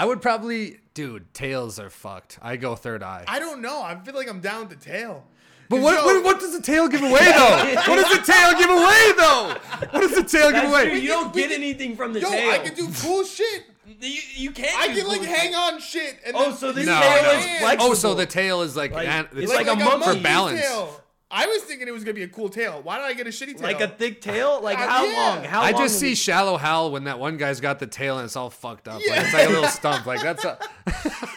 [0.05, 1.34] would probably, dude.
[1.34, 2.39] Tails are fucked.
[2.41, 3.26] I go third eye.
[3.28, 3.84] I don't know.
[3.84, 5.26] I feel like I'm down with the tail.
[5.70, 7.74] But what, what what does the tail give away though?
[7.91, 9.58] what does the tail give away though?
[9.91, 10.89] What does the tail give That's away?
[10.91, 10.97] true.
[10.99, 12.51] You don't get anything from the tail Yo, tail.
[12.51, 13.66] I can do cool shit.
[13.99, 14.78] You, you can't.
[14.80, 15.55] I do can like cool hang shit.
[15.58, 16.20] on shit.
[16.26, 17.32] And Oh, then so this No, tail no.
[17.32, 17.91] is flexible.
[17.91, 20.16] Oh, so the tail is like, Like- an- it's like a monkey.
[20.20, 20.62] for balance.
[20.62, 21.01] Tail.
[21.30, 22.80] I was thinking it was gonna be a cool tail.
[22.82, 23.63] Why did I get a shitty tail?
[23.63, 24.61] like a thick tail.
[24.63, 25.17] Like Uh, how yeah.
[25.17, 25.43] long?
[25.43, 28.17] How I long just see it- Shallow Hal when that one guy's got the tail
[28.17, 29.01] and it's all fucked up.
[29.03, 29.11] Yeah.
[29.15, 30.05] Like, it's like a little stump.
[30.05, 30.57] Like that's a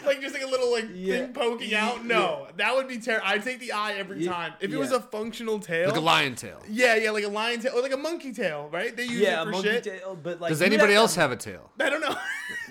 [0.07, 1.19] like just like a little like Yeah.
[1.25, 2.05] thing poking out.
[2.05, 3.27] No, that would be terrible.
[3.27, 4.33] I'd take the eye every Yeah.
[4.33, 4.53] time.
[4.61, 6.63] If it was a functional tail, like a lion tail.
[6.69, 8.97] yeah, yeah, like a lion tail or like a monkey tail, right?
[8.97, 9.83] They use Yeah, it a for monkey shit.
[9.85, 10.17] tail.
[10.23, 11.71] But like, Does anybody else have a tail?
[11.81, 12.15] I don't know.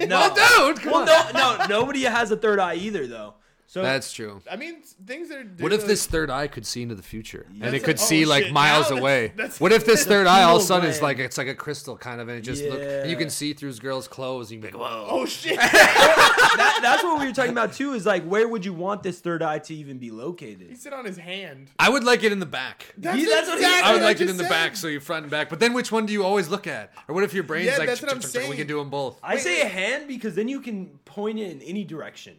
[0.07, 1.33] No, Well, dude, come well, on.
[1.33, 3.33] no, no, nobody has a third eye either, though.
[3.69, 4.41] So That's true.
[4.49, 5.43] I mean, things that are.
[5.59, 8.03] What if this third eye could see into the future and it could a- oh,
[8.03, 9.27] see like shit, miles now that's- away?
[9.35, 11.49] that's- what if this third eye all of a pineal sudden is like it's like
[11.49, 14.07] a crystal kind of and it just look and you can see through this girl's
[14.07, 15.05] clothes and you can be like, whoa.
[15.07, 15.55] Oh shit!
[15.59, 17.93] that, that's what we were talking about too.
[17.93, 20.61] Is like, where would you want this third eye to even be located?
[20.61, 20.81] he located?
[20.81, 21.69] sit on his hand.
[21.77, 22.91] I would like it in the back.
[22.97, 24.49] That's, Yeah, that's what he- I would what like it just in the said.
[24.49, 25.47] back, so you're front and back.
[25.47, 26.91] But then which one do you always look at?
[27.07, 29.19] Or what if your brain's Yeah, like, that's what I'm we can do them both?
[29.21, 32.37] I say a hand because then you can point it in any direction.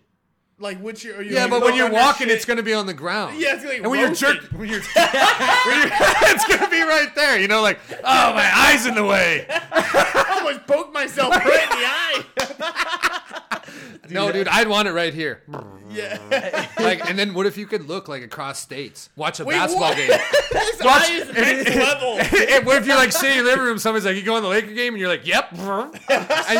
[0.61, 1.35] Like which are you?
[1.35, 2.37] Yeah, like, but when you're walking, shit.
[2.37, 3.41] it's gonna be on the ground.
[3.41, 4.43] Yeah, it's gonna be and when you're roasted.
[4.43, 5.89] jerk, when you're, when you're
[6.29, 7.41] it's gonna be right there.
[7.41, 9.47] You know, like, oh, my eye's in the way.
[9.49, 12.25] I almost poked myself right in the eye.
[14.11, 15.43] No, dude, I'd want it right here.
[15.91, 16.67] Yeah.
[16.79, 19.89] Like, and then what if you could look like across states, watch a Wait, basketball
[19.89, 19.97] what?
[19.97, 20.11] game?
[20.51, 21.33] This Watch- eye is
[21.67, 22.19] next level.
[22.19, 24.43] And what if you're like sitting in your living room, somebody's like, you go in
[24.43, 25.61] the Laker game, and you're like, yep, and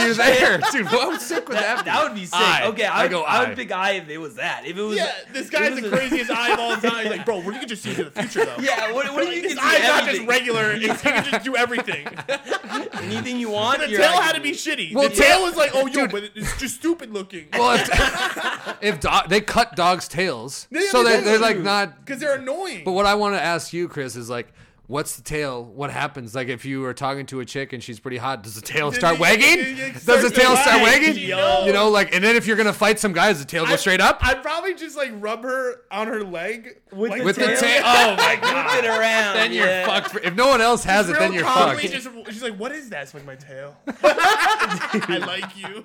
[0.05, 0.87] you're there, dude.
[0.87, 1.91] How sick would that, That, be?
[1.91, 2.39] that would be sick.
[2.39, 2.67] Eye.
[2.67, 3.49] Okay, I I would, go I eye.
[3.49, 4.67] would pick eye if it was that.
[4.67, 7.03] If it was Yeah, this guy's the craziest eye of all time.
[7.07, 8.57] He's like, bro, we could just see into the future though.
[8.61, 10.75] Yeah, what, what do you This can eye's not just regular.
[10.77, 12.07] He can just do everything.
[12.95, 13.81] Anything you want.
[13.81, 14.95] The tail had to be shitty.
[14.95, 17.40] Well, the tail- tail was like, oh, yo, but it's just stupid looking.
[17.53, 21.25] Well, if, if dog, they cut dogs' tails, Yeah, so they they, do.
[21.25, 22.05] they're like not.
[22.05, 22.83] Because they're annoying.
[22.85, 24.53] But what I want to ask you, Chris, is like,
[24.91, 25.65] what's the tail?
[25.65, 26.35] What happens?
[26.35, 28.91] Like, if you are talking to a chick and she's pretty hot, does the tail
[29.01, 29.59] start wagging?
[29.61, 31.17] it- it Does the tail start wagging?
[31.17, 31.65] yo.
[31.65, 33.77] You know, like, and then if you're gonna fight some guy, guys, the tail go
[33.77, 34.19] straight up.
[34.23, 37.57] I'd probably just like rub her on her leg With like, the With the tail?
[37.61, 38.85] tail, oh my Whip it god!
[38.85, 39.35] around.
[39.37, 39.87] Then you're yeah.
[39.87, 40.11] fucked.
[40.11, 41.93] For, if no one else has it, then you're calmly fucked.
[42.03, 43.77] Just, she's like, "What is that?" It's like my tail.
[44.03, 45.85] I like you.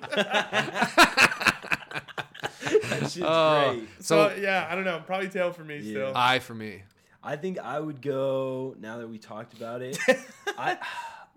[2.62, 3.74] That shit's Oh.
[3.76, 3.88] great.
[4.00, 5.02] So, So yeah, I don't know.
[5.06, 5.90] Probably tail for me Yeah.
[5.92, 6.12] still.
[6.16, 6.82] eye for me.
[7.26, 8.76] I think I would go.
[8.80, 9.98] Now that we talked about it,
[10.58, 10.78] I,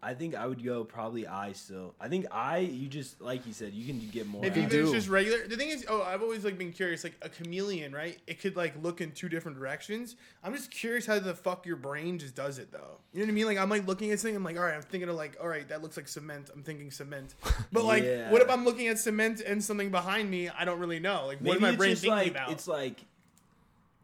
[0.02, 1.94] I think I would go probably I still.
[2.00, 4.46] I think I You just like you said, you can get more.
[4.46, 4.84] if out even of if it.
[4.84, 7.04] it's just regular, the thing is, oh, I've always like been curious.
[7.04, 8.18] Like a chameleon, right?
[8.28, 10.16] It could like look in two different directions.
[10.44, 13.00] I'm just curious how the fuck your brain just does it, though.
[13.12, 13.46] You know what I mean?
[13.48, 14.36] Like I'm like looking at something.
[14.36, 16.50] I'm like, all right, I'm thinking of like, all right, that looks like cement.
[16.54, 17.34] I'm thinking cement.
[17.74, 18.32] But like, Yeah.
[18.32, 20.50] what if I'm looking at cement and something behind me?
[20.50, 21.26] I don't really know.
[21.26, 22.52] Like, what is Maybe my it's brain just thinking like about?
[22.52, 23.04] it's like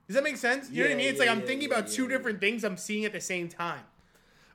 [0.07, 0.69] Does that make sense?
[0.69, 1.07] You know what I mean?
[1.07, 3.21] It's yeah, like I'm thinking yeah, about two yeah, different things I'm seeing at the
[3.21, 3.81] same time.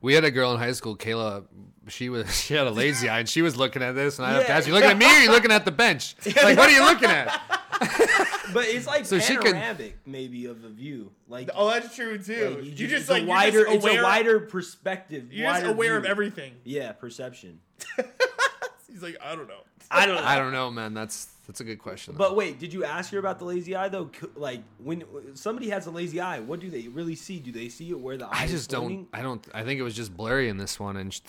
[0.02, 1.44] We had a girl in high school, Kayla.
[1.88, 4.32] She was she had a lazy eye, and she was looking at this, and I
[4.32, 4.56] have to Yeah.
[4.56, 6.14] ask you, looking at me, or you looking at the bench?
[6.26, 7.40] Like, what are you looking at?
[8.52, 11.12] But it's like So she could- panoramic, maybe of a view.
[11.28, 12.56] Like, Oh, that's true too.
[12.56, 15.32] like, you, ju- just it's like a wider, just it's a wider perspective.
[15.32, 16.54] You're just wider aware of everything.
[16.64, 17.60] Yeah, perception.
[18.90, 19.60] He's like, I don't know.
[19.90, 20.24] I don't know.
[20.24, 20.94] I don't know, man.
[20.94, 22.14] That's that's a good question.
[22.16, 24.08] But wait, did you ask her about the lazy eye though?
[24.36, 25.02] Like when
[25.34, 27.40] somebody has a lazy eye, what do they really see?
[27.40, 29.08] Do they see it where the eye I just pointing?
[29.12, 29.18] don't.
[29.18, 29.48] I don't.
[29.52, 31.20] I think it was just blurry in this one, and sh-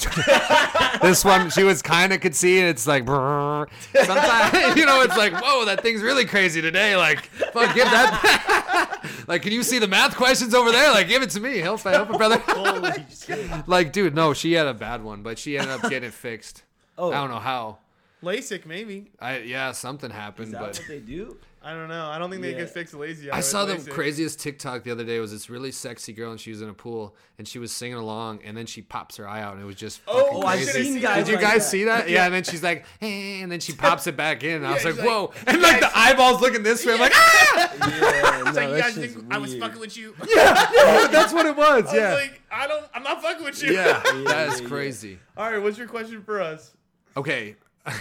[1.01, 3.67] this one she was kind of could see, and it's like brrr.
[4.05, 6.95] sometimes you know it's like whoa, that thing's really crazy today.
[6.95, 9.01] Like fuck, give that.
[9.27, 10.91] like, can you see the math questions over there?
[10.91, 11.57] Like, give it to me.
[11.57, 12.41] Help, help a brother.
[12.49, 13.67] Oh Holy shit!
[13.67, 16.63] like, dude, no, she had a bad one, but she ended up getting it fixed.
[17.01, 17.79] Oh, I don't know how.
[18.23, 19.09] LASIK, maybe.
[19.19, 21.37] I yeah, something is happened, that but what they do?
[21.63, 22.05] I don't know.
[22.07, 22.59] I don't think they Yeah.
[22.59, 23.35] can fix lazy eye.
[23.35, 23.89] I with saw the LASIK.
[23.91, 25.17] craziest TikTok the other day.
[25.17, 27.71] It was this really sexy girl and she was in a pool and she was
[27.71, 30.37] singing along and then she pops her eye out and it was just Oh, fucking
[30.37, 30.71] oh, I've crazy.
[30.71, 31.69] seen seen Did guys Did you like guys that.
[31.69, 32.09] see that?
[32.09, 34.57] Yeah, and then she's like, hey, and then she pops it back in.
[34.57, 35.33] And I was Yeah, like, he's like- whoa.
[35.47, 36.93] And like the eyeballs looking this way.
[36.93, 37.73] I'm like, ah!
[37.89, 40.15] Yeah, no, It's like, you guys shit's think I was fucking with you?
[40.27, 41.85] yeah, that's what it was.
[41.87, 42.13] I Yeah.
[42.13, 42.85] was like, I don't.
[42.93, 43.73] I'm not fucking with you.
[43.73, 44.67] yeah, Yeah, that is yeah, yeah.
[44.67, 45.19] crazy.
[45.37, 45.61] All right.
[45.61, 46.71] What's your question for us?
[47.17, 47.55] Okay.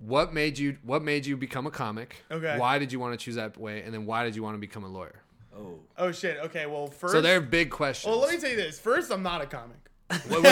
[0.00, 2.16] what made you what made you become a comic?
[2.30, 2.56] Okay.
[2.58, 3.82] Why did you want to choose that way?
[3.82, 5.22] And then why did you want to become a lawyer?
[5.56, 6.38] Oh, Oh shit.
[6.44, 6.66] Okay.
[6.66, 7.12] Well, first.
[7.12, 8.10] So they're big questions.
[8.10, 8.78] Well, let me tell you this.
[8.78, 9.76] First, I'm not a comic.
[10.30, 10.48] Well, we-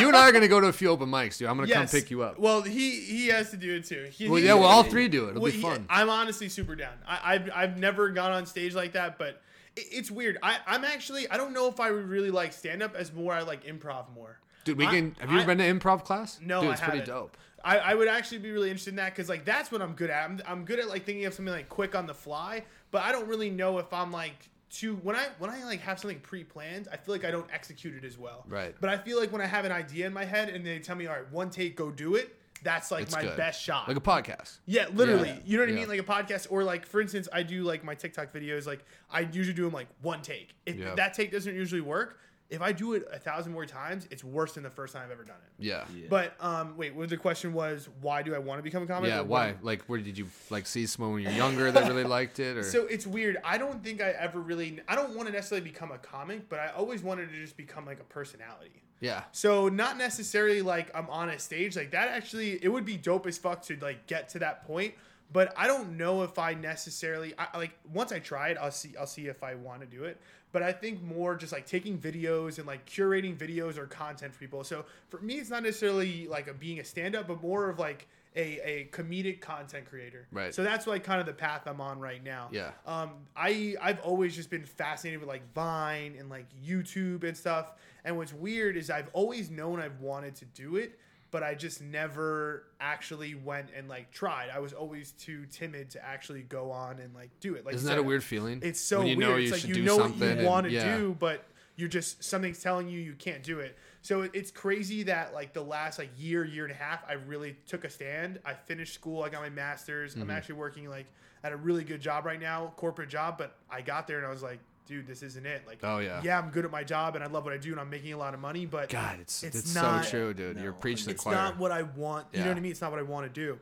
[0.00, 1.48] you and I are gonna go to a few open mics, dude.
[1.48, 2.38] I'm gonna come pick you up.
[2.38, 4.08] Well, he he has to do it too.
[4.10, 5.30] He, Well, he- yeah, well, all three do it.
[5.30, 5.86] It'll Well, be he- fun.
[5.88, 6.92] I'm honestly super down.
[7.06, 9.40] I, I've I've never gone on stage like that, but
[9.76, 10.38] it, it's weird.
[10.42, 13.32] I I'm actually I don't know if I would really like stand up as more
[13.32, 14.38] I like improv more.
[14.64, 15.16] Dude, we I- can.
[15.20, 16.38] Have you ever been to improv class?
[16.42, 17.36] No, Dude, I it's pretty dope.
[17.62, 20.08] I, I would actually be really interested in that because like that's what I'm good
[20.10, 20.24] at.
[20.24, 23.12] I'm, I'm good at like thinking of something like quick on the fly, but I
[23.12, 26.88] don't really know if I'm like too when I when I like have something pre-planned.
[26.90, 28.44] I feel like I don't execute it as well.
[28.48, 28.74] Right.
[28.80, 30.96] But I feel like when I have an idea in my head and they tell
[30.96, 32.34] me, all right, one take, go do it.
[32.62, 33.36] That's like It's my good.
[33.36, 33.88] best shot.
[33.88, 34.58] Like a podcast.
[34.66, 35.28] Yeah, literally.
[35.28, 35.38] Yeah.
[35.44, 35.88] You know what I mean?
[35.88, 38.66] Like a podcast, or like for instance, I do like my TikTok videos.
[38.66, 40.54] Like I usually do them like one take.
[40.64, 40.94] If Yeah.
[40.94, 42.18] that take doesn't usually work,
[42.50, 45.10] if I do it a thousand more times, it's worse than the first time I've
[45.12, 45.64] ever done it.
[45.64, 45.84] Yeah.
[45.94, 46.06] yeah.
[46.10, 47.88] But um, wait, what the question was?
[48.00, 49.08] Why do I want to become a comic?
[49.10, 49.20] Yeah.
[49.20, 49.46] or Why?
[49.52, 52.56] what- Like, where did you like see someone when you're younger that really liked it?
[52.56, 53.38] Or So it's weird.
[53.44, 54.80] I don't think I ever really.
[54.88, 57.86] I don't want to necessarily become a comic, but I always wanted to just become
[57.86, 58.82] like a personality.
[59.00, 59.22] yeah.
[59.32, 62.08] So not necessarily like I'm on a stage like that.
[62.08, 64.94] Actually, it would be dope as fuck to like get to that point.
[65.32, 68.94] But I don't know if I necessarily I, like once I try it, I'll see
[68.98, 70.20] I'll see if I want to do it.
[70.52, 74.40] But I think more just like taking videos and like curating videos or content for
[74.40, 74.64] people.
[74.64, 77.78] So for me, it's not necessarily like a, being a stand up, but more of
[77.78, 80.26] like a, a comedic content creator.
[80.32, 80.54] Right.
[80.54, 82.48] So that's like kind of the path I'm on right now.
[82.52, 82.70] Yeah.
[82.86, 87.72] Um, I I've always just been fascinated with like Vine and like YouTube and stuff.
[88.04, 90.98] And what's weird is I've always known I've wanted to do it,
[91.30, 94.50] but I just never actually went and like tried.
[94.50, 97.64] I was always too timid to actually go on and like do it.
[97.64, 98.60] Like Isn't that a weird feeling?
[98.62, 99.18] It's so you weird.
[99.18, 100.96] know it's like you know what you want to yeah.
[100.96, 101.44] do, but
[101.76, 103.76] you're just something's telling you you can't do it.
[104.02, 107.14] So it, it's crazy that like the last like year, year and a half, I
[107.14, 108.40] really took a stand.
[108.44, 109.22] I finished school.
[109.22, 110.12] I got my master's.
[110.12, 110.22] Mm-hmm.
[110.22, 111.06] I'm actually working like
[111.42, 113.38] at a really good job right now, corporate job.
[113.38, 114.60] But I got there and I was like,
[114.90, 115.62] dude, this isn't it.
[115.66, 116.20] Like, Oh, yeah.
[116.22, 118.12] yeah, I'm good at my job and I love what I do and I'm making
[118.12, 118.66] a lot of money.
[118.66, 120.58] But God, it's it's, It's so true, dude.
[120.58, 121.34] You're preaching the choir.
[121.34, 122.26] it's not what I want.
[122.32, 122.72] You know what I mean?
[122.72, 123.58] It's not what I want to do.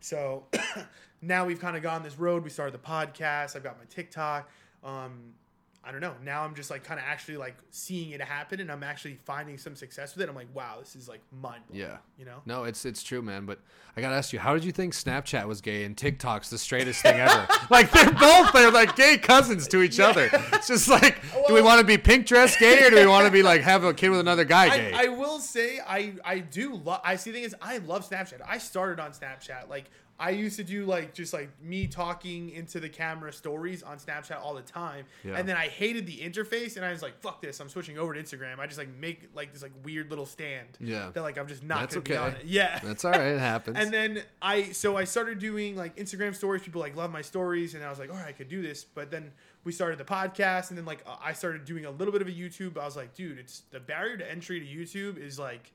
[0.00, 0.44] So
[1.22, 2.42] now we've kind of gone this road.
[2.42, 3.54] We started the podcast.
[3.54, 4.50] I've got my TikTok.
[4.82, 5.34] Um,
[5.84, 6.14] I don't know.
[6.24, 9.58] Now I'm just like kind of actually like seeing it happen, and I'm actually finding
[9.58, 10.28] some success with it.
[10.28, 11.82] I'm like, wow, this is like mind blowing.
[11.82, 11.96] Yeah.
[12.16, 12.40] You know.
[12.46, 13.46] No, it's it's true, man.
[13.46, 13.58] But
[13.96, 17.02] I gotta ask you, how did you think Snapchat was gay and TikTok's the straightest
[17.02, 17.48] thing ever?
[17.70, 20.30] like they're both they're like gay cousins to each other.
[20.52, 23.26] It's just like, do we want to be pink dress gay or do we want
[23.26, 24.92] to be like have a kid with another guy gay?
[24.92, 27.00] I, I will say I I do love.
[27.02, 28.40] I see the thing is I love Snapchat.
[28.46, 29.68] I started on Snapchat.
[29.68, 29.90] Like
[30.22, 34.40] I used to do like just like me talking into the camera stories on Snapchat
[34.40, 35.36] all the time, Yeah.
[35.36, 37.58] and then I hated the interface, and I was like, "Fuck this!
[37.58, 40.68] I'm switching over to Instagram." I just like make like this like weird little stand.
[40.78, 41.10] Yeah.
[41.12, 42.44] That like I'm just not That's gonna be on it.
[42.46, 42.78] Yeah.
[42.84, 43.20] That's all right.
[43.34, 43.76] It happens.
[43.82, 46.62] And then I so I started doing like Instagram stories.
[46.62, 48.84] People like love my stories, and I was like, all right, I could do this.
[48.84, 49.32] But then
[49.64, 52.32] we started the podcast, and then like I started doing a little bit of a
[52.32, 52.78] YouTube.
[52.78, 55.72] I was like, dude, it's the barrier to entry to YouTube is like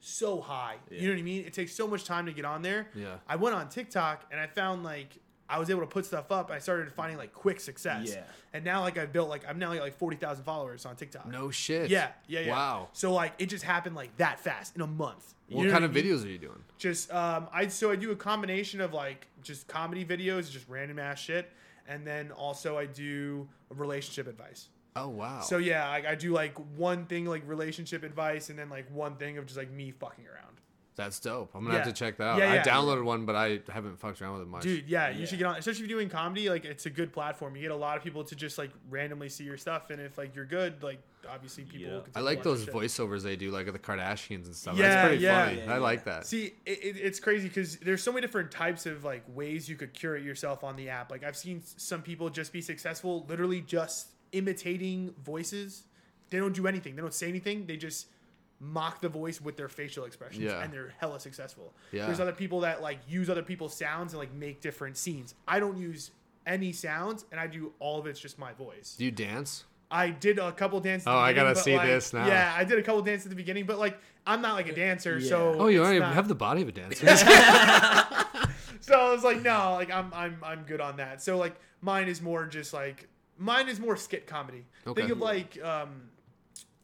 [0.00, 0.76] so high.
[0.90, 1.44] You know what I mean?
[1.44, 2.88] It takes so much time to get on there.
[2.94, 3.16] Yeah.
[3.28, 5.18] I went on TikTok and I found like
[5.50, 6.50] I was able to put stuff up.
[6.50, 8.12] I started finding like quick success.
[8.14, 8.22] Yeah.
[8.52, 11.26] And now like I've built like I'm now like forty thousand followers on TikTok.
[11.26, 11.90] no shit.
[11.90, 12.50] Yeah, yeah, yeah.
[12.52, 12.88] Wow.
[12.92, 15.34] So like it just happened like that fast in a month.
[15.48, 16.04] You What kind I of mean?
[16.04, 16.62] videos are you doing?
[16.76, 20.98] just um I so I do a combination of like just comedy videos, just random
[20.98, 21.50] ass shit,
[21.88, 24.68] and then also I do relationship advice.
[25.04, 25.40] Oh wow.
[25.40, 29.16] So yeah, I, I do like one thing like relationship advice, and then like one
[29.16, 30.58] thing of just like me fucking around.
[30.98, 31.54] That's dope.
[31.54, 32.38] I'm gonna have to check that out.
[32.38, 34.62] Yeah, I downloaded one, but I haven't fucked around with it much.
[34.64, 36.50] Dude, yeah, you should get on, especially if you're doing comedy.
[36.50, 37.54] Like, it's a good platform.
[37.54, 40.18] You get a lot of people to just like randomly see your stuff, and if
[40.18, 41.98] like you're good, like obviously people.
[41.98, 42.00] Yeah.
[42.16, 44.76] I like those voiceovers they do, like of the Kardashians and stuff.
[44.76, 45.44] Yeah, That's pretty yeah.
[45.44, 45.60] funny.
[45.60, 46.26] Yeah, I like that.
[46.26, 49.76] See, it, it, it's crazy because there's so many different types of like ways you
[49.76, 51.12] could curate yourself on the app.
[51.12, 55.84] Like I've seen some people just be successful, literally just imitating voices.
[56.30, 56.96] They don't do anything.
[56.96, 57.66] They don't say anything.
[57.66, 58.06] They just
[58.60, 60.60] mock the voice with their facial expressions, Yeah.
[60.62, 61.72] and they're hella successful.
[61.92, 62.06] Yeah.
[62.06, 65.34] There's other people that like use other people's sounds and like make different scenes.
[65.46, 66.10] I don't use
[66.46, 68.96] any sounds, and I do all of it's just my voice.
[68.98, 69.64] Do you dance?
[69.90, 71.06] I did a couple dances.
[71.06, 72.26] at Oh, the I gotta but, see like- this now.
[72.26, 74.74] Yeah, I did a couple dances at the beginning, but like I'm not like a
[74.74, 77.06] dancer, so Oh, you it's already not- have the body of a dancer.
[78.80, 81.22] so I was like, no, like I'm I'm I'm good on that.
[81.22, 83.08] So like mine is more just like
[83.38, 84.64] mine is more skit comedy.
[84.86, 85.00] Okay.
[85.02, 86.10] Think of like um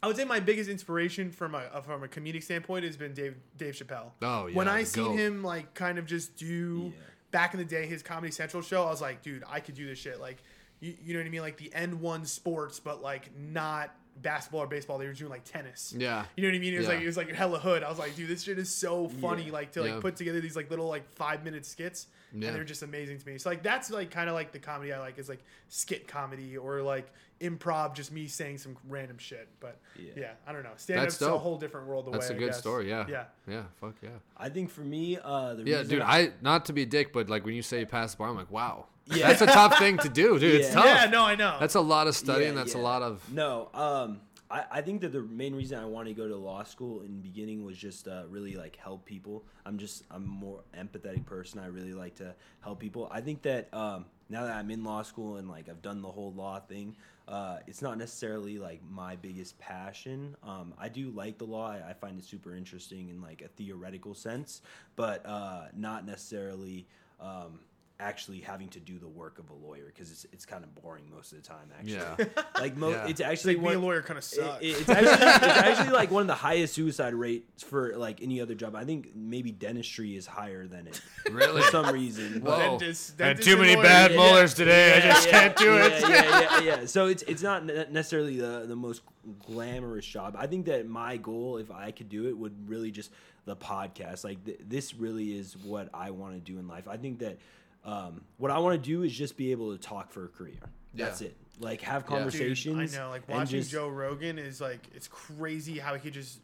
[0.03, 3.13] I would say my biggest inspiration from a uh, from a comedic standpoint has been
[3.15, 4.11] Dave Dave Chappelle.
[4.23, 5.17] Oh, yeah, When I seen goat.
[5.19, 7.01] him like kind of just do Yeah.
[7.31, 9.87] back in the day his Comedy Central show, I was like, dude, I could do
[9.87, 10.21] this shit.
[10.21, 10.43] Like
[10.81, 11.41] you, you know what I mean?
[11.41, 14.99] Like the N one sports, but like not basketball or baseball.
[14.99, 15.95] They were doing like tennis.
[15.97, 16.25] yeah.
[16.37, 16.75] You know what I mean?
[16.75, 16.93] It was Yeah.
[16.95, 17.83] like it was like hella hood.
[17.83, 19.45] I was like, dude, this shit is so funny.
[19.47, 19.53] Yeah.
[19.53, 20.01] Like to like Yeah.
[20.01, 22.49] put together these like little like five minute skits, Yeah.
[22.49, 23.39] and they're just amazing to me.
[23.39, 26.57] So like that's like kind of like the comedy I like is like skit comedy
[26.57, 27.11] or like
[27.41, 29.49] improv, just me saying some random shit.
[29.61, 30.33] But yeah, Yeah.
[30.47, 30.71] I don't know.
[30.77, 32.07] Stand That's up's a whole different world.
[32.07, 32.59] Away, That's a good guess.
[32.59, 32.89] story.
[32.89, 33.07] Yeah.
[33.09, 33.25] yeah.
[33.49, 33.65] Yeah.
[33.81, 34.11] Fuck yeah.
[34.37, 36.03] I think for me, uh, the Yeah, reason dude.
[36.03, 38.29] I not to be a dick, but like when you say you pass the bar,
[38.29, 38.87] I'm like, wow.
[39.07, 39.29] Yeah.
[39.29, 40.61] That's a tough thing to do, dude.
[40.61, 40.87] It's tough.
[40.87, 41.57] Yeah, no, I know.
[41.61, 42.55] That's a lot of studying.
[42.55, 43.31] Yeah, that's a lot of.
[43.31, 46.63] No, um, I, I think that the main reason I wanted to go to law
[46.63, 49.45] school in the beginning was just uh, really like help people.
[49.67, 51.61] I'm just I'm a more empathetic person.
[51.61, 53.09] I really like to help people.
[53.11, 56.11] I think that um, now that I'm in law school and like I've done the
[56.11, 56.97] whole law thing,
[57.27, 60.37] uh, it's not necessarily like my biggest passion.
[60.43, 61.71] Um, I do like the law.
[61.71, 64.63] I, I find it super interesting in like a theoretical sense,
[64.97, 66.87] but uh, not necessarily.
[67.21, 67.61] Um,
[68.09, 71.05] actually having to do the work of a lawyer because it's it's kind of boring
[71.15, 72.43] most of the time actually Yeah.
[72.61, 73.07] like mo- Yeah.
[73.09, 74.63] it's actually like being a one, lawyer kind of sucks.
[74.63, 78.41] it- it's actually it's actually like one of the highest suicide rates for like any
[78.41, 78.75] other job.
[78.77, 81.01] I think maybe dentistry is higher than it
[81.31, 81.63] Really?
[81.63, 82.43] for some reason.
[82.43, 82.79] Whoa.
[82.79, 83.85] Dentist- Had dentist too many lawyer.
[83.85, 84.97] bad Yeah, molars today.
[84.97, 86.01] I just yeah, can't do yeah, it.
[86.03, 86.87] Yeah, yeah, yeah.
[86.87, 89.03] So it's it's not necessarily the the most
[89.47, 90.37] glamorous job.
[90.39, 93.11] I think that my goal, if I could do it, would really just
[93.47, 94.25] the podcast.
[94.25, 96.89] Like th- this really is what I want to do in life.
[96.89, 97.39] I think that
[97.85, 100.55] um, what I want to do is just be able to talk for a career.
[100.95, 101.29] That's Yeah.
[101.29, 101.37] it.
[101.61, 101.99] Like have Yeah.
[102.01, 102.95] Dude, conversations.
[102.95, 103.11] I know.
[103.11, 106.41] Like watching just- Joe Rogan is like it's crazy how he could just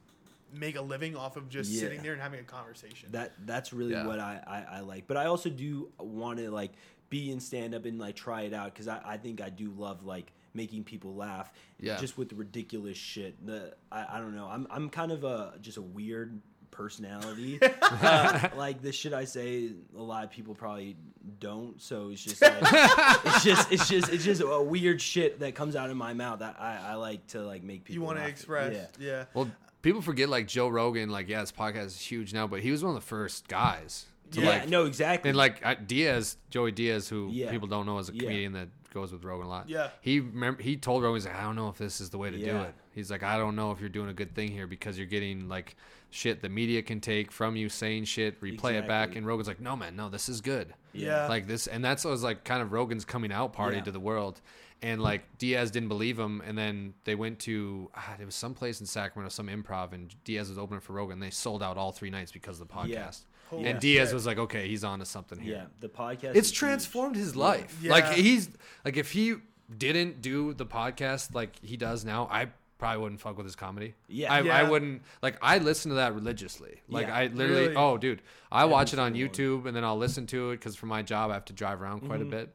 [0.53, 1.81] make a living off of just Yeah.
[1.81, 3.11] sitting there and having a conversation.
[3.13, 4.07] that that's really Yeah.
[4.07, 6.73] what I, I, I like but i also do want to like
[7.09, 9.71] be in stand up and like try it out because I, I think i do
[9.71, 11.99] love like making people laugh Yeah.
[11.99, 15.55] just with the ridiculous shit the i, I don't know i'm, I'm kind of a
[15.61, 16.41] just a weird
[16.81, 17.59] personality.
[17.83, 20.97] uh, like the shit I say, a lot of people probably
[21.39, 21.81] don't.
[21.81, 25.77] So it's just like, it's just it's just it's just a weird shit that comes
[25.77, 27.95] out of my mouth that I, I like to like make people.
[27.95, 28.75] You want to express?
[28.99, 29.07] Yeah.
[29.07, 29.25] Yeah.
[29.35, 29.51] Well,
[29.83, 31.11] people forget like Joe Rogan.
[31.11, 34.07] Like, yeah, his podcast is huge now, but he was one of the first guys
[34.33, 35.31] to Yeah, like no, exactly.
[35.31, 37.51] And like Diaz, Joey Diaz, who Yeah.
[37.51, 38.21] people don't know as a Yeah.
[38.23, 39.69] comedian that goes with Rogan a lot.
[39.69, 39.91] Yeah.
[40.01, 42.31] He remember he told Rogan, he's like, I don't know if this is the way
[42.31, 42.75] to do it.
[42.93, 45.49] He's like, I don't know if you're doing a good thing here because you're getting
[45.49, 45.77] like
[46.11, 49.61] shit the media can take from you saying shit, replay it back, and Rogan's like,
[49.61, 50.75] No man, no, this is good.
[50.93, 51.27] Yeah.
[51.29, 53.85] Like this and that's was like kind of Rogan's coming out party Yeah.
[53.85, 54.41] to the world.
[54.83, 58.55] And like Diaz didn't believe him, and then they went to ah, it was some
[58.55, 61.21] place in Sacramento, some improv, and Diaz was opening for Rogan.
[61.21, 62.89] They sold out all three nights because of the podcast.
[62.89, 63.11] Yeah.
[63.51, 63.81] Holy And shit.
[63.83, 66.35] Diaz was like, "Okay, he's on to something here." yeah, the podcast.
[66.35, 66.55] it's is huge.
[66.59, 67.79] transformed his life.
[67.83, 67.91] Yeah.
[67.91, 68.49] Like he's
[68.85, 69.35] like if he
[69.77, 72.47] didn't do the podcast like he does now, I
[72.81, 73.95] probably wouldn't fuck with his comedy.
[74.09, 74.33] Yeah.
[74.33, 76.81] I, I wouldn't like I listen to that religiously.
[76.89, 77.15] Like Yeah.
[77.15, 77.77] I literally Really?
[77.77, 80.87] oh dude, I watch it on YouTube and then I'll listen to it because for
[80.87, 82.33] my job I have to drive around quite Mm-hmm.
[82.33, 82.55] a bit.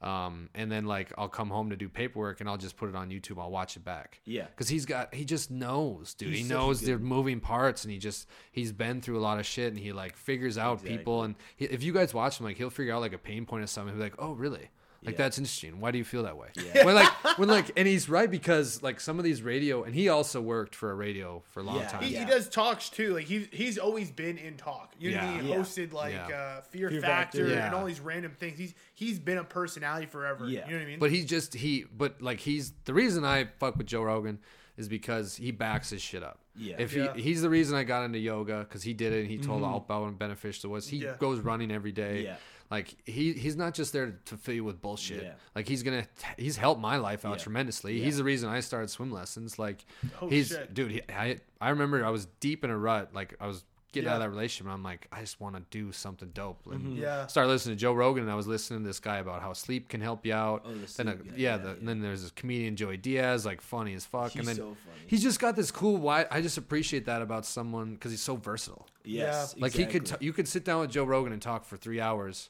[0.00, 2.96] Um, and then like I'll come home to do paperwork and I'll just put it
[2.96, 3.40] on YouTube.
[3.40, 4.20] I'll watch it back.
[4.24, 4.46] Yeah.
[4.46, 6.30] because he's got he just knows, dude.
[6.30, 9.38] He's he knows good- the moving parts and he just he's been through a lot
[9.38, 12.46] of shit and he like figures out people and he, if you guys watch him
[12.46, 13.94] like he'll figure out like a pain point of something.
[13.94, 14.70] He'll be like, oh really?
[15.04, 15.24] Like Yeah.
[15.24, 15.80] that's interesting.
[15.80, 16.48] Why do you feel that way?
[16.54, 16.84] Yeah.
[16.84, 17.08] when like
[17.38, 20.74] when like and he's right because like some of these radio and he also worked
[20.76, 21.88] for a radio for a long Yeah.
[21.88, 22.02] time.
[22.04, 22.24] He, Yeah.
[22.24, 23.14] he does talks too.
[23.14, 24.94] Like he he's always been in talk.
[25.00, 25.36] You know what I Yeah.
[25.38, 25.46] mean?
[25.46, 26.28] He hosted like Yeah.
[26.36, 27.60] uh, Fear, Fear Factor, Factor.
[27.60, 28.56] and all these random things.
[28.58, 30.46] He's he's been a personality forever.
[30.46, 30.66] Yeah.
[30.66, 30.98] You know what I mean?
[31.00, 34.38] But he just he but like he's the reason I fuck with Joe Rogan
[34.76, 36.38] is because he backs his shit up.
[36.56, 36.76] Yeah.
[36.78, 37.12] If Yeah.
[37.14, 39.62] he he's the reason I got into yoga because he did it and he told
[39.62, 40.86] how how beneficial it was.
[40.88, 41.16] He Yeah.
[41.18, 42.22] goes running every day.
[42.24, 42.36] Yeah.
[42.72, 45.22] Like he he's not just there to fill you with bullshit.
[45.22, 45.32] Yeah.
[45.54, 46.06] Like he's gonna
[46.38, 47.42] he's helped my life out Yeah.
[47.44, 47.98] tremendously.
[47.98, 48.04] Yeah.
[48.06, 49.58] He's the reason I started swim lessons.
[49.58, 49.84] Like
[50.22, 50.72] Oh, he's shit.
[50.72, 50.90] dude.
[50.92, 53.10] He, I I remember I was deep in a rut.
[53.14, 53.62] Like I was
[53.92, 54.64] getting out of that relationship.
[54.68, 56.60] And I'm like I just want to do something dope.
[56.72, 57.26] And Yeah.
[57.26, 59.90] started listening to Joe Rogan, and I was listening to this guy about how sleep
[59.90, 60.62] can help you out.
[60.64, 61.74] Oh, the then, sleep uh, guy, yeah, yeah, the, yeah.
[61.74, 64.62] and then there's this comedian Joey Diaz, like funny as fuck, and He's then so
[64.86, 64.96] funny.
[65.08, 65.98] he's just got this cool.
[65.98, 68.86] Why I just appreciate that about someone because he's so versatile.
[69.04, 69.54] Yes.
[69.58, 70.24] Like he could, exactly.
[70.24, 72.48] t- you could sit down with Joe Rogan and talk for three hours,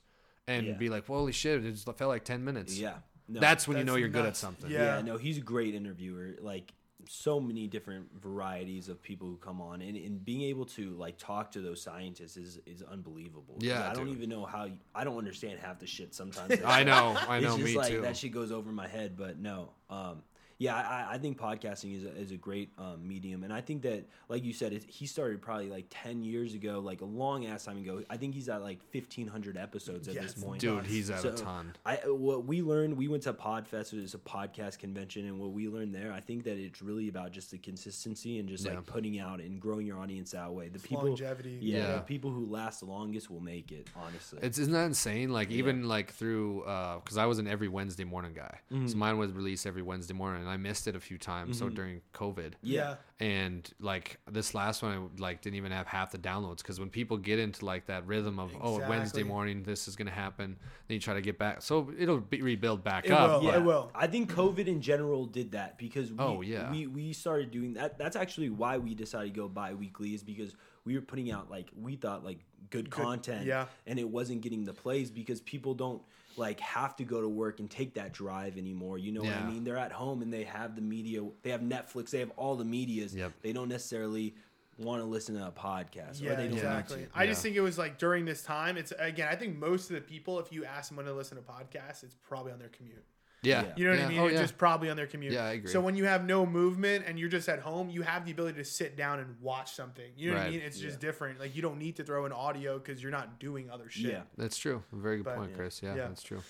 [0.59, 0.73] and Yeah.
[0.75, 2.95] be like, "Holy shit, it just felt like ten minutes." Yeah.
[3.29, 4.71] No, that's when you know you're good at something.
[4.71, 4.97] Yeah.
[4.97, 5.03] yeah.
[5.03, 6.37] no, he's a great interviewer.
[6.41, 6.73] Like
[7.09, 11.19] so many different varieties of people who come on, and, and being able to like
[11.19, 13.57] talk to those scientists is is unbelievable.
[13.61, 14.17] Yeah, I don't dude.
[14.17, 14.65] even know how.
[14.65, 16.61] You, I don't understand half the shit sometimes.
[16.65, 18.01] I know, I It's know, just me like too.
[18.03, 19.17] that shit goes over my head.
[19.17, 20.23] But no, um,
[20.63, 23.83] yeah, I, I think podcasting is a, is a great um, medium, and I think
[23.83, 27.47] that, like you said, it, he started probably like ten years ago, like a long
[27.47, 28.03] ass time ago.
[28.09, 30.61] I think he's at like fifteen hundred episodes at Yeah, this point.
[30.61, 31.73] Dude, he's at a ton.
[31.85, 35.69] I what we learned, we went to Podfest, it's a podcast convention, and what we
[35.69, 38.75] learned there, I think that it's really about just the consistency and just Yeah.
[38.75, 40.69] like putting out and growing your audience that way.
[40.69, 41.59] The people, longevity.
[41.61, 41.95] yeah, Yeah.
[41.97, 43.89] the people who last the longest will make it.
[43.97, 45.31] Honestly, It's isn't that insane?
[45.33, 46.61] Like even like through
[47.03, 48.87] because I was an every Wednesday morning guy, Mm-hmm.
[48.87, 51.59] so mine was released every Wednesday morning, and I missed it a few times.
[51.59, 51.75] So mm-hmm.
[51.75, 52.97] during COVID, Yeah.
[53.19, 56.91] and like this last one, I like didn't even have half the downloads because when
[56.91, 60.57] people get into like that rhythm of oh Wednesday morning this is gonna happen,
[60.87, 61.63] then you try to get back.
[61.63, 63.43] So it'll be rebuild back It up.
[63.43, 63.51] will.
[63.51, 63.91] but- It will.
[63.95, 66.71] I think COVID in general did that because we, Oh, yeah.
[66.71, 67.99] we we started doing that.
[67.99, 70.55] That's actually why we decided to go bi-weekly is because
[70.85, 73.67] we were putting out like we thought like good, content yeah.
[73.87, 76.03] and it wasn't getting the plays because people don't
[76.37, 78.99] like have to go to work and take that drive anymore.
[78.99, 79.65] You know what I mean?
[79.65, 82.65] They're at home and they have the media, they have Netflix, they have all the
[82.65, 83.15] medias.
[83.15, 83.33] Yep.
[83.43, 84.35] They don't necessarily
[84.79, 86.99] want to listen to a podcast Yeah, or they don't exactly.
[87.01, 87.19] need to.
[87.19, 88.77] I just think it was like during this time.
[88.77, 91.37] It's again, I think most of the people, if you ask them when to listen
[91.37, 93.05] to podcasts, it's probably on their commute.
[93.43, 93.63] Yeah.
[93.63, 93.73] Yeah.
[93.77, 94.07] You know what yeah.
[94.07, 94.19] I mean?
[94.21, 94.41] Oh, it's yeah.
[94.43, 95.33] just probably on their commute.
[95.33, 95.71] Yeah, I agree.
[95.71, 98.59] So when you have no movement and you're just at home, you have the ability
[98.59, 100.11] to sit down and watch something.
[100.17, 100.61] You know what I mean?
[100.61, 101.41] It's just different.
[101.41, 104.13] Like you don't need to throw in audio because you're not doing other shit.
[104.13, 104.23] Yeah.
[104.37, 104.83] That's true.
[104.93, 105.57] Very good But- point, yeah.
[105.57, 105.83] Chris.
[105.83, 106.09] Yeah, Yeah.
[106.09, 106.43] that's true.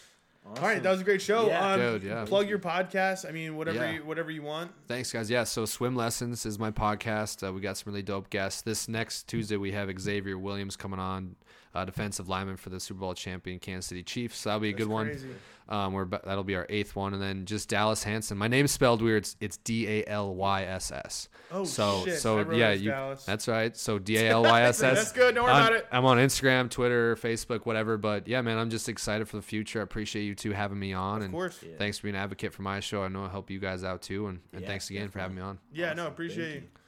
[0.44, 1.47] All right, that was a great show.
[1.47, 1.73] Yeah.
[1.74, 2.24] um, Dude, yeah.
[2.24, 3.28] Plug your podcast.
[3.28, 3.93] I mean, whatever, Yeah.
[3.93, 4.73] you, whatever you want.
[4.89, 5.31] Thanks, guys.
[5.31, 7.47] Yeah, so Swim Lessons is my podcast.
[7.47, 8.60] Uh, we got some really dope guests.
[8.60, 11.36] This next Tuesday, we have Xavier Williams coming on,
[11.74, 14.39] uh, defensive lineman for the Super Bowl champion Kansas City Chiefs.
[14.39, 15.28] So that'll be a good crazy.
[15.28, 15.36] one.
[15.69, 18.36] Um, we're that'll be our eighth one, and then just Dalyss Hanson.
[18.36, 19.23] My name's spelled weird.
[19.23, 21.28] It's, it's D A L Y S S.
[21.51, 22.19] Oh, so shit.
[22.19, 22.90] so I yeah, you.
[22.90, 23.24] Dalyss.
[23.24, 23.74] That's right.
[23.74, 24.99] So D A L Y S S.
[24.99, 25.35] That's good.
[25.36, 25.86] Don't worry I'm- about it.
[25.90, 27.97] I'm on Instagram, Twitter, Facebook, whatever.
[27.97, 29.81] But yeah, man, I'm just excited for the future.
[29.81, 31.59] I appreciate you two having me on, Of and course.
[31.62, 31.77] Yeah.
[31.78, 33.03] thanks for being an advocate for my show.
[33.05, 35.36] I know I help you guys out too, and, and Yeah, thanks again for having
[35.36, 35.59] me on.
[35.73, 36.69] Yeah, no, appreciate Thank you.
[36.74, 36.81] That's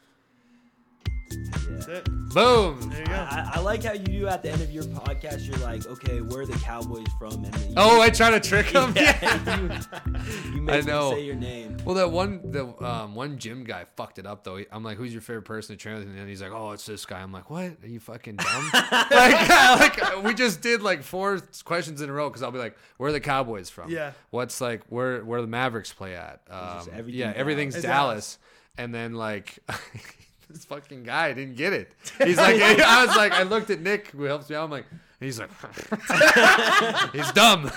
[1.89, 2.05] it.
[2.35, 2.81] Boom.
[2.90, 3.12] There you go.
[3.12, 5.47] I, I like how you do at the end of your podcast.
[5.47, 7.44] You're like, okay, where are the Cowboys from?
[7.44, 8.93] And you Oh, I try to trick him.
[8.97, 11.12] yeah, you, you make I them know.
[11.12, 11.76] say your name.
[11.85, 14.59] Well, that one, the um, one gym guy fucked it up though.
[14.72, 17.05] I'm like, "Who's your favorite person to train with?" And he's like, "Oh, it's this
[17.05, 17.72] guy." I'm like, "What?
[17.82, 19.48] Are you fucking dumb?" like,
[20.01, 23.10] like we just did like four questions in a row because I'll be like, "Where
[23.10, 24.12] are the Cowboys from?" Yeah.
[24.31, 26.40] What's like where where the Mavericks play at?
[26.51, 27.85] Um, everything yeah, everything's Dallas.
[27.85, 28.39] Dallas.
[28.78, 29.59] And then like.
[30.55, 31.93] This fucking guy didn't get it.
[32.22, 34.62] He's like, I was like, I looked at Nick, who helps me out.
[34.62, 34.86] I'm like,
[35.18, 35.51] he's like,
[37.12, 37.72] he's dumb.